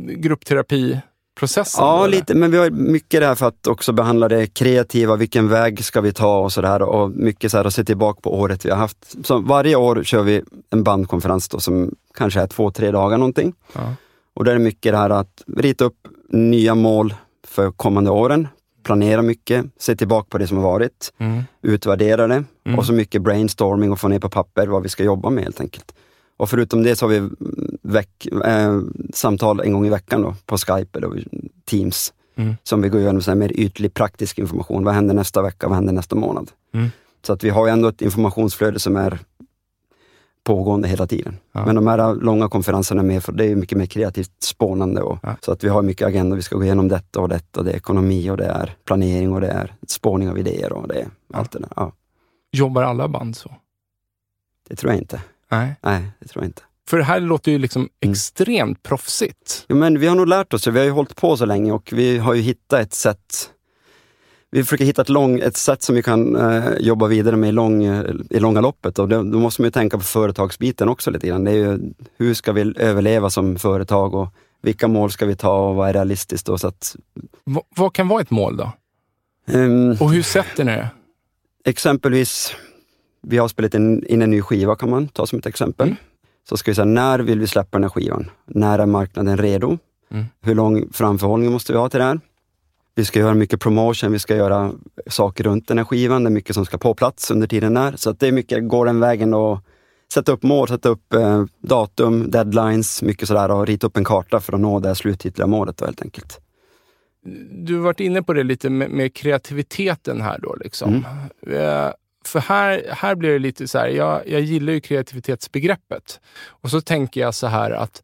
gruppterapiprocessen? 1.40 1.84
Ja, 1.86 2.06
eller? 2.06 2.18
lite, 2.18 2.36
men 2.36 2.52
vi 2.52 2.58
har 2.58 2.70
mycket 2.70 3.22
där 3.22 3.36
för 3.36 3.48
att 3.48 3.68
också 3.68 3.92
behandla 3.94 4.28
det 4.28 4.48
kreativa, 4.48 5.16
vilken 5.16 5.48
väg 5.50 5.86
ska 5.86 6.02
vi 6.02 6.14
ta 6.14 6.40
och 6.40 6.52
sådär. 6.52 6.82
Och 6.82 7.10
mycket 7.12 7.52
så 7.52 7.58
här 7.58 7.66
att 7.66 7.74
se 7.74 7.84
tillbaka 7.84 8.22
på 8.22 8.40
året 8.40 8.66
vi 8.66 8.70
har 8.70 8.78
haft. 8.78 9.16
Så 9.26 9.40
varje 9.40 9.76
år 9.76 10.04
kör 10.04 10.24
vi 10.24 10.44
en 10.70 10.84
bandkonferens 10.84 11.50
då, 11.50 11.60
som 11.60 11.96
kanske 12.14 12.42
är 12.42 12.48
två, 12.48 12.72
tre 12.72 12.92
dagar 12.92 13.18
någonting. 13.18 13.54
Ja. 13.74 13.94
Och 14.34 14.46
där 14.46 14.56
är 14.56 14.60
mycket 14.60 14.92
det 14.94 14.98
här 14.98 15.10
att 15.10 15.44
rita 15.58 15.86
upp 15.86 16.08
nya 16.30 16.76
mål 16.76 17.14
för 17.48 17.72
kommande 17.72 18.10
åren, 18.12 18.48
planera 18.84 19.22
mycket, 19.22 19.66
se 19.80 19.96
tillbaka 19.96 20.28
på 20.30 20.38
det 20.38 20.48
som 20.48 20.58
har 20.58 20.64
varit, 20.64 21.14
Mm. 21.20 21.44
utvärdera 21.62 22.28
det 22.28 22.44
Mm. 22.66 22.80
och 22.80 22.86
så 22.86 22.94
mycket 22.94 23.22
brainstorming 23.22 23.92
och 23.92 24.00
få 24.00 24.08
ner 24.08 24.20
på 24.20 24.30
papper 24.30 24.68
vad 24.68 24.84
vi 24.84 24.90
ska 24.90 25.04
jobba 25.04 25.30
med 25.30 25.44
helt 25.44 25.62
enkelt. 25.62 25.92
Och 26.38 26.50
förutom 26.50 26.84
det 26.84 26.96
så 26.96 27.06
har 27.06 27.10
vi 27.10 27.30
veck, 27.90 28.26
eh, 28.46 28.80
samtal 29.14 29.60
en 29.60 29.74
gång 29.74 29.86
i 29.86 29.90
veckan 29.90 30.22
då, 30.22 30.36
på 30.46 30.58
Skype 30.58 30.98
eller 31.00 31.24
Teams 31.66 32.14
Mm. 32.36 32.56
som 32.64 32.82
vi 32.82 32.90
går 32.90 33.02
igenom 33.02 33.22
så 33.22 33.36
mer 33.36 33.52
ytlig 33.60 33.94
praktisk 33.94 34.40
information. 34.40 34.84
Vad 34.84 34.94
händer 34.94 35.14
nästa 35.14 35.42
vecka? 35.42 35.68
Vad 35.68 35.76
händer 35.76 35.94
nästa 35.94 36.16
månad? 36.16 36.52
Mm. 36.74 36.90
Så 37.26 37.34
att 37.34 37.44
vi 37.44 37.50
har 37.50 37.68
ändå 37.68 37.88
ett 37.88 38.02
informationsflöde 38.02 38.80
som 38.80 38.96
är 38.98 39.20
pågående 40.44 40.88
hela 40.88 41.08
tiden. 41.08 41.38
Ja. 41.52 41.66
Men 41.66 41.76
de 41.76 41.88
här 41.88 42.16
långa 42.16 42.50
konferenserna 42.50 43.02
är 43.02 43.06
mer 43.06 43.20
för, 43.20 43.32
det 43.32 43.46
är 43.46 43.56
mycket 43.56 43.78
mer 43.78 43.86
kreativt 43.86 44.32
spånande. 44.44 45.02
Och, 45.02 45.18
Ja. 45.24 45.36
Så 45.42 45.52
att 45.52 45.64
vi 45.64 45.68
har 45.68 45.82
mycket 45.82 46.08
agenda, 46.08 46.36
vi 46.36 46.42
ska 46.42 46.56
gå 46.56 46.64
igenom 46.64 46.88
detta 46.88 47.20
och 47.20 47.30
detta. 47.30 47.64
Det 47.64 47.72
är 47.72 47.76
ekonomi 47.76 48.30
och 48.30 48.38
det 48.38 48.46
är 48.46 48.76
planering 48.86 49.34
och 49.34 49.42
det 49.42 49.48
är 49.48 49.74
spårning 49.88 50.30
av 50.30 50.38
idéer 50.38 50.74
och 50.74 50.88
det 50.88 51.00
är 51.02 51.08
allt 51.34 51.52
det 51.52 51.60
där. 51.60 51.70
Ja, 51.76 51.92
Jobbar 52.52 52.84
alla 52.84 53.08
band 53.08 53.36
så? 53.36 53.52
det 54.70 54.76
tror 54.76 54.92
jag 54.94 55.02
inte. 55.02 55.22
Nej. 55.52 55.76
Nej, 55.82 56.12
det 56.20 56.28
tror 56.28 56.44
jag 56.44 56.50
inte. 56.50 56.62
För 56.90 56.98
det 56.98 57.04
här 57.04 57.20
låter 57.20 57.52
ju 57.52 57.58
liksom 57.60 57.82
Mm. 58.02 58.12
extremt 58.12 58.84
proffsigt. 58.84 59.66
Jo, 59.70 59.76
men 59.76 60.00
vi 60.00 60.08
har 60.08 60.16
nog 60.16 60.28
lärt 60.28 60.54
oss, 60.54 60.64
det. 60.64 60.72
vi 60.72 60.80
har 60.80 60.86
ju 60.86 60.92
hållit 60.92 61.16
på 61.16 61.38
så 61.38 61.46
länge 61.46 61.72
och 61.72 61.90
vi 61.94 62.18
har 62.18 62.34
ju 62.34 62.42
hittat 62.42 62.80
ett 62.80 62.94
sätt 62.94 63.50
vi 64.52 64.64
försöker 64.64 64.86
hitta 64.86 65.02
ett, 65.02 65.10
lång, 65.10 65.40
ett 65.40 65.58
sätt 65.58 65.84
som 65.84 65.96
vi 65.96 66.04
kan 66.04 66.36
eh, 66.36 66.74
jobba 66.80 67.08
vidare 67.08 67.36
med 67.36 67.50
i, 67.50 67.52
lång, 67.52 67.84
eh, 67.84 68.06
i 68.30 68.40
långa 68.40 68.62
loppet. 68.62 69.00
Och 69.00 69.10
det, 69.10 69.16
då 69.16 69.24
måste 69.40 69.62
man 69.62 69.68
ju 69.68 69.72
tänka 69.72 69.98
på 69.98 70.04
företagsbiten 70.04 70.90
också 70.90 71.12
lite 71.12 71.28
grann. 71.28 71.44
Det 71.44 71.52
är 71.52 71.56
ju, 71.56 71.80
hur 72.18 72.34
ska 72.34 72.52
vi 72.52 72.74
överleva 72.78 73.30
som 73.30 73.56
företag 73.60 74.14
och 74.16 74.28
vilka 74.62 74.88
mål 74.88 75.12
ska 75.12 75.26
vi 75.26 75.36
ta 75.36 75.70
och 75.70 75.76
vad 75.76 75.90
är 75.90 75.94
realistiskt? 75.94 76.50
Och 76.50 76.60
så 76.60 76.68
att, 76.68 76.96
Va- 77.44 77.64
vad 77.76 77.94
kan 77.94 78.08
vara 78.08 78.22
ett 78.22 78.32
mål 78.32 78.58
då? 78.58 78.72
ehm, 79.48 79.96
Och 80.00 80.12
hur 80.12 80.22
sätter 80.24 80.64
ni 80.64 80.72
det? 80.72 80.90
exempelvis, 81.66 82.56
vi 83.22 83.38
har 83.38 83.48
spelat 83.48 83.74
in, 83.74 84.06
in 84.06 84.22
en 84.22 84.30
ny 84.32 84.42
skiva 84.42 84.76
kan 84.76 84.90
man 84.90 85.08
ta 85.08 85.26
som 85.28 85.40
ett 85.40 85.46
exempel. 85.46 85.88
Mm. 85.88 85.98
Så 86.50 86.58
ska 86.58 86.72
vi 86.72 86.76
säga, 86.76 86.86
när 86.86 87.20
vill 87.20 87.40
vi 87.40 87.48
släppa 87.48 87.78
den 87.78 87.84
här 87.84 87.90
skivan? 87.90 88.32
När 88.46 88.80
är 88.80 88.86
marknaden 88.86 89.38
redo? 89.38 89.78
Mm. 90.12 90.26
Hur 90.42 90.56
lång 90.56 90.94
framförhållning 90.94 91.52
måste 91.52 91.74
vi 91.74 91.80
ha 91.80 91.90
till 91.90 92.00
det 92.00 92.06
här? 92.06 92.20
Vi 92.96 93.06
ska 93.06 93.20
göra 93.20 93.34
mycket 93.34 93.60
promotion, 93.60 94.12
vi 94.12 94.20
ska 94.20 94.36
göra 94.36 94.72
saker 95.08 95.44
runt 95.44 95.68
den 95.68 95.78
här 95.78 95.86
skivan. 95.86 96.24
Det 96.24 96.28
är 96.28 96.32
mycket 96.32 96.56
som 96.56 96.66
ska 96.66 96.78
på 96.78 96.94
plats 96.94 97.32
under 97.32 97.48
tiden 97.48 97.74
där. 97.74 97.94
Så 97.96 98.10
att 98.10 98.20
det 98.20 98.28
är 98.28 98.32
mycket, 98.32 98.68
går 98.68 98.86
den 98.86 99.00
vägen 99.00 99.34
och 99.34 99.60
sätta 100.14 100.32
upp 100.32 100.44
mål, 100.44 100.68
sätta 100.68 100.90
upp 100.90 101.14
eh, 101.14 101.46
datum, 101.60 102.32
deadlines, 102.32 103.02
mycket 103.02 103.28
sådär 103.28 103.52
och 103.52 103.68
rita 103.68 103.88
upp 103.88 103.98
en 103.98 104.06
karta 104.06 104.40
för 104.40 104.54
att 104.54 104.60
nå 104.60 104.80
det 104.80 104.88
här 104.88 104.96
sluttitliga 104.96 105.48
målet 105.48 105.78
då, 105.78 105.86
helt 105.86 106.02
enkelt. 106.02 106.40
Du 107.52 107.76
har 107.76 107.82
varit 107.82 108.00
inne 108.00 108.24
på 108.24 108.34
det 108.34 108.44
lite 108.44 108.70
med, 108.70 108.92
med 108.92 109.14
kreativiteten 109.14 110.22
här 110.22 110.40
då. 110.40 110.56
Liksom. 110.56 111.06
Eh, 111.48 111.90
För 112.30 112.40
här, 112.40 112.84
här 112.90 113.16
blir 113.16 113.30
det 113.30 113.40
lite 113.40 113.68
så 113.68 113.78
här, 113.78 113.88
jag, 113.88 114.22
jag 114.28 114.42
gillar 114.42 114.74
ju 114.74 114.80
kreativitetsbegreppet. 114.82 116.20
Och 116.48 116.70
så 116.70 116.82
tänker 116.82 117.22
jag 117.22 117.36
så 117.36 117.48
här 117.48 117.72
att 117.72 118.04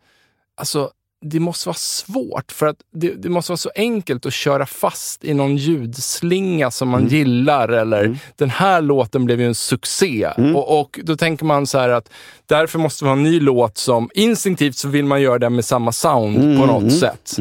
alltså, 0.57 0.91
det 1.27 1.39
måste 1.39 1.69
vara 1.69 1.77
svårt, 1.77 2.51
för 2.51 2.65
att 2.65 2.77
det, 2.93 3.09
det 3.09 3.29
måste 3.29 3.51
vara 3.51 3.57
så 3.57 3.71
enkelt 3.75 4.25
att 4.25 4.33
köra 4.33 4.65
fast 4.65 5.23
i 5.23 5.33
någon 5.33 5.57
ljudslinga 5.57 6.71
som 6.71 6.89
man 6.89 7.07
gillar, 7.07 7.69
eller 7.69 8.03
Mm. 8.05 8.17
den 8.35 8.49
här 8.49 8.81
låten 8.81 9.25
blev 9.25 9.41
ju 9.41 9.47
en 9.47 9.55
succé. 9.55 10.27
Mm. 10.37 10.55
Och, 10.55 10.79
och 10.79 10.99
då 11.03 11.15
tänker 11.17 11.45
man 11.45 11.67
så 11.67 11.77
här 11.79 11.89
att 11.89 12.09
därför 12.45 12.79
måste 12.79 13.03
vi 13.03 13.09
ha 13.09 13.15
en 13.17 13.23
ny 13.23 13.39
låt 13.39 13.77
som, 13.77 14.09
instinktivt 14.13 14.75
så 14.75 14.87
vill 14.87 15.05
man 15.05 15.21
göra 15.21 15.39
den 15.39 15.55
med 15.55 15.65
samma 15.65 15.91
sound 15.91 16.37
Mm, 16.37 16.59
på 16.59 16.65
något 16.65 16.81
mm, 16.81 16.89
sätt. 16.91 17.35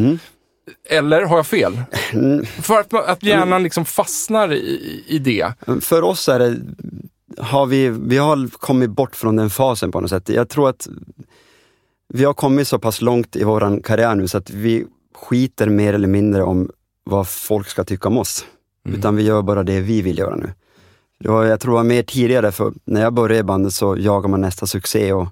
Eller 0.89 1.23
har 1.23 1.37
jag 1.37 1.47
fel? 1.47 1.83
Mm. 2.13 2.47
För 2.47 2.81
att, 2.81 2.95
att 2.95 3.23
hjärnan 3.23 3.63
liksom 3.63 3.85
fastnar 3.85 4.53
i, 4.53 5.05
i 5.07 5.19
det. 5.19 5.53
För 5.81 6.03
oss 6.03 6.29
är 6.29 6.39
det, 6.39 6.57
har 7.39 7.67
vi, 7.67 7.89
vi 7.89 8.17
har 8.17 8.49
kommit 8.59 8.91
bort 8.91 9.17
från 9.17 9.37
den 9.37 9.51
fasen 9.51 9.93
på 9.93 10.01
något 10.01 10.11
sätt. 10.11 10.29
Jag 10.29 10.49
tror 10.49 10.69
att 10.69 10.89
vi 12.09 12.25
har 12.25 12.35
kommit 12.35 12.69
så 12.69 12.79
pass 12.79 13.01
långt 13.01 13.37
i 13.37 13.45
våran 13.45 13.83
karriär 13.83 14.15
nu 14.15 14.29
så 14.29 14.39
att 14.39 14.51
vi 14.51 14.87
skiter 15.15 15.69
mer 15.69 15.95
eller 15.95 16.09
mindre 16.09 16.43
om 16.43 16.71
vad 17.05 17.29
folk 17.29 17.69
ska 17.69 17.85
tycka 17.85 18.09
om 18.09 18.19
oss. 18.19 18.45
Mm. 18.87 18.99
Utan 18.99 19.17
vi 19.17 19.23
gör 19.23 19.43
bara 19.43 19.63
det 19.63 19.81
vi 19.81 20.03
vill 20.03 20.19
göra 20.19 20.37
nu. 20.37 20.53
Det 21.19 21.29
var, 21.29 21.45
jag 21.45 21.61
tror 21.61 21.73
det 21.73 21.77
var 21.77 21.85
mer 21.85 22.03
tidigare, 22.03 22.53
för 22.53 22.73
när 22.85 23.01
jag 23.01 23.13
började 23.13 23.41
i 23.41 23.43
bandet 23.43 23.73
så 23.73 23.97
jagar 23.99 24.29
man 24.29 24.41
nästa 24.41 24.67
succé 24.67 25.13
och, 25.13 25.29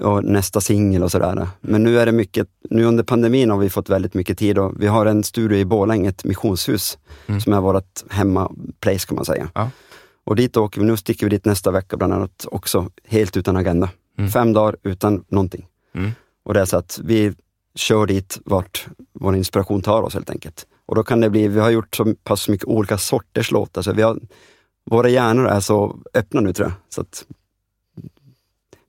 och 0.00 0.24
nästa 0.24 0.60
singel 0.60 1.02
och 1.02 1.10
sådär. 1.12 1.48
Men 1.60 1.82
nu 1.82 1.98
är 2.00 2.06
det 2.06 2.12
mycket, 2.12 2.48
nu 2.70 2.84
under 2.84 3.04
pandemin 3.04 3.50
har 3.50 3.58
vi 3.58 3.70
fått 3.70 3.88
väldigt 3.90 4.14
mycket 4.14 4.38
tid 4.38 4.58
och 4.58 4.82
vi 4.82 4.86
har 4.86 5.06
en 5.06 5.24
studio 5.24 5.58
i 5.58 5.64
Borlänge, 5.64 6.08
ett 6.08 6.24
missionshus, 6.24 6.98
Mm. 7.26 7.40
som 7.40 7.52
är 7.52 7.60
vårt 7.60 8.10
hemmaplace 8.10 9.06
kan 9.06 9.16
man 9.16 9.24
säga. 9.24 9.48
Ja. 9.54 9.70
Och 10.24 10.36
dit 10.36 10.56
åker 10.56 10.80
vi, 10.80 10.86
nu 10.86 10.96
sticker 10.96 11.26
vi 11.26 11.30
dit 11.30 11.44
nästa 11.44 11.70
vecka 11.70 11.96
bland 11.96 12.12
annat 12.12 12.46
också, 12.50 12.90
helt 13.04 13.36
utan 13.36 13.56
agenda. 13.56 13.90
Mm. 14.18 14.30
Fem 14.30 14.52
dagar 14.52 14.76
utan 14.82 15.24
någonting. 15.28 15.66
Mm. 15.94 16.10
Och 16.44 16.54
det 16.54 16.60
är 16.60 16.64
så 16.64 16.76
att 16.76 17.00
vi 17.04 17.32
kör 17.74 18.06
dit 18.06 18.38
vart 18.44 18.86
vår 19.12 19.36
inspiration 19.36 19.82
tar 19.82 20.02
oss 20.02 20.14
helt 20.14 20.30
enkelt. 20.30 20.66
Och 20.86 20.94
då 20.94 21.02
kan 21.02 21.20
det 21.20 21.30
bli, 21.30 21.48
vi 21.48 21.60
har 21.60 21.70
gjort 21.70 21.96
så 21.96 22.14
pass 22.24 22.48
mycket 22.48 22.66
olika 22.68 22.98
sorters 22.98 23.50
låtar, 23.50 23.82
så 23.82 23.92
vi 23.92 24.02
har, 24.02 24.18
våra 24.90 25.08
hjärnor 25.08 25.46
är 25.46 25.60
så 25.60 25.98
öppna 26.14 26.40
nu 26.40 26.52
tror 26.52 26.68
jag. 26.68 26.74
Så 26.88 27.00
att 27.00 27.24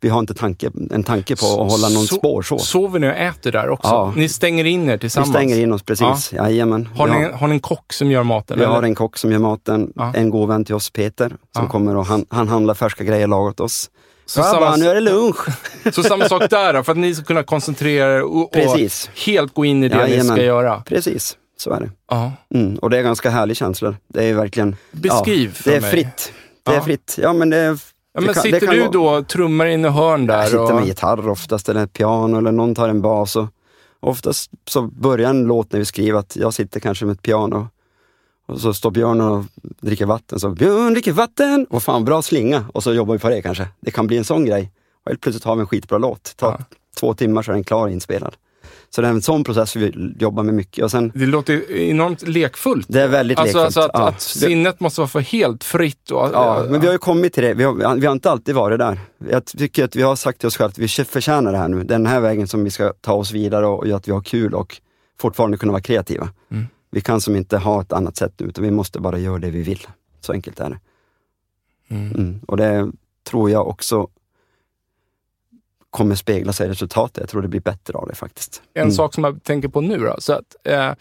vi 0.02 0.10
har 0.10 0.20
inte 0.20 0.34
tanke, 0.34 0.72
en 0.92 1.04
tanke 1.04 1.36
på 1.36 1.46
att 1.46 1.72
hålla 1.72 1.90
någon 1.90 2.08
Så- 2.08 2.16
spår 2.16 2.42
så. 2.42 2.60
Sover 2.60 3.00
ni 3.00 3.08
och 3.08 3.12
äter 3.16 3.52
där 3.52 3.70
också? 3.70 3.90
Ja. 3.90 4.14
Ni 4.16 4.30
stänger 4.30 4.66
in 4.66 4.90
er 4.90 4.94
Vi 4.94 5.00
tillsammans? 5.00 5.30
stänger 5.30 5.60
in 5.60 5.74
oss 5.74 5.84
precis, 5.84 6.34
ja. 6.34 6.44
jajamän. 6.50 6.90
Har 6.96 7.08
vi 7.08 7.20
ni, 7.20 7.32
har, 7.34 7.48
ni 7.48 7.54
en 7.54 7.60
kock 7.60 7.94
som 7.94 8.12
gör 8.12 8.24
maten? 8.24 8.58
vi 8.60 8.64
eller? 8.64 8.76
har 8.76 8.84
en 8.84 8.96
kock 8.96 9.18
som 9.18 9.32
gör 9.32 9.40
maten, 9.40 9.92
Ja. 9.96 10.14
en 10.16 10.30
god 10.30 10.48
vän 10.50 10.66
till 10.66 10.76
oss, 10.76 10.90
Peter, 10.90 11.28
som 11.30 11.38
Ja. 11.64 11.68
kommer 11.70 11.96
och 11.98 12.06
han, 12.06 12.26
han 12.30 12.48
handlar 12.48 12.74
färska 12.74 13.04
grejer 13.04 13.28
lagat 13.28 13.54
åt 13.54 13.60
oss. 13.60 13.90
så, 14.26 14.42
Grabbar, 14.42 14.60
samma, 14.60 14.76
nu 14.76 14.90
är 14.90 14.96
det 14.96 15.02
lunch! 15.02 15.38
så 15.94 16.04
samma 16.04 16.30
sak 16.30 16.50
där 16.50 16.74
då, 16.74 16.84
för 16.84 16.92
att 16.92 16.98
ni 16.98 17.16
ska 17.16 17.24
kunna 17.24 17.44
koncentrera 17.44 18.16
er 18.18 18.22
och, 18.24 18.42
och 18.56 18.80
helt 19.26 19.54
gå 19.54 19.66
in 19.66 19.84
i 19.84 19.90
det 19.90 19.96
ni 19.96 20.02
Jajamän. 20.02 20.36
ska 20.36 20.44
göra? 20.46 20.82
Precis, 20.86 21.38
så 21.58 21.72
är 21.72 21.80
det. 21.80 21.90
Ja. 22.10 22.32
Mm. 22.56 22.76
Och 22.76 22.90
det 22.90 22.98
är 22.98 23.04
ganska 23.04 23.30
härlig 23.30 23.58
känsla. 23.58 23.96
Det 24.14 24.24
är 24.26 24.34
verkligen... 24.34 24.76
Beskriv 24.92 25.50
ja, 25.50 25.64
för 25.64 25.70
Det 25.72 25.78
är 25.78 25.82
mig. 25.82 25.92
fritt. 25.92 26.34
Det 26.64 26.72
är 26.76 26.82
fritt. 26.82 27.20
Ja, 27.22 27.34
men 27.34 27.50
det, 27.50 27.78
Ja, 28.18 28.22
men 28.22 28.34
kan- 28.34 28.44
sitter 28.44 28.68
du 28.68 28.88
då 28.88 29.08
och 29.08 29.28
trummar 29.28 29.66
in 29.66 29.86
i 29.86 29.88
hörn 29.88 30.28
där? 30.28 30.38
Jag 30.38 30.46
sitter 30.46 30.64
och... 30.64 30.76
med 30.76 30.86
gitarr 30.88 31.30
oftast, 31.30 31.70
eller 31.70 31.88
piano, 31.88 32.38
eller 32.38 32.52
någon 32.52 32.76
tar 32.76 32.90
en 32.90 33.02
bas. 33.02 33.36
Och 33.36 33.48
oftast 34.00 34.52
så 34.68 34.82
börjar 34.82 35.30
en 35.30 35.44
låt 35.44 35.72
när 35.72 35.80
vi 35.80 35.86
skriver 35.86 36.20
att 36.20 36.36
jag 36.36 36.54
sitter 36.54 36.80
kanske 36.80 37.06
med 37.06 37.14
ett 37.14 37.22
piano 37.22 37.68
och 38.48 38.60
så 38.62 38.74
står 38.74 38.92
Björn 38.92 39.22
och 39.22 39.46
dricker 39.82 40.06
vatten. 40.06 40.40
Så 40.40 40.50
Björn 40.50 40.94
dricker 40.94 41.12
vatten! 41.12 41.66
Och 41.70 41.84
fan, 41.84 42.06
bra 42.06 42.22
slinga. 42.22 42.66
Och 42.74 42.84
så 42.84 42.94
jobbar 42.94 43.14
vi 43.14 43.20
på 43.20 43.30
det 43.30 43.42
kanske. 43.42 43.68
Det 43.80 43.92
kan 43.92 44.08
bli 44.08 44.18
en 44.18 44.24
sån 44.26 44.46
grej. 44.46 44.72
Och 45.06 45.10
helt 45.12 45.22
plötsligt 45.22 45.44
har 45.44 45.56
vi 45.56 45.62
en 45.62 45.68
skitbra 45.68 45.98
låt. 45.98 46.34
Ta 46.38 46.46
Ja. 46.60 46.66
två 47.00 47.14
timmar 47.14 47.42
så 47.42 47.52
är 47.52 47.54
den 47.54 47.64
klar 47.64 47.88
inspelad. 47.88 48.36
Så 48.90 49.02
det 49.02 49.08
är 49.08 49.12
en 49.12 49.22
sån 49.22 49.44
process 49.44 49.76
vi 49.76 50.14
jobbar 50.20 50.44
med 50.44 50.54
mycket. 50.54 50.84
Och 50.84 50.92
sen, 50.92 51.12
Det 51.16 51.26
låter 51.26 51.72
enormt 51.72 52.28
lekfullt. 52.28 52.86
det 52.90 53.02
är 53.02 53.08
väldigt 53.08 53.40
Alltså, 53.40 53.58
lekfullt. 53.58 53.66
alltså 53.78 53.82
att, 53.82 54.02
Ja. 54.02 54.08
att 54.10 54.22
sinnet 54.22 54.80
måste 54.80 55.02
vara 55.02 55.08
för 55.08 55.20
helt 55.20 55.64
fritt. 55.64 56.12
Och, 56.12 56.30
Ja, 56.34 56.66
men 56.70 56.82
vi 56.82 56.86
har 56.88 56.94
ju 56.94 56.98
kommit 57.00 57.34
till 57.34 57.44
det. 57.44 57.54
Vi 57.54 57.64
har, 57.64 57.96
vi 57.96 58.06
har 58.06 58.14
inte 58.14 58.32
alltid 58.32 58.56
varit 58.56 58.80
där. 58.80 59.00
Jag 59.30 59.46
tycker 59.46 59.84
att 59.86 59.96
vi 59.96 60.02
har 60.02 60.16
sagt 60.16 60.40
till 60.40 60.48
oss 60.48 60.58
själva 60.58 60.70
att 60.70 60.78
vi 60.78 60.88
förtjänar 60.88 61.52
det 61.52 61.58
här 61.58 61.68
nu. 61.68 61.84
Den 61.84 62.06
här 62.06 62.20
vägen 62.20 62.48
som 62.48 62.64
vi 62.64 62.70
ska 62.70 62.94
ta 63.02 63.14
oss 63.14 63.32
vidare 63.32 63.68
och 63.68 63.88
göra 63.88 63.98
att 63.98 64.08
vi 64.08 64.12
har 64.12 64.22
kul 64.22 64.54
och 64.54 64.78
fortfarande 65.20 65.58
kunna 65.58 65.72
vara 65.72 65.82
kreativa. 65.82 66.30
Mm. 66.52 66.66
Vi 66.92 67.02
kan 67.02 67.22
som 67.22 67.36
inte 67.36 67.58
ha 67.58 67.82
ett 67.82 67.94
annat 67.94 68.18
sätt 68.18 68.34
nu, 68.38 68.48
utan 68.48 68.64
vi 68.64 68.72
måste 68.72 69.00
bara 69.00 69.18
göra 69.20 69.38
det 69.40 69.50
vi 69.50 69.62
vill. 69.62 69.88
Så 70.22 70.34
enkelt 70.34 70.60
är 70.60 70.70
det. 70.70 70.80
Mm. 71.96 72.12
Mm. 72.12 72.40
Och 72.48 72.58
det 72.58 72.92
tror 73.30 73.50
jag 73.52 73.68
också 73.68 74.08
kommer 75.90 76.16
spegla 76.16 76.54
sig 76.54 76.68
i 76.68 76.70
resultatet. 76.70 77.18
Jag 77.18 77.30
tror 77.30 77.42
det 77.42 77.48
blir 77.48 77.62
bättre 77.62 77.94
av 77.98 78.08
det 78.08 78.16
faktiskt. 78.16 78.62
En 78.74 78.82
Mm. 78.82 78.94
sak 78.94 79.14
som 79.14 79.24
jag 79.24 79.44
tänker 79.44 79.68
på 79.68 79.82
nu 79.82 79.98
då, 80.00 80.16
så 80.20 80.34
att, 80.34 80.56
eh, 80.64 80.92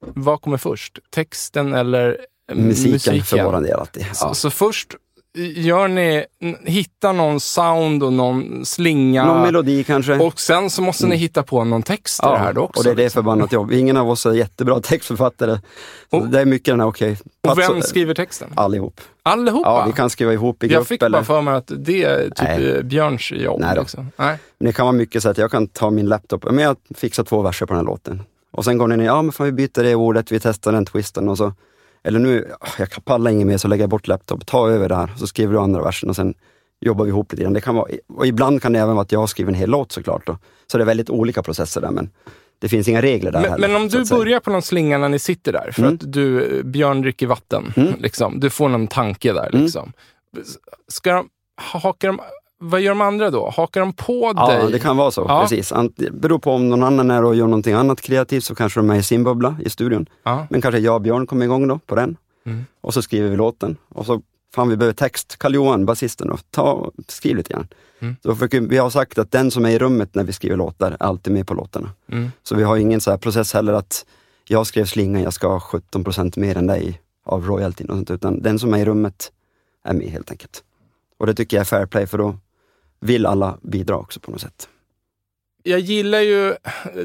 vad 0.00 0.40
kommer 0.40 0.56
först? 0.56 0.98
Texten 1.10 1.74
eller 1.74 2.18
eh, 2.50 2.56
Musiken, 2.56 2.92
musiken? 2.92 3.22
för 3.24 3.44
vår 3.44 3.60
del 3.60 3.72
alltid. 3.80 4.06
Så, 4.16 4.26
Ja. 4.26 4.34
så 4.34 4.50
först 4.50 4.94
gör 5.34 5.88
ni, 5.88 6.24
hitta 6.64 7.12
någon 7.12 7.40
sound 7.40 8.02
och 8.02 8.12
någon 8.12 8.66
slinga. 8.66 9.24
Någon 9.24 9.42
melodi 9.42 9.84
kanske. 9.84 10.14
och 10.18 10.40
sen 10.40 10.70
så 10.70 10.82
måste 10.82 11.06
ni 11.06 11.16
hitta 11.16 11.42
på 11.42 11.64
någon 11.64 11.82
text 11.82 12.20
till 12.20 12.30
det 12.30 12.38
här 12.38 12.58
också. 12.58 12.80
och 12.80 12.84
det 12.84 12.90
är 12.90 12.94
det 12.94 13.02
liksom. 13.02 13.18
förbannat 13.22 13.52
jobb. 13.52 13.72
Ingen 13.72 13.96
av 13.96 14.10
oss 14.10 14.26
är 14.26 14.32
jättebra 14.32 14.80
textförfattare. 14.82 15.60
Och- 16.10 16.28
det 16.28 16.40
är 16.40 16.44
mycket 16.44 16.72
den 16.72 16.80
här, 16.80 16.86
okej. 16.86 17.16
och 17.48 17.58
vem 17.58 17.72
plats- 17.72 17.88
skriver 17.88 18.14
texten? 18.14 18.48
Allihop. 18.54 19.00
Allihopa? 19.22 19.68
Ja, 19.70 19.84
vi 19.86 19.92
kan 19.92 20.10
skriva 20.10 20.32
ihop 20.32 20.62
i 20.62 20.68
grupp. 20.68 20.74
Jag 20.74 20.86
fick 20.86 21.02
eller, 21.02 21.18
bara 21.18 21.24
för 21.24 21.40
mig 21.42 21.54
att 21.54 21.70
det 21.76 22.04
är 22.04 22.24
typ 22.24 22.38
Nej. 22.42 22.70
eh, 22.70 22.82
Björns 22.82 23.32
jobb. 23.32 23.60
Nej 23.60 23.74
då. 23.74 23.80
liksom. 23.80 24.10
Nej. 24.16 24.38
Men 24.58 24.66
det 24.66 24.72
kan 24.72 24.86
vara 24.86 24.96
mycket 24.96 25.22
så 25.22 25.28
att 25.28 25.38
jag 25.38 25.50
kan 25.50 25.66
ta 25.68 25.90
min 25.90 26.06
laptop, 26.08 26.44
men 26.44 26.58
jag 26.58 26.76
fixar 26.94 27.24
två 27.24 27.42
verser 27.42 27.66
på 27.66 27.72
den 27.72 27.78
här 27.80 27.86
låten. 27.86 28.22
Och 28.50 28.64
sen 28.64 28.78
går 28.78 28.86
ni 28.88 28.96
ner, 28.96 29.04
ja 29.04 29.22
men 29.22 29.32
får 29.32 29.44
vi 29.44 29.52
byta 29.52 29.82
det 29.82 29.94
ordet, 29.94 30.32
vi 30.32 30.40
testar 30.40 30.72
den 30.72 30.84
twisten 30.86 31.28
och 31.28 31.38
så. 31.38 31.52
Eller 32.04 32.18
nu, 32.18 32.52
ah, 32.60 32.68
jag 32.78 32.90
kan 32.90 33.02
palla 33.02 33.30
inget 33.30 33.46
mer 33.46 33.58
så 33.58 33.68
lägger 33.68 33.82
jag 33.82 33.90
bort 33.90 34.06
laptop, 34.08 34.46
ta 34.46 34.68
över 34.70 34.88
där, 34.88 35.10
så 35.16 35.26
skriver 35.26 35.52
du 35.54 35.60
andra 35.60 35.82
versen 35.82 36.08
och 36.10 36.16
sen 36.16 36.34
jobbar 36.80 37.04
vi 37.04 37.08
ihop 37.08 37.32
lite 37.32 37.42
grann. 37.42 37.52
Det 37.52 37.60
kan 37.60 37.74
vara, 37.74 37.88
och 38.14 38.26
ibland 38.26 38.62
kan 38.62 38.72
det 38.72 38.78
även 38.78 38.94
vara 38.94 39.02
att 39.02 39.12
jag 39.12 39.28
skriver 39.28 39.52
en 39.52 39.58
hel 39.58 39.70
låt 39.70 39.92
såklart. 39.92 40.26
Då. 40.26 40.38
Så 40.66 40.78
det 40.78 40.84
är 40.84 40.86
väldigt 40.86 41.10
olika 41.10 41.42
processer 41.42 41.80
där, 41.80 41.90
men 41.90 42.10
det 42.58 42.68
finns 42.68 42.88
inga 42.88 43.02
regler 43.02 43.32
där 43.32 43.40
Men, 43.40 43.50
heller, 43.50 43.68
men 43.68 43.76
om 43.82 43.88
du 43.88 44.04
börjar 44.04 44.40
på 44.40 44.50
någon 44.50 44.62
slinga 44.62 44.98
när 44.98 45.08
ni 45.08 45.18
sitter 45.18 45.52
där, 45.52 45.70
för 45.72 45.82
Mm. 45.82 45.94
att 45.94 46.12
du, 46.12 46.58
eh, 46.58 46.62
Björn 46.64 47.00
dricker 47.02 47.26
vatten, 47.26 47.72
Mm. 47.76 47.92
liksom. 47.98 48.40
du 48.40 48.50
får 48.50 48.68
någon 48.68 48.86
tanke 48.88 49.32
där. 49.32 49.48
Mm. 49.52 49.62
Liksom. 49.62 49.92
Ska 50.88 51.12
de, 51.12 51.28
hakar 51.56 52.08
de, 52.08 52.20
vad 52.62 52.80
gör 52.80 52.90
de 52.90 53.00
andra 53.00 53.30
då? 53.30 53.50
Hakar 53.50 53.80
de 53.80 53.92
på 53.92 54.32
Ja, 54.36 54.46
dig? 54.46 54.72
det 54.72 54.78
kan 54.78 54.96
vara 54.96 55.10
så. 55.10 55.24
Ja. 55.28 55.40
Precis. 55.42 55.72
Det 55.96 56.10
beror 56.10 56.38
på 56.38 56.52
om 56.52 56.68
någon 56.68 56.82
annan 56.82 57.10
är 57.10 57.24
och 57.24 57.34
gör 57.34 57.46
någonting 57.46 57.74
annat 57.74 58.00
kreativt 58.00 58.44
så 58.44 58.54
kanske 58.54 58.80
de 58.80 58.90
är 58.90 58.96
i 58.96 59.02
sin 59.02 59.24
bubbla 59.24 59.56
i 59.64 59.70
studion. 59.70 60.06
Ja. 60.22 60.46
Men 60.50 60.60
kanske 60.60 60.78
jag 60.78 60.94
och 60.94 61.00
Björn 61.00 61.26
kommer 61.26 61.44
igång 61.44 61.68
då 61.68 61.78
på 61.86 61.94
den. 61.94 62.16
Mm. 62.46 62.64
Och 62.80 62.94
så 62.94 63.02
skriver 63.02 63.28
vi 63.30 63.36
låten. 63.36 63.76
Och 63.88 64.06
så, 64.06 64.22
fan 64.54 64.68
vi 64.68 64.76
behöver 64.76 64.94
text. 64.94 65.36
Karl-Johan, 65.38 65.86
basisten 65.86 66.28
då, 66.28 66.36
ta 66.50 66.90
skriv 67.08 67.36
lite 67.36 67.52
grann. 67.52 67.68
Mm. 68.00 68.16
Så 68.22 68.48
vi 68.60 68.78
har 68.78 68.90
sagt 68.90 69.18
att 69.18 69.30
den 69.30 69.50
som 69.50 69.64
är 69.64 69.70
i 69.70 69.78
rummet 69.78 70.14
när 70.14 70.24
vi 70.24 70.32
skriver 70.32 70.56
låtar 70.56 70.90
är 70.90 71.02
alltid 71.02 71.32
med 71.32 71.46
på 71.46 71.54
låtarna. 71.54 71.90
Mm. 72.12 72.30
Så 72.42 72.54
vi 72.54 72.62
har 72.62 72.76
ingen 72.76 73.00
så 73.00 73.18
process 73.18 73.54
heller 73.54 73.72
att 73.72 74.04
jag 74.48 74.66
skrev 74.66 74.84
slingan, 74.84 75.22
jag 75.22 75.32
ska 75.32 75.48
ha 75.48 75.60
17 75.60 76.04
procent 76.04 76.36
mer 76.36 76.56
än 76.56 76.66
dig 76.66 77.00
av 77.24 77.46
royaltyn 77.46 77.90
och 77.90 77.96
sånt, 77.96 78.10
utan 78.10 78.42
den 78.42 78.58
som 78.58 78.74
är 78.74 78.78
i 78.78 78.84
rummet 78.84 79.32
är 79.84 79.94
med 79.94 80.06
helt 80.06 80.30
enkelt. 80.30 80.62
Och 81.18 81.26
det 81.26 81.34
tycker 81.34 81.56
jag 81.56 81.60
är 81.60 81.64
fair 81.64 81.86
play 81.86 82.06
för 82.06 82.18
då 82.18 82.36
vill 83.02 83.26
alla 83.26 83.58
bidra 83.62 83.96
också 83.96 84.20
på 84.20 84.30
något 84.30 84.40
sätt. 84.40 84.68
Jag 85.64 85.80
gillar 85.80 86.20
ju, 86.20 86.54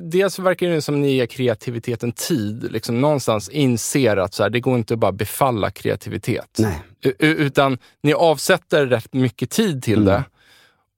dels 0.01 0.39
verkar 0.39 0.67
det 0.67 0.81
som 0.81 0.95
att 0.95 1.01
ni 1.01 1.11
ger 1.15 1.25
kreativiteten 1.25 2.11
tid. 2.11 2.71
Liksom 2.71 3.01
någonstans 3.01 3.49
inser 3.49 4.17
att 4.17 4.33
så 4.33 4.43
här, 4.43 4.49
det 4.49 4.59
går 4.59 4.77
inte 4.77 4.93
att 4.93 4.99
bara 4.99 5.11
befalla 5.11 5.71
kreativitet. 5.71 6.57
Nej, 6.59 6.81
Utan 7.19 7.77
ni 8.03 8.13
avsätter 8.13 8.85
rätt 8.85 9.13
mycket 9.13 9.49
tid 9.49 9.83
till 9.83 9.93
Mm. 9.93 10.05
det. 10.05 10.23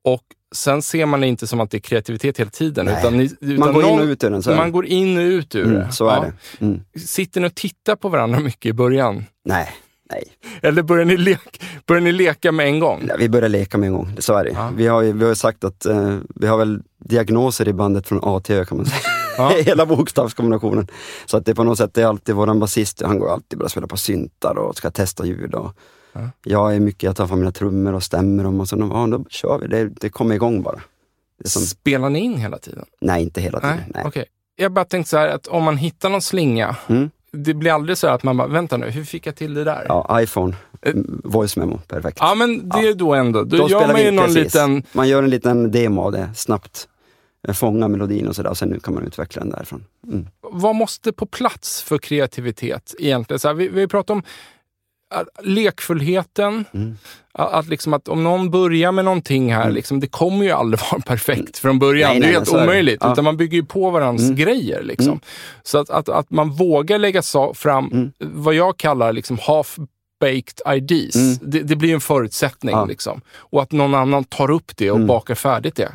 Och 0.04 0.24
sen 0.56 0.82
ser 0.82 1.06
man 1.06 1.22
det 1.22 1.28
inte 1.28 1.48
som 1.48 1.60
att 1.60 1.72
det 1.72 1.78
är 1.78 1.82
kreativitet 1.82 2.40
hela 2.40 2.50
tiden. 2.52 2.86
Nej. 2.86 2.96
Utan 3.00 3.18
ni, 3.18 3.24
utan 3.42 3.60
man 3.60 3.74
går 3.74 3.84
in 3.84 3.90
någon- 3.90 4.00
och 4.00 4.06
ut 4.06 4.24
ur 4.24 4.30
den. 4.30 4.44
Så 4.44 4.56
man 4.56 4.72
går 4.72 4.86
in 4.86 5.18
och 5.18 5.22
ut 5.22 5.56
ur 5.56 5.64
mm, 5.66 5.76
det. 5.80 5.92
så 5.92 6.08
är 6.08 6.16
Ja. 6.16 6.22
det. 6.60 6.66
Mm. 6.66 6.82
Sitter 7.06 7.42
ni 7.42 7.48
och 7.48 7.56
tittar 7.56 7.96
på 7.96 8.10
varandra 8.10 8.40
mycket 8.40 8.70
i 8.70 8.74
början? 8.74 9.26
Nej, 9.46 9.70
nej. 10.12 10.24
Eller 10.62 10.82
börjar 10.84 11.06
ni, 11.06 11.18
lek, 11.18 11.62
börjar 11.86 12.02
ni 12.02 12.12
leka 12.12 12.52
med 12.52 12.66
en 12.68 12.80
gång? 12.80 13.02
Nej, 13.06 13.16
Vi 13.20 13.30
börjar 13.30 13.50
leka 13.50 13.78
med 13.78 13.88
en 13.88 13.94
gång, 13.94 14.16
så 14.20 14.34
är 14.34 14.44
det. 14.44 14.50
Ja. 14.52 14.72
Vi 14.76 14.88
har 14.88 15.04
vi 15.04 15.26
har 15.26 15.34
sagt 15.34 15.64
att 15.64 15.86
eh, 15.86 16.18
vi 16.36 16.48
har 16.48 16.58
väl 16.58 16.82
diagnoser 17.06 17.68
i 17.68 17.74
bandet 17.74 18.08
från 18.08 18.20
A 18.24 18.40
till 18.44 18.56
Ö 18.56 18.66
kan 18.66 18.78
man 18.78 18.86
säga. 18.86 19.00
Ja. 19.38 19.50
Hela 19.66 19.86
bokstavskombinationen. 19.86 20.88
Så 21.26 21.38
att 21.38 21.46
det 21.46 21.56
på 21.56 21.64
något 21.64 21.78
sätt 21.78 21.98
är 21.98 22.06
alltid 22.06 22.36
våran 22.36 22.60
basist, 22.60 23.02
han 23.02 23.20
går 23.20 23.34
alltid 23.34 23.60
bara 23.60 23.66
och 23.66 23.72
spelar 23.72 23.88
på 23.88 23.98
syntar 23.98 24.58
och 24.58 24.78
ska 24.78 24.92
testa 24.92 25.26
ljud. 25.26 25.54
Och 25.56 25.72
Ja. 26.14 26.30
Jag 26.44 26.76
är 26.76 26.80
mycket, 26.80 27.04
jag 27.04 27.16
tar 27.16 27.28
fram 27.28 27.40
mina 27.40 27.52
trummor 27.52 27.94
och 27.94 28.04
stämmer 28.04 28.44
dem 28.44 28.60
och 28.60 28.68
så 28.70 28.78
ja, 28.94 29.08
då 29.08 29.26
kör 29.30 29.58
vi. 29.60 29.68
Det, 29.68 29.86
det 29.86 30.10
kommer 30.10 30.36
igång 30.36 30.62
bara. 30.64 30.76
Det 31.40 31.46
är 31.46 31.50
som, 31.50 31.62
Spelar 31.62 32.10
ni 32.10 32.20
in 32.20 32.38
hela 32.38 32.58
tiden? 32.58 32.86
nej, 33.02 33.22
inte 33.24 33.42
hela 33.42 33.60
tiden. 33.60 33.76
Nej, 33.78 33.92
Nej. 33.94 34.04
okej. 34.06 34.26
Jag 34.56 34.72
bara 34.72 34.86
tänkte 34.86 35.10
så 35.10 35.18
här 35.18 35.28
att 35.28 35.48
om 35.48 35.64
man 35.64 35.78
hittar 35.78 36.10
någon 36.10 36.22
slinga, 36.22 36.76
Mm. 36.88 37.10
Det 37.32 37.54
blir 37.54 37.72
aldrig 37.72 37.98
så 37.98 38.08
att 38.08 38.24
man 38.24 38.38
bara, 38.38 38.48
vänta 38.48 38.78
nu, 38.78 38.90
hur 38.90 39.04
fick 39.04 39.28
jag 39.28 39.36
till 39.36 39.54
det 39.54 39.64
där? 39.64 39.86
Ja, 39.88 40.22
iPhone, 40.22 40.56
mm, 40.82 41.22
voice 41.24 41.58
memo, 41.58 41.80
perfekt. 41.88 42.18
Ja, 42.22 42.36
men 42.36 42.70
det 42.70 42.88
är 42.88 42.94
då 42.94 43.14
ändå, 43.14 43.44
då, 43.44 43.58
Då 43.58 43.70
gör 43.70 43.88
man 43.88 44.02
ju 44.02 44.12
någon 44.12 44.26
precis. 44.26 44.44
liten, 44.44 44.84
Man 44.92 45.08
gör 45.08 45.24
en 45.24 45.30
liten 45.30 45.72
demo 45.72 46.02
av 46.02 46.12
det, 46.12 46.30
snabbt. 46.36 46.88
Eh, 47.48 47.54
Fånga 47.54 47.88
melodin 47.88 48.28
och 48.28 48.36
sådär, 48.36 48.50
och 48.50 48.58
sen 48.58 48.70
nu 48.70 48.80
kan 48.80 48.94
man 48.94 49.04
utveckla 49.04 49.42
den 49.42 49.50
därifrån. 49.52 49.86
Mm. 50.08 50.28
vad 50.42 50.76
måste 50.76 51.12
på 51.12 51.26
plats 51.26 51.82
för 51.84 51.98
kreativitet 51.98 52.96
egentligen? 53.00 53.40
Så 53.40 53.48
här, 53.48 53.56
vi, 53.56 53.68
vi 53.68 53.88
pratar 53.88 54.14
om 54.14 54.24
lekfullheten, 55.42 56.66
Mm. 56.74 56.98
att, 57.34 57.68
liksom 57.68 57.94
att 57.94 58.08
om 58.08 58.24
någon 58.24 58.52
börjar 58.52 58.92
med 58.92 59.06
någonting 59.06 59.54
här, 59.54 59.62
Mm. 59.64 59.76
liksom, 59.76 60.00
det 60.00 60.08
kommer 60.08 60.46
ju 60.46 60.52
aldrig 60.52 60.80
vara 60.92 61.02
perfekt 61.02 61.58
från 61.58 61.80
början. 61.80 62.12
Nej, 62.12 62.20
det 62.22 62.28
är 62.28 62.32
helt 62.32 62.54
är 62.54 62.64
omöjligt, 62.64 62.98
Ja. 63.02 63.12
utan 63.14 63.24
man 63.24 63.38
bygger 63.38 63.58
ju 63.58 63.66
på 63.66 63.90
varandras 63.90 64.24
Mm. 64.26 64.36
grejer. 64.36 64.84
Liksom. 64.84 65.08
Mm. 65.08 65.20
Så 65.64 65.78
att, 65.78 65.90
att, 65.90 66.10
att 66.10 66.30
man 66.32 66.50
vågar 66.52 66.98
lägga 67.00 67.22
sa- 67.22 67.54
fram 67.54 67.86
Mm. 67.92 68.12
vad 68.20 68.54
jag 68.54 68.78
kallar 68.78 69.14
liksom 69.14 69.38
half-baked 69.38 70.76
ideas. 70.76 71.16
Mm. 71.16 71.38
Det, 71.42 71.60
det 71.60 71.76
blir 71.76 71.94
en 71.94 72.02
förutsättning. 72.02 72.76
Ja. 72.76 72.86
Liksom. 72.86 73.22
Och 73.36 73.62
att 73.62 73.72
någon 73.72 73.94
annan 73.96 74.24
tar 74.24 74.52
upp 74.52 74.72
det 74.78 74.92
och 74.92 75.00
bakar 75.00 75.36
färdigt 75.36 75.76
det. 75.76 75.92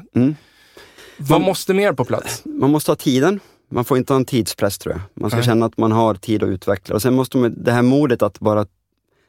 Vad 1.19 1.31
Man- 1.41 1.43
måste 1.43 1.75
mer 1.75 1.93
på 1.93 2.05
plats? 2.05 2.43
Man 2.45 2.71
måste 2.71 2.91
ha 2.91 2.97
tiden. 2.97 3.41
Man 3.71 3.85
får 3.85 3.99
inte 3.99 4.13
ha 4.13 4.19
en 4.19 4.25
tidspress 4.25 4.79
tror 4.79 4.95
jag. 4.95 5.23
Man 5.23 5.31
ska 5.31 5.37
Nej. 5.37 5.47
känna 5.47 5.67
att 5.67 5.79
man 5.79 5.93
har 5.93 6.15
tid 6.15 6.43
att 6.43 6.49
utveckla. 6.49 6.95
Och 6.95 7.03
sen 7.03 7.15
måste 7.15 7.37
man, 7.39 7.55
det 7.65 7.73
här 7.73 7.83
modet 7.83 8.23
att 8.23 8.41
bara 8.41 8.67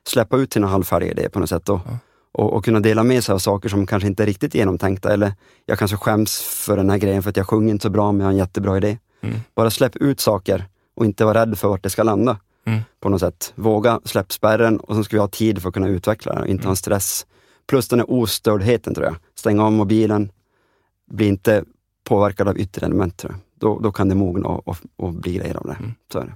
släppa 0.07 0.37
ut 0.37 0.53
sina 0.53 0.67
halvfärdiga 0.67 1.11
idéer 1.11 1.29
på 1.29 1.39
något 1.39 1.49
sätt. 1.49 1.69
Och, 1.69 1.79
Ja. 1.85 1.97
och, 2.31 2.53
och 2.53 2.65
kunna 2.65 2.79
dela 2.79 3.03
med 3.03 3.23
sig 3.23 3.33
av 3.33 3.39
saker 3.39 3.69
som 3.69 3.87
kanske 3.87 4.07
inte 4.07 4.23
är 4.23 4.27
riktigt 4.27 4.55
genomtänkta. 4.55 5.13
Eller 5.13 5.33
jag 5.65 5.79
kanske 5.79 5.97
skäms 5.97 6.41
för 6.41 6.77
den 6.77 6.89
här 6.89 6.97
grejen 6.97 7.23
för 7.23 7.29
att 7.29 7.37
jag 7.37 7.47
sjunger 7.47 7.71
inte 7.71 7.83
så 7.83 7.89
bra 7.89 8.11
men 8.11 8.19
jag 8.19 8.25
har 8.27 8.31
en 8.31 8.37
jättebra 8.37 8.77
idé. 8.77 8.97
Mm. 9.21 9.35
Bara 9.55 9.69
släpp 9.69 9.95
ut 9.95 10.19
saker 10.19 10.65
och 10.95 11.05
inte 11.05 11.25
vara 11.25 11.41
rädd 11.41 11.57
för 11.57 11.67
vart 11.67 11.83
det 11.83 11.89
ska 11.89 12.03
landa. 12.03 12.37
Mm. 12.65 12.79
På 12.99 13.09
något 13.09 13.19
sätt. 13.19 13.53
Våga 13.55 13.99
släpp 14.05 14.31
spärren 14.33 14.79
och 14.79 14.95
sen 14.95 15.03
ska 15.03 15.15
vi 15.15 15.19
ha 15.19 15.27
tid 15.27 15.61
för 15.61 15.69
att 15.69 15.73
kunna 15.73 15.87
utveckla 15.87 16.33
det 16.35 16.41
och 16.41 16.47
inte 16.47 16.63
ha 16.63 16.69
en 16.69 16.75
stress. 16.75 17.25
Plus 17.67 17.87
den 17.87 17.99
här 17.99 18.11
ostördheten 18.11 18.93
tror 18.95 19.05
jag. 19.05 19.15
Stänga 19.35 19.63
av 19.63 19.71
mobilen, 19.71 20.31
bli 21.11 21.27
inte 21.27 21.63
påverkad 22.03 22.47
av 22.47 22.57
yttre 22.59 22.85
element. 22.85 23.25
Då, 23.59 23.79
då 23.79 23.91
kan 23.91 24.09
det 24.09 24.15
mogna 24.15 24.47
och, 24.47 24.67
och, 24.67 24.77
och 24.95 25.13
bli 25.13 25.33
grejer 25.33 25.57
av 25.57 25.65
det. 25.65 25.75
Mm. 25.79 25.93
Så 26.11 26.19
är 26.19 26.25
det. 26.25 26.33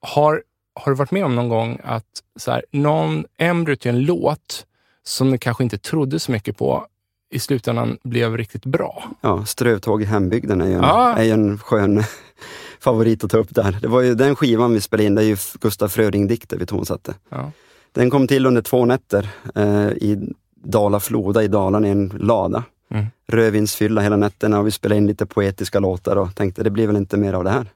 Har, 0.00 0.42
har 0.74 0.92
du 0.92 0.96
varit 0.96 1.10
med 1.10 1.24
om 1.24 1.34
någon 1.34 1.48
gång 1.48 1.80
att 1.84 2.04
så 2.36 2.50
här, 2.50 2.64
någon 2.70 3.24
embryo 3.38 3.76
till 3.76 3.90
en 3.90 4.02
låt 4.04 4.66
som 5.04 5.30
ni 5.30 5.38
kanske 5.38 5.64
inte 5.64 5.78
trodde 5.78 6.18
så 6.18 6.32
mycket 6.32 6.56
på 6.58 6.86
i 7.34 7.38
slutändan 7.38 7.98
blev 8.04 8.36
riktigt 8.36 8.64
bra? 8.66 9.04
Ja, 9.20 9.44
Strövtåg 9.44 10.02
i 10.02 10.04
hembygden 10.04 10.60
är 10.60 10.66
ju 10.66 10.72
en, 10.74 10.82
Ja. 10.82 11.12
är 11.16 11.22
ju 11.24 11.30
en 11.30 11.58
skön 11.58 12.02
favorit 12.80 13.24
att 13.24 13.30
ta 13.30 13.38
upp 13.38 13.54
där. 13.54 13.78
Det 13.82 13.88
var 13.88 14.00
ju 14.00 14.14
den 14.14 14.36
skivan 14.36 14.72
vi 14.74 14.80
spelade 14.80 15.06
in, 15.06 15.14
det 15.14 15.22
är 15.22 15.26
ju 15.26 15.36
Gustaf 15.60 15.92
Fröding-dikter 15.96 16.56
vi 16.58 16.66
tonsatte. 16.66 17.14
Ja. 17.28 17.50
Den 17.92 18.10
kom 18.10 18.26
till 18.28 18.46
under 18.46 18.62
två 18.62 18.84
nätter 18.84 19.30
eh, 19.54 19.88
i 19.88 20.34
Dala-Floda 20.64 21.42
i 21.42 21.48
Dalarna 21.48 21.88
i 21.88 21.90
en 21.90 22.12
lada. 22.20 22.64
Mm. 22.90 23.06
Rödvinsfylla 23.28 24.00
hela 24.00 24.16
nätterna 24.16 24.58
och 24.58 24.66
vi 24.66 24.70
spelade 24.70 24.96
in 24.98 25.06
lite 25.06 25.26
poetiska 25.26 25.80
låtar 25.80 26.16
och 26.16 26.34
tänkte 26.34 26.62
det 26.62 26.70
blir 26.70 26.86
väl 26.86 26.96
inte 26.96 27.16
mer 27.16 27.32
av 27.32 27.44
det 27.44 27.50
här. 27.50 27.66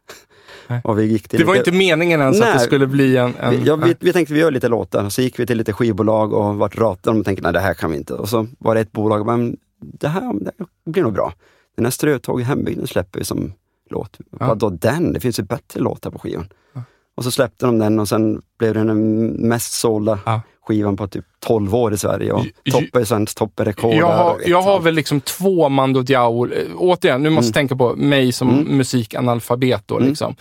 Nej. 0.68 0.80
Och 0.84 0.98
vi 0.98 1.04
gick 1.04 1.28
till 1.28 1.38
Det 1.38 1.44
var 1.44 1.54
lite, 1.54 1.70
inte 1.70 1.78
meningen 1.78 2.20
ens 2.20 2.40
att 2.40 2.46
det 2.46 2.54
Nej. 2.54 2.64
skulle 2.66 2.86
bli 2.86 3.16
en... 3.16 3.34
en 3.40 3.50
vi, 3.50 3.64
ja, 3.64 3.76
vi, 3.76 3.94
vi 4.00 4.12
tänkte 4.12 4.34
vi 4.34 4.40
gör 4.40 4.50
lite 4.50 4.68
låtar, 4.68 5.08
så 5.08 5.22
gick 5.22 5.38
vi 5.38 5.46
till 5.46 5.58
lite 5.58 5.72
skivbolag 5.72 6.32
och 6.32 6.56
vart 6.56 6.78
ratade 6.78 7.18
och 7.18 7.24
tänkte 7.24 7.42
nej 7.42 7.52
det 7.52 7.60
här 7.60 7.74
kan 7.74 7.90
vi 7.90 7.96
inte. 7.96 8.14
Och 8.14 8.28
så 8.28 8.46
var 8.58 8.74
det 8.74 8.80
ett 8.80 8.92
bolag, 8.92 9.26
men 9.26 9.56
det 9.80 10.08
här, 10.08 10.20
det 10.20 10.52
här 10.58 10.66
blir 10.92 11.02
nog 11.02 11.12
bra. 11.12 11.32
Den 11.76 11.84
här 11.84 11.90
Strötåg 11.90 12.40
i 12.40 12.44
hembygden 12.44 12.86
släpper 12.86 13.18
vi 13.18 13.24
som 13.24 13.52
låt. 13.90 14.18
Ja. 14.40 14.46
Vadå 14.46 14.70
den? 14.70 15.12
Det 15.12 15.20
finns 15.20 15.38
ju 15.38 15.42
bättre 15.42 15.80
låtar 15.80 16.10
på 16.10 16.18
skivan. 16.18 16.48
Ja. 16.72 16.82
Och 17.14 17.24
så 17.24 17.30
släppte 17.30 17.66
de 17.66 17.78
den 17.78 17.98
och 18.00 18.08
sen 18.08 18.42
blev 18.58 18.74
det 18.74 18.84
den 18.84 19.26
mest 19.28 19.72
sålda 19.72 20.18
Ja. 20.26 20.40
skivan 20.66 20.96
på 20.96 21.06
typ 21.08 21.24
12 21.46 21.74
år 21.74 21.94
i 21.94 21.98
Sverige 21.98 22.32
och 22.32 22.44
toppar 22.72 23.04
svensk 23.04 23.38
topprecord. 23.38 23.94
Jag 23.94 24.08
där 24.10 24.16
har, 24.16 24.36
jag 24.46 24.62
har 24.62 24.80
väl 24.80 24.94
liksom 24.94 25.20
två 25.20 25.68
Mando 25.68 26.02
Diao. 26.02 26.46
eh, 26.46 26.50
Återigen, 26.76 27.22
nu 27.22 27.30
måste 27.30 27.48
jag 27.48 27.54
tänka 27.54 27.76
på 27.76 27.94
mig 27.96 28.32
som 28.32 28.50
Mm. 28.50 28.76
musikanalfabet. 28.76 29.82
Då, 29.86 29.96
Mm. 29.96 30.08
liksom. 30.08 30.34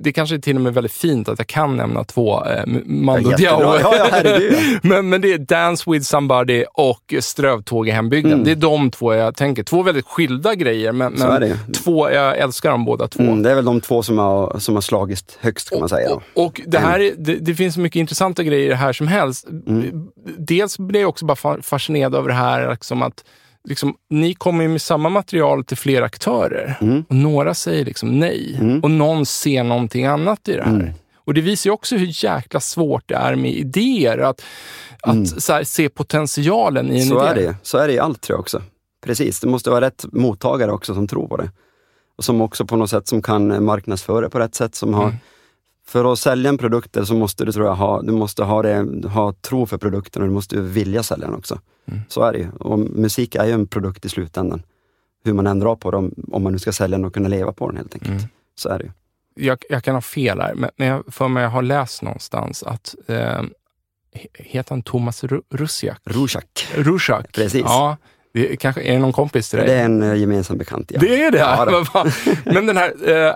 Det 0.00 0.12
kanske 0.12 0.36
är 0.36 0.38
till 0.38 0.56
och 0.56 0.62
med 0.62 0.74
väldigt 0.74 0.92
fint 0.92 1.28
att 1.28 1.38
jag 1.38 1.46
kan 1.46 1.76
nämna 1.76 2.04
två 2.04 2.44
eh, 2.44 2.62
Mando 2.86 3.30
Ja, 3.30 3.36
Diao. 3.36 3.62
Ja, 3.62 3.96
ja, 3.96 4.22
men, 4.82 5.08
men 5.08 5.20
det 5.20 5.32
är 5.32 5.38
Dance 5.38 5.90
with 5.90 6.04
somebody 6.04 6.64
och 6.74 7.14
Strövtåg 7.20 7.88
i 7.88 7.90
hembygden. 7.90 8.32
Mm. 8.32 8.44
Det 8.44 8.50
är 8.50 8.54
de 8.56 8.90
två 8.90 9.14
jag 9.14 9.36
tänker. 9.36 9.62
Två 9.62 9.82
väldigt 9.82 10.06
skilda 10.06 10.54
grejer, 10.54 10.92
men, 10.92 11.18
Så 11.18 11.26
men 11.26 11.58
två, 11.84 12.10
jag 12.10 12.38
älskar 12.38 12.70
dem 12.70 12.84
båda 12.84 13.08
två. 13.08 13.22
Mm, 13.22 13.42
det 13.42 13.50
är 13.50 13.54
väl 13.54 13.64
de 13.64 13.80
två 13.80 14.02
som 14.02 14.18
har, 14.18 14.58
som 14.58 14.74
har 14.74 14.82
slagit 14.82 15.38
högst 15.40 15.70
kan 15.70 15.80
man 15.80 15.88
säga. 15.88 16.10
Och, 16.14 16.22
och 16.34 16.60
det, 16.66 16.78
här, 16.78 17.00
är- 17.00 17.14
det, 17.18 17.34
det 17.34 17.54
finns 17.54 17.76
mycket 17.76 18.00
intressanta 18.00 18.42
grejer 18.42 18.74
här 18.74 18.92
som 18.92 19.08
helst. 19.08 19.46
Mm. 20.50 20.58
Dels 20.58 20.78
blir 20.78 21.00
jag 21.00 21.08
också 21.08 21.24
bara 21.24 21.34
fa- 21.34 21.62
fascinerad 21.62 22.14
över 22.14 22.28
det 22.28 22.34
här 22.34 22.70
liksom 22.70 23.02
att 23.02 23.24
liksom, 23.68 23.94
ni 24.10 24.34
kommer 24.34 24.68
med 24.68 24.82
samma 24.82 25.08
material 25.08 25.64
till 25.64 25.76
flera 25.76 26.04
aktörer. 26.04 26.78
Mm. 26.80 27.04
Och 27.08 27.14
några 27.16 27.54
säger 27.54 27.84
liksom 27.84 28.18
nej. 28.18 28.60
Och 28.82 28.90
någon 28.90 29.26
ser 29.26 29.64
någonting 29.64 30.06
annat 30.06 30.48
i 30.48 30.52
det 30.52 30.62
här. 30.62 30.70
Mm. 30.74 30.90
Och 31.24 31.34
det 31.34 31.40
visar 31.40 31.70
ju 31.70 31.74
också 31.74 31.96
hur 31.96 32.24
jäkla 32.24 32.60
svårt 32.60 33.02
det 33.08 33.14
är 33.14 33.34
med 33.34 33.50
idéer. 33.52 34.18
Att, 34.18 34.42
att 35.02 35.42
så 35.42 35.52
här, 35.52 35.64
se 35.64 35.88
potentialen 35.88 36.86
i 36.92 37.00
en 37.00 37.06
Mm. 37.06 37.08
Så 37.08 37.24
idé. 37.24 37.30
är 37.30 37.34
det. 37.48 37.56
Så 37.62 37.78
är 37.78 37.86
det 37.88 37.92
i 37.94 37.98
allt 37.98 38.20
tror 38.20 38.34
jag 38.34 38.40
också. 38.40 38.62
Precis, 39.06 39.40
det 39.40 39.46
måste 39.48 39.70
vara 39.70 39.80
rätt 39.80 40.04
mottagare 40.12 40.72
också 40.72 40.94
som 40.94 41.08
tror 41.08 41.28
på 41.28 41.36
det. 41.36 41.50
Och 42.18 42.24
som 42.24 42.40
också 42.40 42.64
på 42.64 42.76
något 42.76 42.90
sätt 42.90 43.08
som 43.08 43.22
kan 43.22 43.64
marknadsföra 43.64 44.30
på 44.30 44.38
rätt 44.38 44.54
sätt. 44.54 44.74
Som 44.74 44.94
har, 44.94 45.16
För 45.88 46.12
att 46.12 46.18
sälja 46.18 46.48
en 46.48 46.58
produkt 46.58 46.96
så 47.06 47.14
måste 47.14 47.44
du 47.44 47.52
tror 47.52 47.66
jag 47.66 47.74
ha, 47.74 48.02
du 48.02 48.12
måste 48.12 48.44
ha, 48.44 48.62
det, 48.62 49.08
ha 49.08 49.32
tro 49.32 49.66
för 49.66 49.78
produkten 49.78 50.22
och 50.22 50.28
du 50.28 50.34
måste 50.34 50.60
vilja 50.60 51.02
sälja 51.02 51.26
den 51.26 51.34
också. 51.36 51.60
Så 52.08 52.22
är 52.22 52.32
det 52.32 52.38
ju. 52.38 52.48
Och 52.60 52.78
musik 52.78 53.34
är 53.34 53.44
ju 53.44 53.52
en 53.52 53.66
produkt 53.66 54.04
i 54.04 54.08
slutändan. 54.08 54.62
Hur 55.24 55.32
man 55.32 55.46
ändrar 55.46 55.76
på 55.76 55.90
den, 55.90 56.14
om 56.32 56.42
man 56.42 56.52
nu 56.52 56.58
ska 56.58 56.72
sälja 56.72 56.96
den 56.98 57.04
och 57.04 57.14
kunna 57.14 57.28
leva 57.28 57.52
på 57.52 57.68
den 57.68 57.76
helt 57.76 57.94
enkelt. 57.94 58.24
Så 58.54 58.68
är 58.68 58.78
det 58.78 58.84
ju. 58.84 58.90
jag, 59.46 59.58
jag 59.70 59.84
kan 59.84 59.94
ha 59.94 60.02
fel 60.02 60.40
här, 60.40 60.54
men, 60.54 60.70
jag 60.86 61.02
för 61.08 61.28
mig 61.28 61.42
jag 61.42 61.50
har 61.50 61.62
läst 61.62 62.02
någonstans 62.02 62.62
att 62.62 62.94
eh, 63.06 63.16
he- 63.16 63.46
Heter 64.34 64.70
han 64.70 64.82
Thomas 64.82 65.24
Ru- 65.24 65.42
Rusiak? 65.50 65.98
Rusiak? 66.74 67.32
Precis. 67.32 67.62
Ja, 67.64 67.96
det, 68.32 68.56
kanske, 68.56 68.82
är 68.82 68.92
det 68.92 68.98
någon 68.98 69.12
kompis 69.12 69.50
till 69.50 69.58
dig? 69.58 69.68
det 69.68 69.74
är 69.74 69.84
en 69.84 70.02
eh, 70.02 70.14
gemensam 70.14 70.58
bekant. 70.58 70.90
Ja. 70.94 71.00
Det 71.00 71.22
är 71.24 71.30
det? 71.30 71.38
Ja. 71.38 72.06
Men 72.44 72.66
den 72.66 72.76
här 72.76 72.92
eh, 73.28 73.34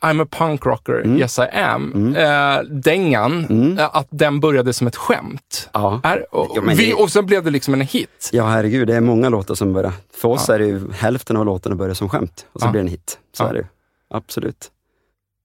I'm 0.00 0.22
a 0.22 0.26
punk 0.30 0.66
rocker, 0.66 0.92
Mm. 1.04 1.18
yes 1.18 1.38
I 1.38 1.42
am, 1.42 2.16
eh, 2.16 2.58
dängan, 2.70 3.46
eh, 3.78 3.96
att 3.96 4.06
den 4.10 4.40
började 4.40 4.72
som 4.72 4.86
ett 4.86 4.96
skämt. 4.96 5.68
Ja. 5.72 6.00
Är, 6.04 6.34
och, 6.34 6.50
Ja, 6.56 6.62
vi, 6.76 6.92
och 6.94 7.10
sen 7.12 7.26
blev 7.26 7.44
det 7.44 7.50
liksom 7.50 7.74
en 7.74 7.80
hit. 7.80 8.30
Ja, 8.32 8.46
herregud, 8.46 8.86
det 8.88 8.96
är 8.96 9.00
många 9.00 9.28
låtar 9.28 9.54
som 9.54 9.72
börjar. 9.72 9.92
För 10.14 10.28
oss 10.28 10.48
är 10.48 10.58
det 10.58 10.66
ju 10.66 10.92
hälften 10.92 11.36
av 11.36 11.44
låtarna 11.46 11.76
börjar 11.76 11.94
som 11.94 12.08
skämt 12.08 12.46
och 12.52 12.60
så 12.60 12.66
Ja. 12.66 12.70
blir 12.70 12.80
det 12.80 12.84
en 12.86 12.90
hit. 12.90 13.18
Så 13.36 13.42
Ja. 13.44 13.48
är 13.48 13.52
det 13.52 13.58
ju. 13.58 13.66
Absolut. 14.10 14.70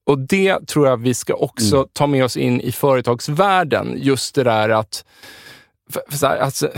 Och 0.05 0.19
det 0.19 0.67
tror 0.67 0.87
jag 0.87 0.97
vi 0.97 1.13
ska 1.13 1.33
också 1.33 1.75
Mm. 1.75 1.87
ta 1.93 2.07
med 2.07 2.23
oss 2.25 2.37
in 2.37 2.61
i 2.61 2.71
företagsvärlden. 2.71 3.93
Just 3.97 4.35
det 4.35 4.43
där 4.43 4.69
att, 4.69 5.05
för, 5.89 6.01
för 6.09 6.17
så 6.17 6.27
här, 6.27 6.37
alltså, 6.37 6.69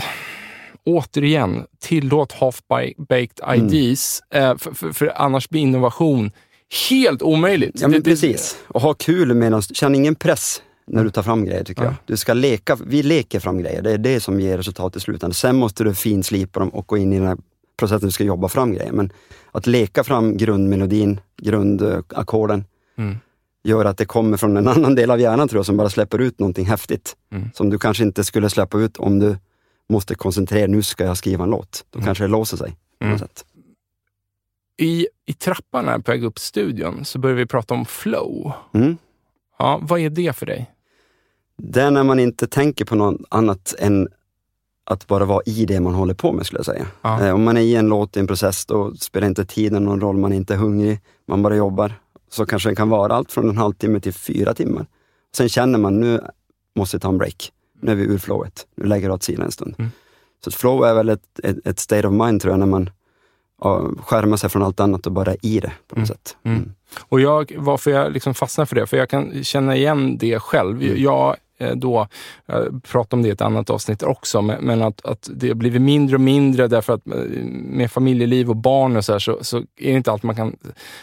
återigen, 0.86 1.66
tillåt 1.80 2.32
half-baked 2.32 3.40
Mm. 3.42 3.66
ideas, 3.66 4.22
eh, 4.30 4.56
för, 4.56 4.74
för, 4.74 4.92
för 4.92 5.12
annars 5.16 5.48
blir 5.48 5.60
innovation 5.60 6.30
helt 6.90 7.22
omöjligt. 7.22 7.80
Ja, 7.80 7.88
men 7.88 8.00
Det- 8.00 8.04
precis. 8.10 8.56
Och 8.66 8.80
ha 8.82 8.94
kul 8.94 9.34
medan, 9.34 9.62
känn 9.62 9.94
ingen 9.94 10.14
press 10.14 10.62
när 10.86 11.04
du 11.04 11.10
tar 11.10 11.22
fram 11.22 11.44
grejer 11.44 11.64
tycker 11.64 11.82
Ja. 11.82 11.88
jag. 11.88 11.94
Du 12.06 12.16
ska 12.16 12.34
leka, 12.34 12.76
vi 12.86 13.02
leker 13.02 13.40
fram 13.40 13.58
grejer, 13.58 13.82
det 13.82 13.90
är 13.92 13.98
det 13.98 14.20
som 14.20 14.40
ger 14.40 14.56
resultat 14.56 14.96
i 14.96 15.00
slutändan. 15.00 15.34
Sen 15.34 15.56
måste 15.56 15.84
du 15.84 15.94
finslipa 15.94 16.60
dem 16.60 16.68
och 16.68 16.86
gå 16.86 16.96
in 16.98 17.12
i 17.12 17.18
den 17.18 17.28
här 17.28 17.36
processen 17.76 18.08
du 18.08 18.12
ska 18.12 18.24
jobba 18.24 18.48
fram 18.48 18.72
grejer. 18.72 18.92
Men 18.92 19.12
att 19.52 19.66
leka 19.66 20.04
fram 20.04 20.36
grundmelodin, 20.36 21.20
grundackorden, 21.42 22.64
Mm. 22.98 23.16
gör 23.64 23.84
att 23.84 23.98
det 23.98 24.04
kommer 24.04 24.36
från 24.36 24.56
en 24.56 24.68
annan 24.68 24.94
del 24.94 25.10
av 25.10 25.20
hjärnan 25.20 25.48
tror 25.48 25.58
jag, 25.58 25.66
som 25.66 25.76
bara 25.76 25.90
släpper 25.90 26.18
ut 26.18 26.38
någonting 26.38 26.66
häftigt. 26.66 27.16
Mm. 27.32 27.50
Som 27.54 27.70
du 27.70 27.78
kanske 27.78 28.04
inte 28.04 28.24
skulle 28.24 28.50
släppa 28.50 28.78
ut 28.78 28.96
om 28.96 29.18
du 29.18 29.36
måste 29.88 30.14
koncentrera 30.14 30.66
nu 30.66 30.82
ska 30.82 31.04
jag 31.04 31.16
skriva 31.16 31.44
en 31.44 31.50
låt. 31.50 31.84
Då 31.90 31.98
Mm. 31.98 32.06
kanske 32.06 32.24
det 32.24 32.28
låser 32.28 32.56
sig. 32.56 32.70
På 32.98 33.04
Mm. 33.04 33.12
något 33.12 33.20
sätt. 33.20 33.44
I, 34.76 35.06
I 35.26 35.32
trappan 35.32 35.88
här 35.88 35.98
på 35.98 36.12
väg 36.12 36.24
upp 36.24 36.38
studion 36.38 37.04
så 37.04 37.18
börjar 37.18 37.36
vi 37.36 37.46
prata 37.46 37.74
om 37.74 37.84
flow. 37.84 38.52
Mm. 38.72 38.96
Ja, 39.58 39.80
vad 39.82 40.00
är 40.00 40.10
det 40.10 40.36
för 40.36 40.46
dig? 40.46 40.70
Det 41.56 41.82
är 41.82 41.90
när 41.90 42.04
man 42.04 42.20
inte 42.20 42.46
tänker 42.46 42.84
på 42.84 42.94
något 42.94 43.20
annat 43.28 43.74
än 43.78 44.08
att 44.84 45.06
bara 45.06 45.24
vara 45.24 45.42
i 45.46 45.64
det 45.64 45.80
man 45.80 45.94
håller 45.94 46.14
på 46.14 46.32
med 46.32 46.46
skulle 46.46 46.58
jag 46.58 46.66
säga. 46.66 46.86
Ja. 47.02 47.26
Eh, 47.26 47.34
om 47.34 47.44
man 47.44 47.56
är 47.56 47.60
i 47.60 47.74
en 47.74 47.88
låt, 47.88 48.16
i 48.16 48.20
en 48.20 48.26
process, 48.26 48.66
då 48.66 48.94
spelar 48.94 49.26
inte 49.26 49.44
tiden 49.44 49.84
någon 49.84 50.00
roll, 50.00 50.16
man 50.16 50.32
är 50.32 50.36
inte 50.36 50.56
hungrig, 50.56 51.00
man 51.26 51.42
bara 51.42 51.56
jobbar. 51.56 52.00
Så 52.30 52.46
kanske 52.46 52.68
det 52.68 52.76
kan 52.76 52.88
vara 52.88 53.14
allt 53.14 53.32
från 53.32 53.48
en 53.48 53.56
halvtimme 53.56 54.00
till 54.00 54.12
fyra 54.12 54.54
timmar. 54.54 54.86
Sen 55.36 55.48
känner 55.48 55.78
man, 55.78 56.00
nu 56.00 56.20
måste 56.76 56.94
jag 56.94 57.02
ta 57.02 57.08
en 57.08 57.18
break. 57.18 57.52
Nu 57.80 57.92
är 57.92 57.96
vi 57.96 58.04
ur 58.04 58.18
flowet, 58.18 58.66
nu 58.74 58.84
lägger 58.86 59.08
jag 59.08 59.14
åt 59.14 59.22
sidan 59.22 59.44
en 59.44 59.52
stund. 59.52 59.74
Mm. 59.78 59.90
Så 60.44 60.50
flow 60.50 60.84
är 60.84 60.94
väl 60.94 61.08
ett, 61.08 61.40
ett, 61.42 61.66
ett 61.66 61.78
state 61.78 62.08
of 62.08 62.12
mind 62.12 62.40
tror 62.40 62.52
jag, 62.52 62.58
när 62.58 62.66
man 62.66 62.90
ja, 63.64 63.82
skärmar 64.06 64.36
sig 64.36 64.50
från 64.50 64.62
allt 64.62 64.80
annat 64.80 65.06
och 65.06 65.12
bara 65.12 65.34
i 65.42 65.60
det 65.60 65.72
på 65.88 65.94
något 65.94 65.96
Mm. 65.96 66.06
sätt. 66.06 66.36
Mm. 66.44 66.72
Och 67.08 67.20
jag, 67.20 67.52
varför 67.58 67.90
jag 67.90 68.12
liksom 68.12 68.34
fastnar 68.34 68.64
för 68.64 68.74
det, 68.76 68.86
för 68.86 68.96
jag 68.96 69.08
kan 69.08 69.44
känna 69.44 69.76
igen 69.76 70.18
det 70.18 70.38
själv. 70.38 70.82
Mm. 70.82 71.02
Jag 71.02 71.36
då, 71.74 72.06
jag 72.46 72.82
pratade 72.82 73.16
om 73.16 73.22
det 73.22 73.28
i 73.28 73.32
ett 73.32 73.40
annat 73.40 73.70
avsnitt 73.70 74.02
också, 74.02 74.42
men, 74.42 74.82
att, 74.82 75.04
att 75.06 75.28
det 75.34 75.48
har 75.48 75.54
blivit 75.54 75.82
mindre 75.82 76.16
och 76.16 76.20
mindre 76.20 76.68
därför 76.68 76.92
att 76.92 77.06
eh, 77.06 77.14
med 77.52 77.90
familjeliv 77.90 78.50
och 78.50 78.56
barn 78.56 78.96
och 78.96 79.04
så, 79.04 79.12
här, 79.12 79.18
så, 79.18 79.38
så 79.40 79.56
är 79.56 79.64
det 79.76 79.90
inte 79.90 80.12
alltid 80.12 80.24
man 80.24 80.36
kan 80.36 80.56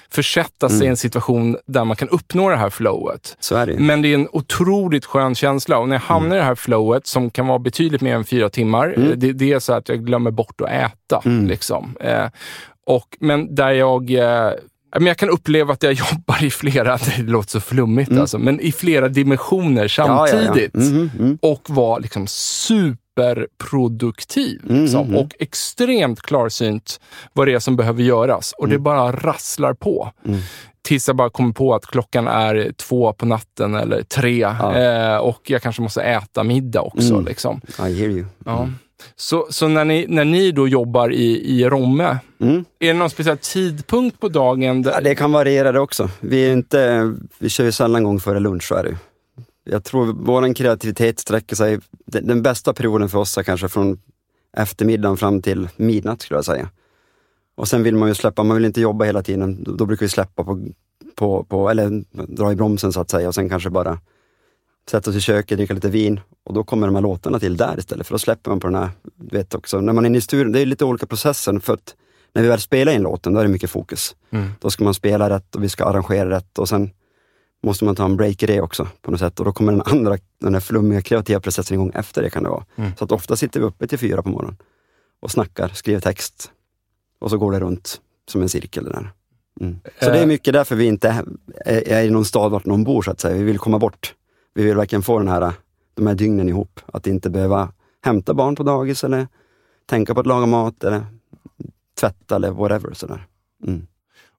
försätta 0.09 0.69
sig 0.69 0.77
i 0.77 0.81
Mm. 0.81 0.89
en 0.91 0.97
situation 0.97 1.57
där 1.65 1.85
man 1.85 1.95
kan 1.97 2.09
uppnå 2.09 2.49
det 2.49 2.55
här 2.55 2.69
flowet. 2.69 3.37
Det. 3.75 3.79
Men 3.79 4.01
det 4.01 4.07
är 4.07 4.15
en 4.15 4.27
otroligt 4.31 5.05
skön 5.05 5.35
känsla 5.35 5.77
och 5.77 5.87
när 5.89 5.95
jag 5.95 6.01
hamnar 6.01 6.35
i 6.35 6.39
det 6.39 6.45
här 6.45 6.55
flowet 6.55 7.07
som 7.07 7.29
kan 7.29 7.47
vara 7.47 7.59
betydligt 7.59 8.01
mer 8.01 8.15
än 8.15 8.23
fyra 8.25 8.49
timmar, 8.49 8.93
Mm. 8.97 9.09
eh, 9.11 9.15
det, 9.17 9.33
det 9.33 9.51
är 9.53 9.59
så 9.59 9.73
att 9.73 9.89
jag 9.89 10.05
glömmer 10.05 10.31
bort 10.31 10.61
att 10.61 10.69
äta. 10.69 11.21
Mm. 11.25 11.47
Liksom. 11.47 11.95
Eh, 11.99 12.25
och, 12.85 13.17
men 13.19 13.55
där 13.55 13.71
jag 13.71 14.11
eh, 14.11 14.51
men 14.95 15.07
jag 15.07 15.17
kan 15.17 15.29
uppleva 15.29 15.73
att 15.73 15.83
jag 15.83 15.93
jobbar 16.11 16.43
i 16.43 16.49
flera, 16.51 16.97
det 16.97 17.17
låter 17.23 17.49
så 17.49 17.59
flummigt 17.59 18.09
Mm. 18.09 18.21
alltså, 18.21 18.37
men 18.37 18.59
i 18.59 18.71
flera 18.71 19.07
dimensioner 19.09 19.83
Ja, 19.97 20.07
ja, 20.07 20.27
ja. 20.27 20.43
samtidigt. 20.45 20.73
Mhm, 20.73 21.11
mm. 21.19 21.37
Och 21.41 21.61
vara 21.69 21.97
liksom 21.97 22.27
superproduktiv. 22.27 24.61
Mm, 24.69 24.81
Liksom, 24.81 24.99
mm, 25.01 25.13
mm. 25.13 25.25
Och 25.25 25.31
extremt 25.39 26.21
klarsynt 26.21 26.99
vad 27.33 27.47
det 27.47 27.53
är 27.53 27.59
som 27.59 27.75
behöver 27.75 28.03
göras. 28.03 28.53
Och 28.57 28.67
det 28.67 28.75
Mm. 28.75 28.83
bara 28.83 29.11
rasslar 29.11 29.73
på. 29.73 30.11
Mm. 30.25 30.39
Tills 30.83 31.07
jag 31.07 31.15
bara 31.17 31.29
kommer 31.29 31.53
på 31.53 31.73
att 31.75 31.85
klockan 31.85 32.27
är 32.27 32.71
två 32.77 33.13
på 33.13 33.25
natten 33.25 33.75
eller 33.75 34.03
tre. 34.03 34.43
Eh, 34.43 35.17
och 35.17 35.41
jag 35.49 35.61
kanske 35.61 35.81
måste 35.81 36.01
äta 36.01 36.43
middag 36.43 36.81
också. 36.81 37.13
Mm. 37.13 37.25
Liksom. 37.25 37.61
I 37.79 37.81
hear 37.81 38.09
you. 38.09 38.25
Ja. 38.45 38.69
Så, 39.15 39.47
så 39.49 39.67
när, 39.67 39.85
ni, 39.85 40.05
när 40.09 40.25
ni 40.25 40.51
då 40.51 40.67
jobbar 40.67 41.11
i, 41.11 41.59
i 41.59 41.69
Romme, 41.69 42.17
Mm. 42.39 42.65
är 42.79 42.87
det 42.87 42.93
någon 42.93 43.09
speciell 43.09 43.37
tidpunkt 43.37 44.19
på 44.19 44.29
dagen? 44.29 44.81
Där, 44.81 44.91
Ja, 44.91 45.01
det 45.01 45.15
kan 45.15 45.31
variera 45.31 45.71
det 45.71 45.79
också. 45.79 46.09
Vi, 46.19 46.47
är 46.49 46.53
inte, 46.53 47.13
vi 47.39 47.49
kör 47.49 47.63
ju 47.63 47.71
sällan 47.71 48.03
gång 48.03 48.19
före 48.19 48.39
lunch, 48.39 48.63
så 48.67 48.75
är 48.75 48.83
det. 48.83 48.97
Jag 49.63 49.83
tror 49.83 50.05
vår 50.19 50.53
kreativitet 50.53 51.19
sträcker 51.19 51.55
sig, 51.55 51.79
den, 52.05 52.27
den 52.27 52.41
bästa 52.41 52.73
perioden 52.73 53.09
för 53.09 53.17
oss 53.19 53.37
är 53.37 53.43
kanske 53.43 53.69
från 53.69 53.99
eftermiddagen 54.57 55.17
fram 55.17 55.41
till 55.41 55.69
midnatt 55.75 56.21
skulle 56.21 56.37
jag 56.37 56.45
säga. 56.45 56.69
Och 57.55 57.67
sen 57.67 57.83
vill 57.83 57.95
man 57.95 58.09
ju 58.09 58.15
släppa, 58.15 58.43
man 58.43 58.57
vill 58.57 58.65
inte 58.65 58.81
jobba 58.81 59.05
hela 59.05 59.23
tiden, 59.23 59.63
då, 59.63 59.71
då 59.71 59.85
brukar 59.85 60.05
vi 60.05 60.09
släppa 60.09 60.43
på, 60.43 60.59
på, 61.15 61.43
på, 61.43 61.69
eller 61.69 62.03
dra 62.35 62.51
i 62.51 62.55
bromsen 62.55 62.93
så 62.93 63.01
att 63.01 63.09
säga 63.09 63.27
och 63.27 63.35
sen 63.35 63.49
kanske 63.49 63.69
bara 63.69 63.99
sätta 64.89 65.09
oss 65.09 65.15
i 65.15 65.21
köket, 65.21 65.57
dricka 65.57 65.73
lite 65.73 65.89
vin 65.89 66.19
och 66.43 66.53
då 66.53 66.63
kommer 66.63 66.87
de 66.87 66.95
här 66.95 67.01
låtarna 67.01 67.39
till 67.39 67.57
där 67.57 67.79
istället, 67.79 68.07
för 68.07 68.13
då 68.13 68.19
släpper 68.19 68.49
man 68.49 68.59
på 68.59 68.67
den 68.67 68.75
här, 68.75 68.89
du 69.15 69.37
vet 69.37 69.55
också, 69.55 69.81
när 69.81 69.93
man 69.93 70.05
är 70.05 70.09
inne 70.09 70.17
i 70.17 70.21
studion, 70.21 70.51
det 70.51 70.59
är 70.59 70.65
lite 70.65 70.85
olika 70.85 71.05
processer 71.05 71.59
för 71.59 71.73
att 71.73 71.95
när 72.33 72.41
vi 72.41 72.47
väl 72.47 72.59
spelar 72.59 72.91
in 72.91 73.01
låten, 73.01 73.33
då 73.33 73.39
är 73.39 73.43
det 73.43 73.49
mycket 73.49 73.69
fokus. 73.69 74.15
Mm. 74.29 74.49
Då 74.59 74.69
ska 74.69 74.83
man 74.83 74.93
spela 74.93 75.29
rätt 75.29 75.55
och 75.55 75.63
vi 75.63 75.69
ska 75.69 75.85
arrangera 75.85 76.29
rätt 76.29 76.59
och 76.59 76.69
sen 76.69 76.91
måste 77.63 77.85
man 77.85 77.95
ta 77.95 78.05
en 78.05 78.17
break 78.17 78.43
i 78.43 78.45
det 78.45 78.61
också 78.61 78.87
på 79.01 79.11
något 79.11 79.19
sätt 79.19 79.39
och 79.39 79.45
då 79.45 79.51
kommer 79.51 79.71
den 79.71 79.81
andra, 79.85 80.17
den 80.41 80.53
här 80.53 80.61
flummiga 80.61 81.01
kreativa 81.01 81.39
processen 81.39 81.75
igång 81.75 81.91
efter 81.95 82.21
det 82.21 82.29
kan 82.29 82.43
det 82.43 82.49
vara. 82.49 82.65
Mm. 82.75 82.91
Så 82.97 83.03
att 83.03 83.11
ofta 83.11 83.35
sitter 83.35 83.59
vi 83.59 83.65
uppe 83.65 83.87
till 83.87 83.99
fyra 83.99 84.21
på 84.21 84.29
morgonen 84.29 84.57
och 85.21 85.31
snackar, 85.31 85.67
skriver 85.67 85.99
text 85.99 86.51
och 87.19 87.29
så 87.29 87.37
går 87.37 87.51
det 87.51 87.59
runt 87.59 88.01
som 88.31 88.41
en 88.41 88.49
cirkel. 88.49 88.83
Där. 88.83 89.11
Mm. 89.61 89.79
Så 89.99 90.09
det 90.09 90.17
är 90.17 90.21
Eh. 90.21 90.27
mycket 90.27 90.53
därför 90.53 90.75
vi 90.75 90.85
inte 90.85 91.25
är, 91.65 91.87
är 91.87 92.03
i 92.03 92.09
någon 92.09 92.25
stad 92.25 92.51
vart 92.51 92.65
någon 92.65 92.83
bor 92.83 93.01
så 93.01 93.11
att 93.11 93.19
säga. 93.19 93.37
Vi 93.37 93.43
vill 93.43 93.59
komma 93.59 93.79
bort. 93.79 94.15
Vi 94.53 94.63
vill 94.63 94.75
verkligen 94.75 95.03
få 95.03 95.19
den 95.19 95.27
här, 95.27 95.53
de 95.95 96.07
här 96.07 96.15
dygnen 96.15 96.49
ihop. 96.49 96.79
Att 96.85 97.07
inte 97.07 97.29
behöva 97.29 97.71
hämta 98.05 98.33
barn 98.33 98.55
på 98.55 98.63
dagis 98.63 99.03
eller 99.03 99.27
tänka 99.85 100.13
på 100.13 100.19
att 100.19 100.25
laga 100.27 100.45
mat 100.45 100.83
eller 100.83 101.01
tvätta 101.99 102.35
eller 102.35 102.51
whatever. 102.51 102.93
Sådär. 102.93 103.25
Mm. 103.67 103.87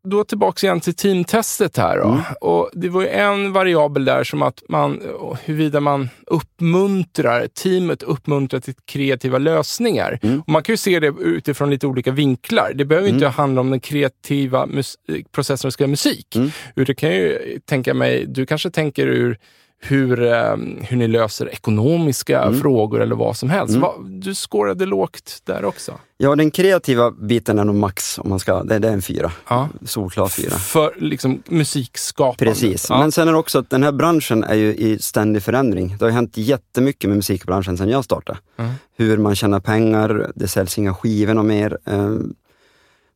Då 0.05 0.25
tillbaka 0.25 0.67
igen 0.67 0.81
till 0.81 0.95
teamtestet 0.95 1.77
här. 1.77 1.99
Då. 1.99 2.05
Mm. 2.09 2.21
Och 2.41 2.71
det 2.73 2.89
var 2.89 3.03
ju 3.03 3.09
en 3.09 3.53
variabel 3.53 4.05
där 4.05 4.25
som 4.25 4.43
att 4.43 4.63
man, 4.69 5.01
huruvida 5.45 5.81
man 5.81 6.09
uppmuntrar, 6.27 7.47
teamet 7.47 8.03
uppmuntrar 8.03 8.61
till 8.61 8.75
kreativa 8.85 9.39
lösningar. 9.39 10.19
Mm. 10.23 10.43
Man 10.47 10.63
kan 10.63 10.73
ju 10.73 10.77
se 10.77 11.01
det 11.01 11.07
utifrån 11.19 11.71
lite 11.71 11.87
olika 11.87 12.11
vinklar. 12.11 12.73
Det 12.75 12.85
behöver 12.85 13.07
ju 13.09 13.11
Mm. 13.11 13.23
inte 13.25 13.29
handla 13.37 13.61
om 13.61 13.71
den 13.71 13.81
kreativa 13.81 14.67
mus- 14.67 14.97
processen 15.33 15.69
att 15.69 15.75
skriva 15.75 15.89
musik. 15.89 16.37
Mm. 16.37 16.51
Utan 16.77 16.95
kan 16.95 17.11
ju 17.11 17.59
tänka 17.65 17.95
mig, 17.95 18.27
du 18.27 18.47
kanske 18.47 18.71
tänker 18.71 19.07
ur 19.07 19.39
hur, 19.85 20.23
eh, 20.23 20.57
hur 20.81 20.97
ni 20.97 21.09
löser 21.09 21.49
ekonomiska 21.49 22.43
Mm. 22.43 22.61
frågor 22.61 23.03
eller 23.03 23.15
vad 23.17 23.37
som 23.37 23.51
helst. 23.51 23.75
Mm. 23.75 24.21
Du 24.21 24.35
skårade 24.35 24.87
lågt 24.87 25.41
där 25.45 25.65
också. 25.65 25.93
Ja, 26.17 26.37
den 26.37 26.51
kreativa 26.51 27.11
biten 27.11 27.59
är 27.59 27.65
nog 27.65 27.75
max, 27.75 28.19
om 28.19 28.29
man 28.31 28.39
ska, 28.39 28.63
det, 28.63 28.79
det 28.79 28.89
är 28.89 28.93
en 28.93 29.03
fyra. 29.03 29.33
Ja. 29.49 29.69
Solklar 29.85 30.29
fyra. 30.29 30.51
För 30.51 30.95
liksom 30.97 31.43
musikskapande. 31.49 32.51
Precis, 32.53 32.87
Ja. 32.91 32.99
men 32.99 33.13
sen 33.13 33.29
är 33.29 33.33
det 33.33 33.39
också 33.39 33.59
att 33.59 33.71
den 33.71 33.83
här 33.83 33.93
branschen 33.93 34.45
är 34.45 34.55
ju 34.55 34.75
i 34.75 34.99
ständig 34.99 35.43
förändring. 35.43 35.97
Det 35.99 36.05
har 36.05 36.13
hänt 36.13 36.37
jättemycket 36.37 37.09
med 37.11 37.17
musikbranschen 37.17 37.77
sedan 37.79 37.89
jag 37.89 38.05
startade. 38.05 38.39
Mm. 38.57 38.73
Hur 38.97 39.19
man 39.19 39.35
tjänar 39.35 39.61
pengar, 39.61 40.33
det 40.35 40.49
säljs 40.49 40.79
inga 40.79 40.95
skivor 40.95 41.39
och 41.39 41.45
mer. 41.45 41.79
Eh, 41.87 42.11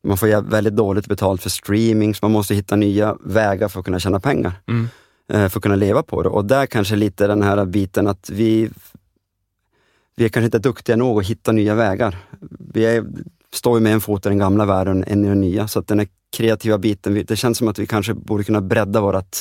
Man 0.04 0.16
får 0.16 0.42
väldigt 0.50 0.76
dåligt 0.76 1.06
betalt 1.06 1.42
för 1.42 1.50
streaming, 1.50 2.14
så 2.14 2.18
man 2.22 2.30
måste 2.32 2.54
hitta 2.54 2.76
nya 2.76 3.16
vägar 3.24 3.68
för 3.68 3.78
att 3.80 3.84
kunna 3.84 3.98
tjäna 3.98 4.20
pengar. 4.20 4.52
Mm. 4.68 4.88
Eh, 5.28 5.48
för 5.48 5.58
att 5.58 5.62
kunna 5.62 5.76
leva 5.76 6.02
på 6.02 6.22
det. 6.22 6.28
Och 6.28 6.44
där 6.44 6.66
kanske 6.66 6.96
lite 6.96 7.26
den 7.26 7.42
här 7.42 7.64
biten 7.64 8.06
att 8.06 8.30
vi, 8.30 8.70
vi 10.16 10.24
är 10.24 10.28
kanske 10.28 10.44
inte 10.44 10.58
duktiga 10.58 10.96
nog 10.96 11.20
att 11.20 11.26
hitta 11.26 11.52
nya 11.52 11.74
vägar. 11.74 12.18
Vi 12.72 12.86
är, 12.86 13.04
står 13.52 13.78
ju 13.78 13.82
med 13.82 13.92
en 13.92 14.00
fot 14.00 14.26
i 14.26 14.28
den 14.28 14.38
gamla 14.38 14.64
världen, 14.64 15.04
en 15.06 15.24
i 15.24 15.28
den 15.28 15.40
nya. 15.40 15.68
Så 15.68 15.78
att 15.78 15.88
den 15.88 15.98
här 15.98 16.08
kreativa 16.36 16.78
biten, 16.78 17.24
det 17.28 17.36
känns 17.36 17.58
som 17.58 17.68
att 17.68 17.78
vi 17.78 17.86
kanske 17.86 18.14
borde 18.14 18.44
kunna 18.44 18.60
bredda 18.60 19.00
vårt 19.00 19.36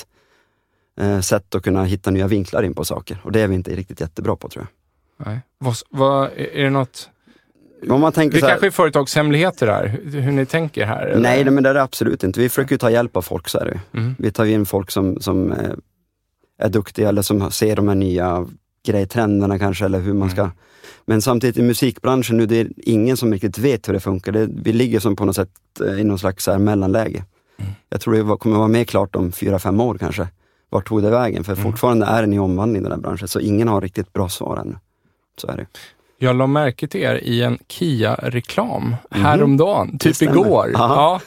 eh, 1.00 1.20
sätt 1.20 1.56
att 1.56 1.64
kunna 1.64 1.84
hitta 1.84 2.12
nya 2.12 2.28
vinklar 2.28 2.64
in 2.64 2.74
på 2.74 2.86
saker. 2.86 3.22
Och 3.24 3.32
det 3.32 3.42
är 3.42 3.48
vi 3.48 3.56
inte 3.56 3.76
riktigt 3.76 4.02
jättebra 4.02 4.36
på 4.36 4.50
tror 4.50 4.66
jag. 4.66 5.28
Nej. 5.28 5.42
Vad, 5.58 5.76
vad, 5.90 6.30
är 6.38 6.64
det 6.64 6.70
något... 6.70 7.10
Om 7.90 8.02
man 8.02 8.12
tänker 8.12 8.36
Det 8.36 8.40
så 8.40 8.46
här, 8.46 8.54
kanske 8.54 8.68
är 8.68 8.72
företagshemligheter 8.72 9.68
här, 9.68 10.00
hur, 10.04 10.32
ni 10.32 10.46
tänker 10.46 10.86
här? 10.86 11.08
eller? 11.08 11.22
nej, 11.22 11.46
men 11.46 11.64
det 11.64 11.70
är 11.70 11.74
det 11.74 11.82
absolut 11.82 12.24
inte. 12.24 12.40
Vi 12.40 12.50
försöker 12.50 12.78
ta 12.78 12.90
hjälp 12.90 13.18
av 13.18 13.22
folk, 13.22 13.50
så 13.50 13.60
är 13.60 13.66
det. 13.66 14.00
Mm. 14.00 14.16
Vi 14.20 14.32
tar 14.32 14.46
in 14.46 14.66
folk 14.66 14.92
som, 14.92 15.22
som 15.22 15.52
eh, 15.52 15.72
är 16.60 16.70
duktiga 16.70 17.10
eller 17.10 17.22
som 17.22 17.52
ser 17.52 17.76
de 17.76 17.88
här 17.88 17.96
nya 17.96 18.48
grejtrenderna 18.86 19.60
kanske, 19.60 19.86
eller 19.86 20.00
hur 20.00 20.14
man 20.14 20.30
ska... 20.30 20.50
Men 21.06 21.22
samtidigt 21.22 21.58
i 21.58 21.62
musikbranschen 21.62 22.38
nu, 22.38 22.46
det 22.46 22.60
är 22.60 22.68
ingen 22.78 23.18
som 23.18 23.34
riktigt 23.34 23.58
vet 23.58 23.88
hur 23.88 23.94
det 23.94 24.00
funkar. 24.00 24.32
Det, 24.32 24.48
vi 24.64 24.74
ligger 24.74 25.00
som 25.00 25.16
på 25.16 25.26
något 25.26 25.36
sätt 25.36 25.50
eh, 25.86 26.00
i 26.00 26.04
någon 26.04 26.20
slags 26.20 26.48
mellanläge. 26.48 27.24
Jag 27.90 28.02
tror 28.02 28.14
det 28.14 28.38
kommer 28.38 28.58
vara 28.58 28.68
mer 28.68 28.84
klart 28.84 29.16
om 29.16 29.32
fyra, 29.32 29.60
fem 29.60 29.80
år 29.80 29.98
kanske. 29.98 30.28
Vart 30.70 30.88
tog 30.88 31.02
det 31.02 31.10
vägen? 31.10 31.44
För 31.44 31.56
fortfarande 31.56 32.06
är 32.06 32.22
den 32.22 32.34
i 32.34 32.40
omvandling 32.40 32.84
den 32.84 32.92
här 32.92 33.00
branschen, 33.00 33.28
så 33.28 33.40
ingen 33.40 33.68
har 33.68 33.82
riktigt 33.82 34.14
bra 34.14 34.30
svar 34.30 34.58
ännu. 34.58 34.76
Så 35.38 35.48
är 35.48 35.58
det. 35.58 35.66
Jag 36.18 36.36
la 36.36 36.48
märke 36.48 36.88
till 36.88 37.02
er 37.02 37.16
i 37.16 37.42
en 37.44 37.58
Kia-reklam 37.68 38.96
häromdagen, 39.10 39.98
typ 40.00 40.22
igår. 40.22 40.72
Ja. 40.74 40.80
Ja. 40.80 41.22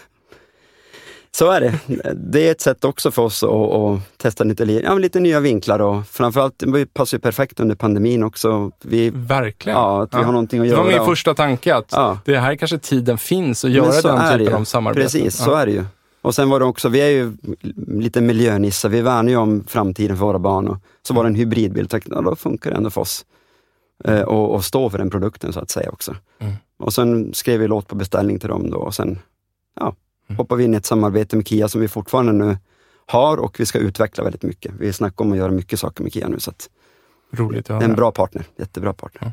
Så 1.31 1.51
är 1.51 1.61
det. 1.61 1.75
Det 2.15 2.47
är 2.49 2.51
ett 2.53 2.61
sätt 2.61 2.85
också 2.85 3.11
för 3.11 3.23
oss 3.23 3.43
att, 3.43 3.51
att 3.51 4.19
testa 4.19 4.45
lite, 4.45 4.65
ja, 4.65 4.95
lite 4.95 5.21
nya 5.21 5.41
vinklar 5.41 5.79
och 5.79 6.07
framförallt, 6.07 6.55
det 6.59 6.87
passar 6.95 7.17
ju 7.17 7.21
perfekt 7.21 7.61
under 7.61 7.75
pandemin 7.75 8.23
också. 8.23 8.71
Vi, 8.85 9.11
Verkligen. 9.15 9.79
ja, 9.79 10.03
att 10.03 10.15
vi 10.15 10.19
har 10.19 10.33
någonting 10.33 10.61
att 10.61 10.65
Det 10.65 10.71
göra. 10.71 10.83
var 10.83 10.91
min 10.91 10.99
och- 11.01 11.07
första 11.07 11.35
tanke, 11.35 11.75
att 11.75 11.93
Ja. 11.93 12.19
det 12.25 12.39
här 12.39 12.55
kanske 12.57 12.79
tiden 12.79 13.19
finns 13.19 13.65
att 13.65 13.71
göra 13.71 14.01
den 14.03 14.19
är 14.19 14.39
det 14.39 14.45
typen 14.45 14.61
av 14.61 14.65
samarbete. 14.65 15.03
Precis, 15.05 15.37
så 15.37 15.55
är 15.55 15.67
det 15.67 15.73
ju. 15.73 15.85
Och 16.23 16.35
sen 16.35 16.51
var 16.51 16.59
det 16.61 16.67
också, 16.67 16.89
vi 16.89 17.01
är 17.01 17.09
ju 17.11 17.37
lite 18.01 18.21
miljönissar, 18.21 18.89
vi 18.89 19.01
värnar 19.01 19.31
ju 19.31 19.37
om 19.37 19.65
framtiden 19.69 20.17
för 20.17 20.25
våra 20.25 20.39
barn. 20.39 20.69
Och 20.69 20.77
så 21.03 21.15
var 21.15 21.23
det 21.25 21.29
en 21.29 21.35
hybridbil, 21.35 21.89
ja, 22.07 22.21
då 22.21 22.37
funkar 22.37 22.71
det 22.71 22.77
ändå 22.77 22.91
för 22.91 23.01
oss. 23.01 23.25
Eh, 24.05 24.23
och, 24.23 24.55
och 24.55 24.65
stå 24.65 24.91
för 24.91 24.99
den 24.99 25.11
produkten 25.11 25.53
så 25.53 25.61
att 25.61 25.71
säga 25.71 25.91
också. 25.91 26.17
Mm. 26.39 26.55
Och 26.79 26.95
sen 26.95 27.35
skrev 27.35 27.61
vi 27.61 27.69
låt 27.69 27.87
på 27.87 27.95
beställning 27.95 28.39
till 28.39 28.49
dem 28.49 28.71
då 28.71 28.79
och 28.79 28.95
sen 28.95 29.19
ja, 29.81 29.95
Mm. 30.29 30.37
hoppade 30.37 30.59
vi 30.59 30.65
in 30.65 30.75
i 30.75 30.77
ett 30.77 30.87
samarbete 30.87 31.37
med 31.37 31.49
Kia 31.49 31.69
som 31.69 31.81
vi 31.81 31.89
fortfarande 31.89 32.33
nu 32.33 32.57
har 33.07 33.37
och 33.37 33.61
vi 33.61 33.67
ska 33.67 33.79
utveckla 33.79 34.25
väldigt 34.25 34.43
mycket. 34.43 34.73
Vi 34.79 34.93
snackar 34.93 35.25
om 35.25 35.33
att 35.33 35.39
göra 35.39 35.51
mycket 35.51 35.81
saker 35.81 36.03
med 36.03 36.13
Kia 36.13 36.29
nu 36.29 36.41
så 36.41 36.51
att 36.51 36.69
Roligt 37.31 37.71
att 37.71 37.83
en 37.83 37.95
bra 37.95 38.13
partner, 38.13 38.45
jättebra 38.57 38.93
partner. 38.93 39.33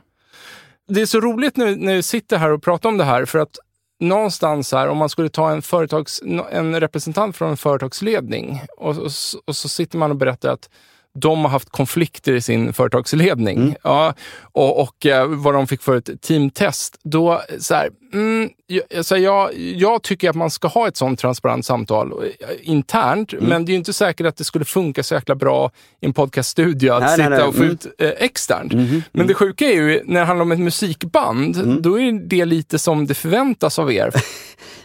Det 0.88 1.01
är 1.01 1.05
så 1.05 1.20
roligt 1.20 1.57
nu 1.57 1.76
när 1.76 1.95
vi 1.95 2.03
sitter 2.03 2.38
här 2.38 2.51
och 2.51 2.63
pratar 2.63 2.89
om 2.89 2.97
det 2.97 3.03
här, 3.03 3.26
för 3.26 3.39
att 3.39 3.57
någonstans 3.99 4.72
här, 4.72 4.88
om 4.88 4.97
man 4.97 5.09
skulle 5.09 5.30
ta 5.30 5.51
en, 5.51 5.61
företags, 5.61 6.22
en 6.51 6.80
representant 6.80 7.36
från 7.36 7.49
en 7.49 7.57
företagsledning 7.57 8.61
och, 8.78 8.97
och, 8.97 9.11
och 9.45 9.55
så 9.55 9.70
sitter 9.70 9.97
man 9.97 10.11
och 10.11 10.18
berättar 10.18 10.49
att 10.49 10.70
de 11.16 11.41
har 11.45 11.49
haft 11.51 11.70
konflikter 11.70 12.34
i 12.34 12.41
sin 12.41 12.74
företagsledning 12.74 13.57
Mm. 13.57 13.76
ja, 13.84 14.13
och, 14.41 14.82
och 14.82 15.05
eh, 15.05 15.28
vad 15.28 15.53
de 15.53 15.68
fick 15.68 15.82
för 15.82 15.95
ett 15.97 16.22
teamtest. 16.22 16.97
Då, 17.03 17.41
så 17.59 17.74
här, 17.76 17.89
mm, 18.13 18.49
jag, 18.68 19.05
så 19.05 19.16
här, 19.16 19.22
jag, 19.22 19.49
jag 19.57 20.01
tycker 20.03 20.30
att 20.30 20.36
man 20.36 20.51
ska 20.51 20.68
ha 20.68 20.88
ett 20.88 20.97
sånt 20.97 21.20
transparent 21.20 21.66
samtal 21.66 22.11
eh, 22.11 22.47
internt, 22.61 23.34
Mm. 23.34 23.45
men 23.45 23.66
det 23.66 23.70
är 23.70 23.74
ju 23.74 23.78
inte 23.78 23.93
säkert 23.93 24.28
att 24.28 24.38
det 24.38 24.43
skulle 24.43 24.66
funka 24.66 25.03
så 25.03 25.13
jäkla 25.16 25.36
bra 25.36 25.72
i 26.01 26.05
en 26.05 26.13
podcaststudio 26.13 26.91
att 26.93 27.01
Nej, 27.03 27.09
nej, 27.09 27.18
sitta 27.18 27.30
nej. 27.30 27.43
och 27.43 27.55
få 27.55 27.61
Mm. 27.61 27.74
ut 27.74 27.86
eh, 27.97 28.09
externt. 28.09 28.74
Mhm. 28.74 29.03
Men 29.11 29.28
det 29.28 29.34
sjuka 29.34 29.66
är 29.66 29.74
ju, 29.74 30.01
när 30.05 30.20
det 30.20 30.26
handlar 30.26 30.41
om 30.43 30.51
ett 30.51 30.59
musikband, 30.59 31.55
Mm. 31.57 31.82
då 31.82 31.99
är 31.99 32.11
det 32.28 32.45
lite 32.45 32.80
som 32.80 33.05
det 33.07 33.13
förväntas 33.13 33.80
av 33.80 33.91
er. 33.93 34.11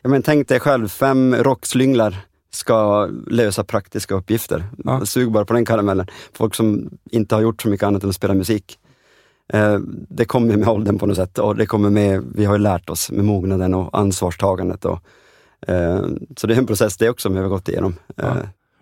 Ja, 0.03 0.09
men 0.11 0.23
tänk 0.23 0.49
dig 0.49 0.61
själv, 0.61 0.89
fem 0.89 1.35
rockslynglar 1.35 2.17
ska 2.51 3.09
lösa 3.27 3.65
praktiska 3.65 4.15
uppgifter. 4.15 4.65
Ja. 4.85 5.07
Sug 5.07 5.33
bara 5.33 5.45
på 5.45 5.53
den 5.53 5.65
karamellen. 5.65 6.07
Folk 6.33 6.55
som 6.55 6.91
inte 7.11 7.35
har 7.35 7.43
gjort 7.43 7.63
så 7.63 7.69
mycket 7.69 7.87
annat 7.87 8.03
än 8.03 8.09
att 8.09 8.15
spela 8.17 8.35
musik. 8.35 8.79
Eh, 9.53 9.79
det 10.09 10.25
kommer 10.25 10.57
med 10.57 10.69
åldern 10.69 10.99
på 10.99 11.07
något 11.07 11.17
sätt 11.17 11.39
och 11.39 11.57
det 11.57 11.67
kommer 11.67 11.91
med, 11.91 12.25
vi 12.35 12.45
har 12.45 12.55
ju 12.55 12.63
lärt 12.63 12.91
oss 12.91 13.11
med 13.11 13.25
mognaden 13.25 13.75
och 13.75 13.99
ansvarstagandet. 13.99 14.85
Och, 14.85 14.99
eh, 15.69 16.03
så 16.37 16.47
det 16.47 16.55
är 16.55 16.59
en 16.59 16.67
process 16.67 16.97
det 16.97 17.11
också 17.11 17.29
som 17.29 17.35
vi 17.35 17.41
har 17.41 17.49
gått 17.49 17.69
igenom. 17.69 17.95
Eh, 18.17 18.35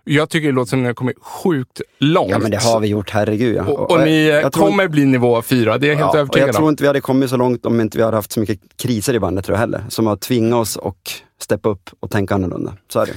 Jag 0.05 0.29
tycker 0.31 0.47
det 0.49 0.55
låter 0.55 0.71
som 0.71 0.79
att 0.79 0.83
ni 0.83 0.87
har 0.87 0.95
kommit 0.95 1.17
sjukt 1.23 1.81
långt. 1.99 2.31
ja 2.31 2.39
men 2.39 2.51
det 2.51 2.63
har 2.63 2.81
vi 2.81 2.89
gjort, 2.89 3.11
herregud. 3.11 3.57
Ja. 3.57 3.65
Och, 3.65 3.91
och 3.91 4.01
ni 4.01 4.11
eh, 4.29 4.35
jag 4.35 4.53
tror- 4.53 4.65
kommer 4.67 4.89
bli 4.89 5.05
nivå 5.05 5.43
fyra, 5.43 5.79
det 5.79 5.87
är 5.87 5.89
jag 5.89 5.97
helt 5.97 6.07
Ja, 6.07 6.11
och 6.11 6.17
övertygad 6.19 6.49
jag 6.49 6.55
tror 6.55 6.65
om. 6.65 6.71
inte 6.71 6.83
vi 6.83 6.87
hade 6.87 7.01
kommit 7.01 7.31
så 7.31 7.37
långt 7.37 7.67
om 7.67 7.81
inte 7.81 7.99
vi 7.99 8.05
hade 8.05 8.17
haft 8.17 8.33
så 8.33 8.41
mycket 8.41 8.61
kriser 8.77 9.15
i 9.15 9.21
bandet 9.21 9.45
tror 9.45 9.55
jag 9.55 9.61
heller. 9.61 9.85
Som 9.89 10.07
har 10.07 10.17
tvingat 10.17 10.57
oss 10.57 10.77
och 10.77 10.99
steppa 11.41 11.69
upp 11.69 11.91
och 12.01 12.11
tänka 12.11 12.35
annorlunda. 12.35 12.73
Så 12.93 13.01
är 13.01 13.07
det. 13.07 13.13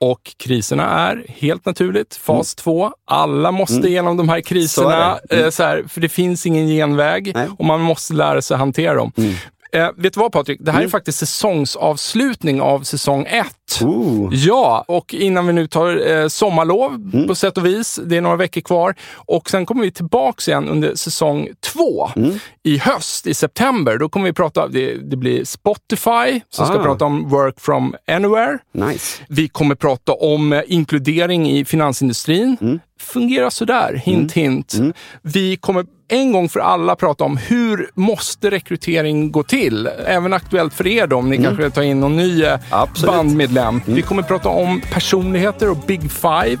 Och 0.00 0.34
kriserna 0.36 0.84
är 1.10 1.24
helt 1.28 1.66
naturligt 1.66 2.14
fas 2.16 2.54
två. 2.54 2.92
Alla 3.06 3.50
måste 3.50 3.74
Mm. 3.76 3.86
igenom 3.88 4.16
de 4.16 4.28
här 4.28 4.40
kriserna, 4.40 5.14
Så 5.20 5.26
det. 5.28 5.34
Mm. 5.34 5.44
eh, 5.46 5.50
så 5.50 5.62
här, 5.62 5.84
för 5.88 6.00
det 6.00 6.08
finns 6.08 6.46
ingen 6.46 6.66
genväg 6.68 7.32
Nej. 7.34 7.48
och 7.58 7.64
man 7.64 7.80
måste 7.80 8.14
lära 8.14 8.42
sig 8.42 8.56
hantera 8.56 8.94
dem. 8.94 9.12
Mm. 9.16 9.34
Eh, 9.72 9.90
vet 9.96 10.14
du 10.14 10.20
vad 10.20 10.32
Patrik? 10.32 10.58
Det 10.62 10.70
här 10.70 10.78
är 10.78 10.82
Mm. 10.82 10.90
faktiskt 10.90 11.18
säsongsavslutning 11.18 12.60
av 12.60 12.80
säsong 12.82 13.26
ett. 13.30 13.46
Ooh. 13.82 14.28
Ja, 14.34 14.84
och 14.88 15.14
innan 15.14 15.46
vi 15.46 15.52
nu 15.52 15.66
tar 15.66 16.10
eh, 16.10 16.28
sommarlov 16.28 16.94
Mm. 17.12 17.26
på 17.28 17.34
sätt 17.34 17.58
och 17.58 17.66
vis, 17.66 18.00
det 18.04 18.16
är 18.16 18.20
några 18.20 18.36
veckor 18.36 18.60
kvar, 18.60 18.94
och 19.14 19.50
sen 19.50 19.66
kommer 19.66 19.82
vi 19.82 19.90
tillbaks 19.90 20.48
igen 20.48 20.68
under 20.68 20.94
säsong 20.94 21.48
två 21.60 22.08
Mm. 22.16 22.32
i 22.62 22.78
höst, 22.78 23.26
i 23.26 23.34
september. 23.34 23.98
Då 23.98 24.08
kommer 24.08 24.26
vi 24.26 24.32
prata, 24.32 24.68
det, 24.68 24.94
det 24.94 25.16
blir 25.16 25.44
Spotify 25.44 26.40
som 26.50 26.66
ska 26.66 26.78
Ah. 26.80 26.82
prata 26.82 27.04
om 27.04 27.28
work 27.28 27.60
from 27.60 27.94
anywhere. 28.08 28.58
Nice. 28.72 29.22
Vi 29.28 29.48
kommer 29.48 29.74
prata 29.74 30.12
om 30.12 30.52
eh, 30.52 30.62
inkludering 30.66 31.50
i 31.50 31.64
finansindustrin. 31.64 32.56
Mm. 32.60 32.80
Fungerar 33.00 33.50
sådär, 33.50 33.94
hint 34.04 34.32
hint. 34.32 34.74
Vi 35.22 35.56
kommer 35.56 35.84
en 36.10 36.32
gång 36.32 36.48
för 36.48 36.60
alla 36.60 36.96
prata 36.96 37.24
om 37.24 37.36
hur 37.36 37.90
måste 37.94 38.50
rekrytering 38.50 39.32
gå 39.32 39.42
till? 39.42 39.88
Även 40.06 40.32
aktuellt 40.32 40.74
för 40.74 40.86
er 40.86 41.06
då, 41.06 41.16
om 41.16 41.30
ni 41.30 41.36
kanske 41.36 41.62
vill 41.62 41.72
ta 41.72 41.84
in 41.84 42.00
någon 42.00 42.16
ny 42.16 42.44
eh, 42.44 42.58
Absolut. 42.70 43.14
bandmedlem. 43.14 43.80
Vi 43.86 44.02
kommer 44.02 44.22
prata 44.22 44.48
om 44.48 44.82
personligheter 44.92 45.70
och 45.70 45.76
Big 45.86 46.10
Five. 46.12 46.58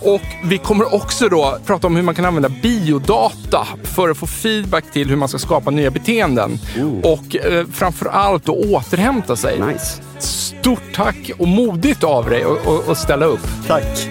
Och 0.00 0.20
vi 0.44 0.58
kommer 0.58 0.94
också 0.94 1.28
då 1.28 1.58
prata 1.66 1.86
om 1.86 1.96
hur 1.96 2.02
man 2.02 2.14
kan 2.14 2.24
använda 2.24 2.48
biodata 2.48 3.66
för 3.82 4.10
att 4.10 4.16
få 4.18 4.26
feedback 4.26 4.84
till 4.92 5.08
hur 5.08 5.16
man 5.16 5.28
ska 5.28 5.38
skapa 5.38 5.70
nya 5.70 5.90
beteenden. 5.90 6.58
Och 7.02 7.36
eh, 7.36 7.66
framför 7.72 8.06
allt 8.06 8.44
då 8.44 8.52
återhämta 8.52 9.36
sig. 9.36 9.60
Nice. 9.60 10.02
Stort 10.18 10.94
tack 10.94 11.30
och 11.38 11.48
modigt 11.48 12.04
av 12.04 12.30
dig 12.30 12.44
att 12.88 12.98
ställa 12.98 13.26
upp. 13.26 13.48
Tack. 13.66 14.08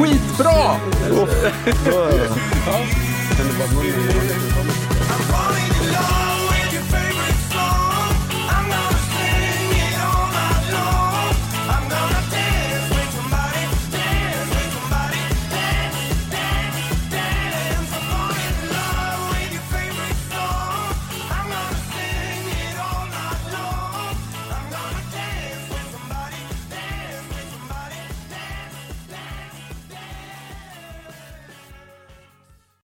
Skitbra! 0.00 0.80
Oh. 1.12 1.28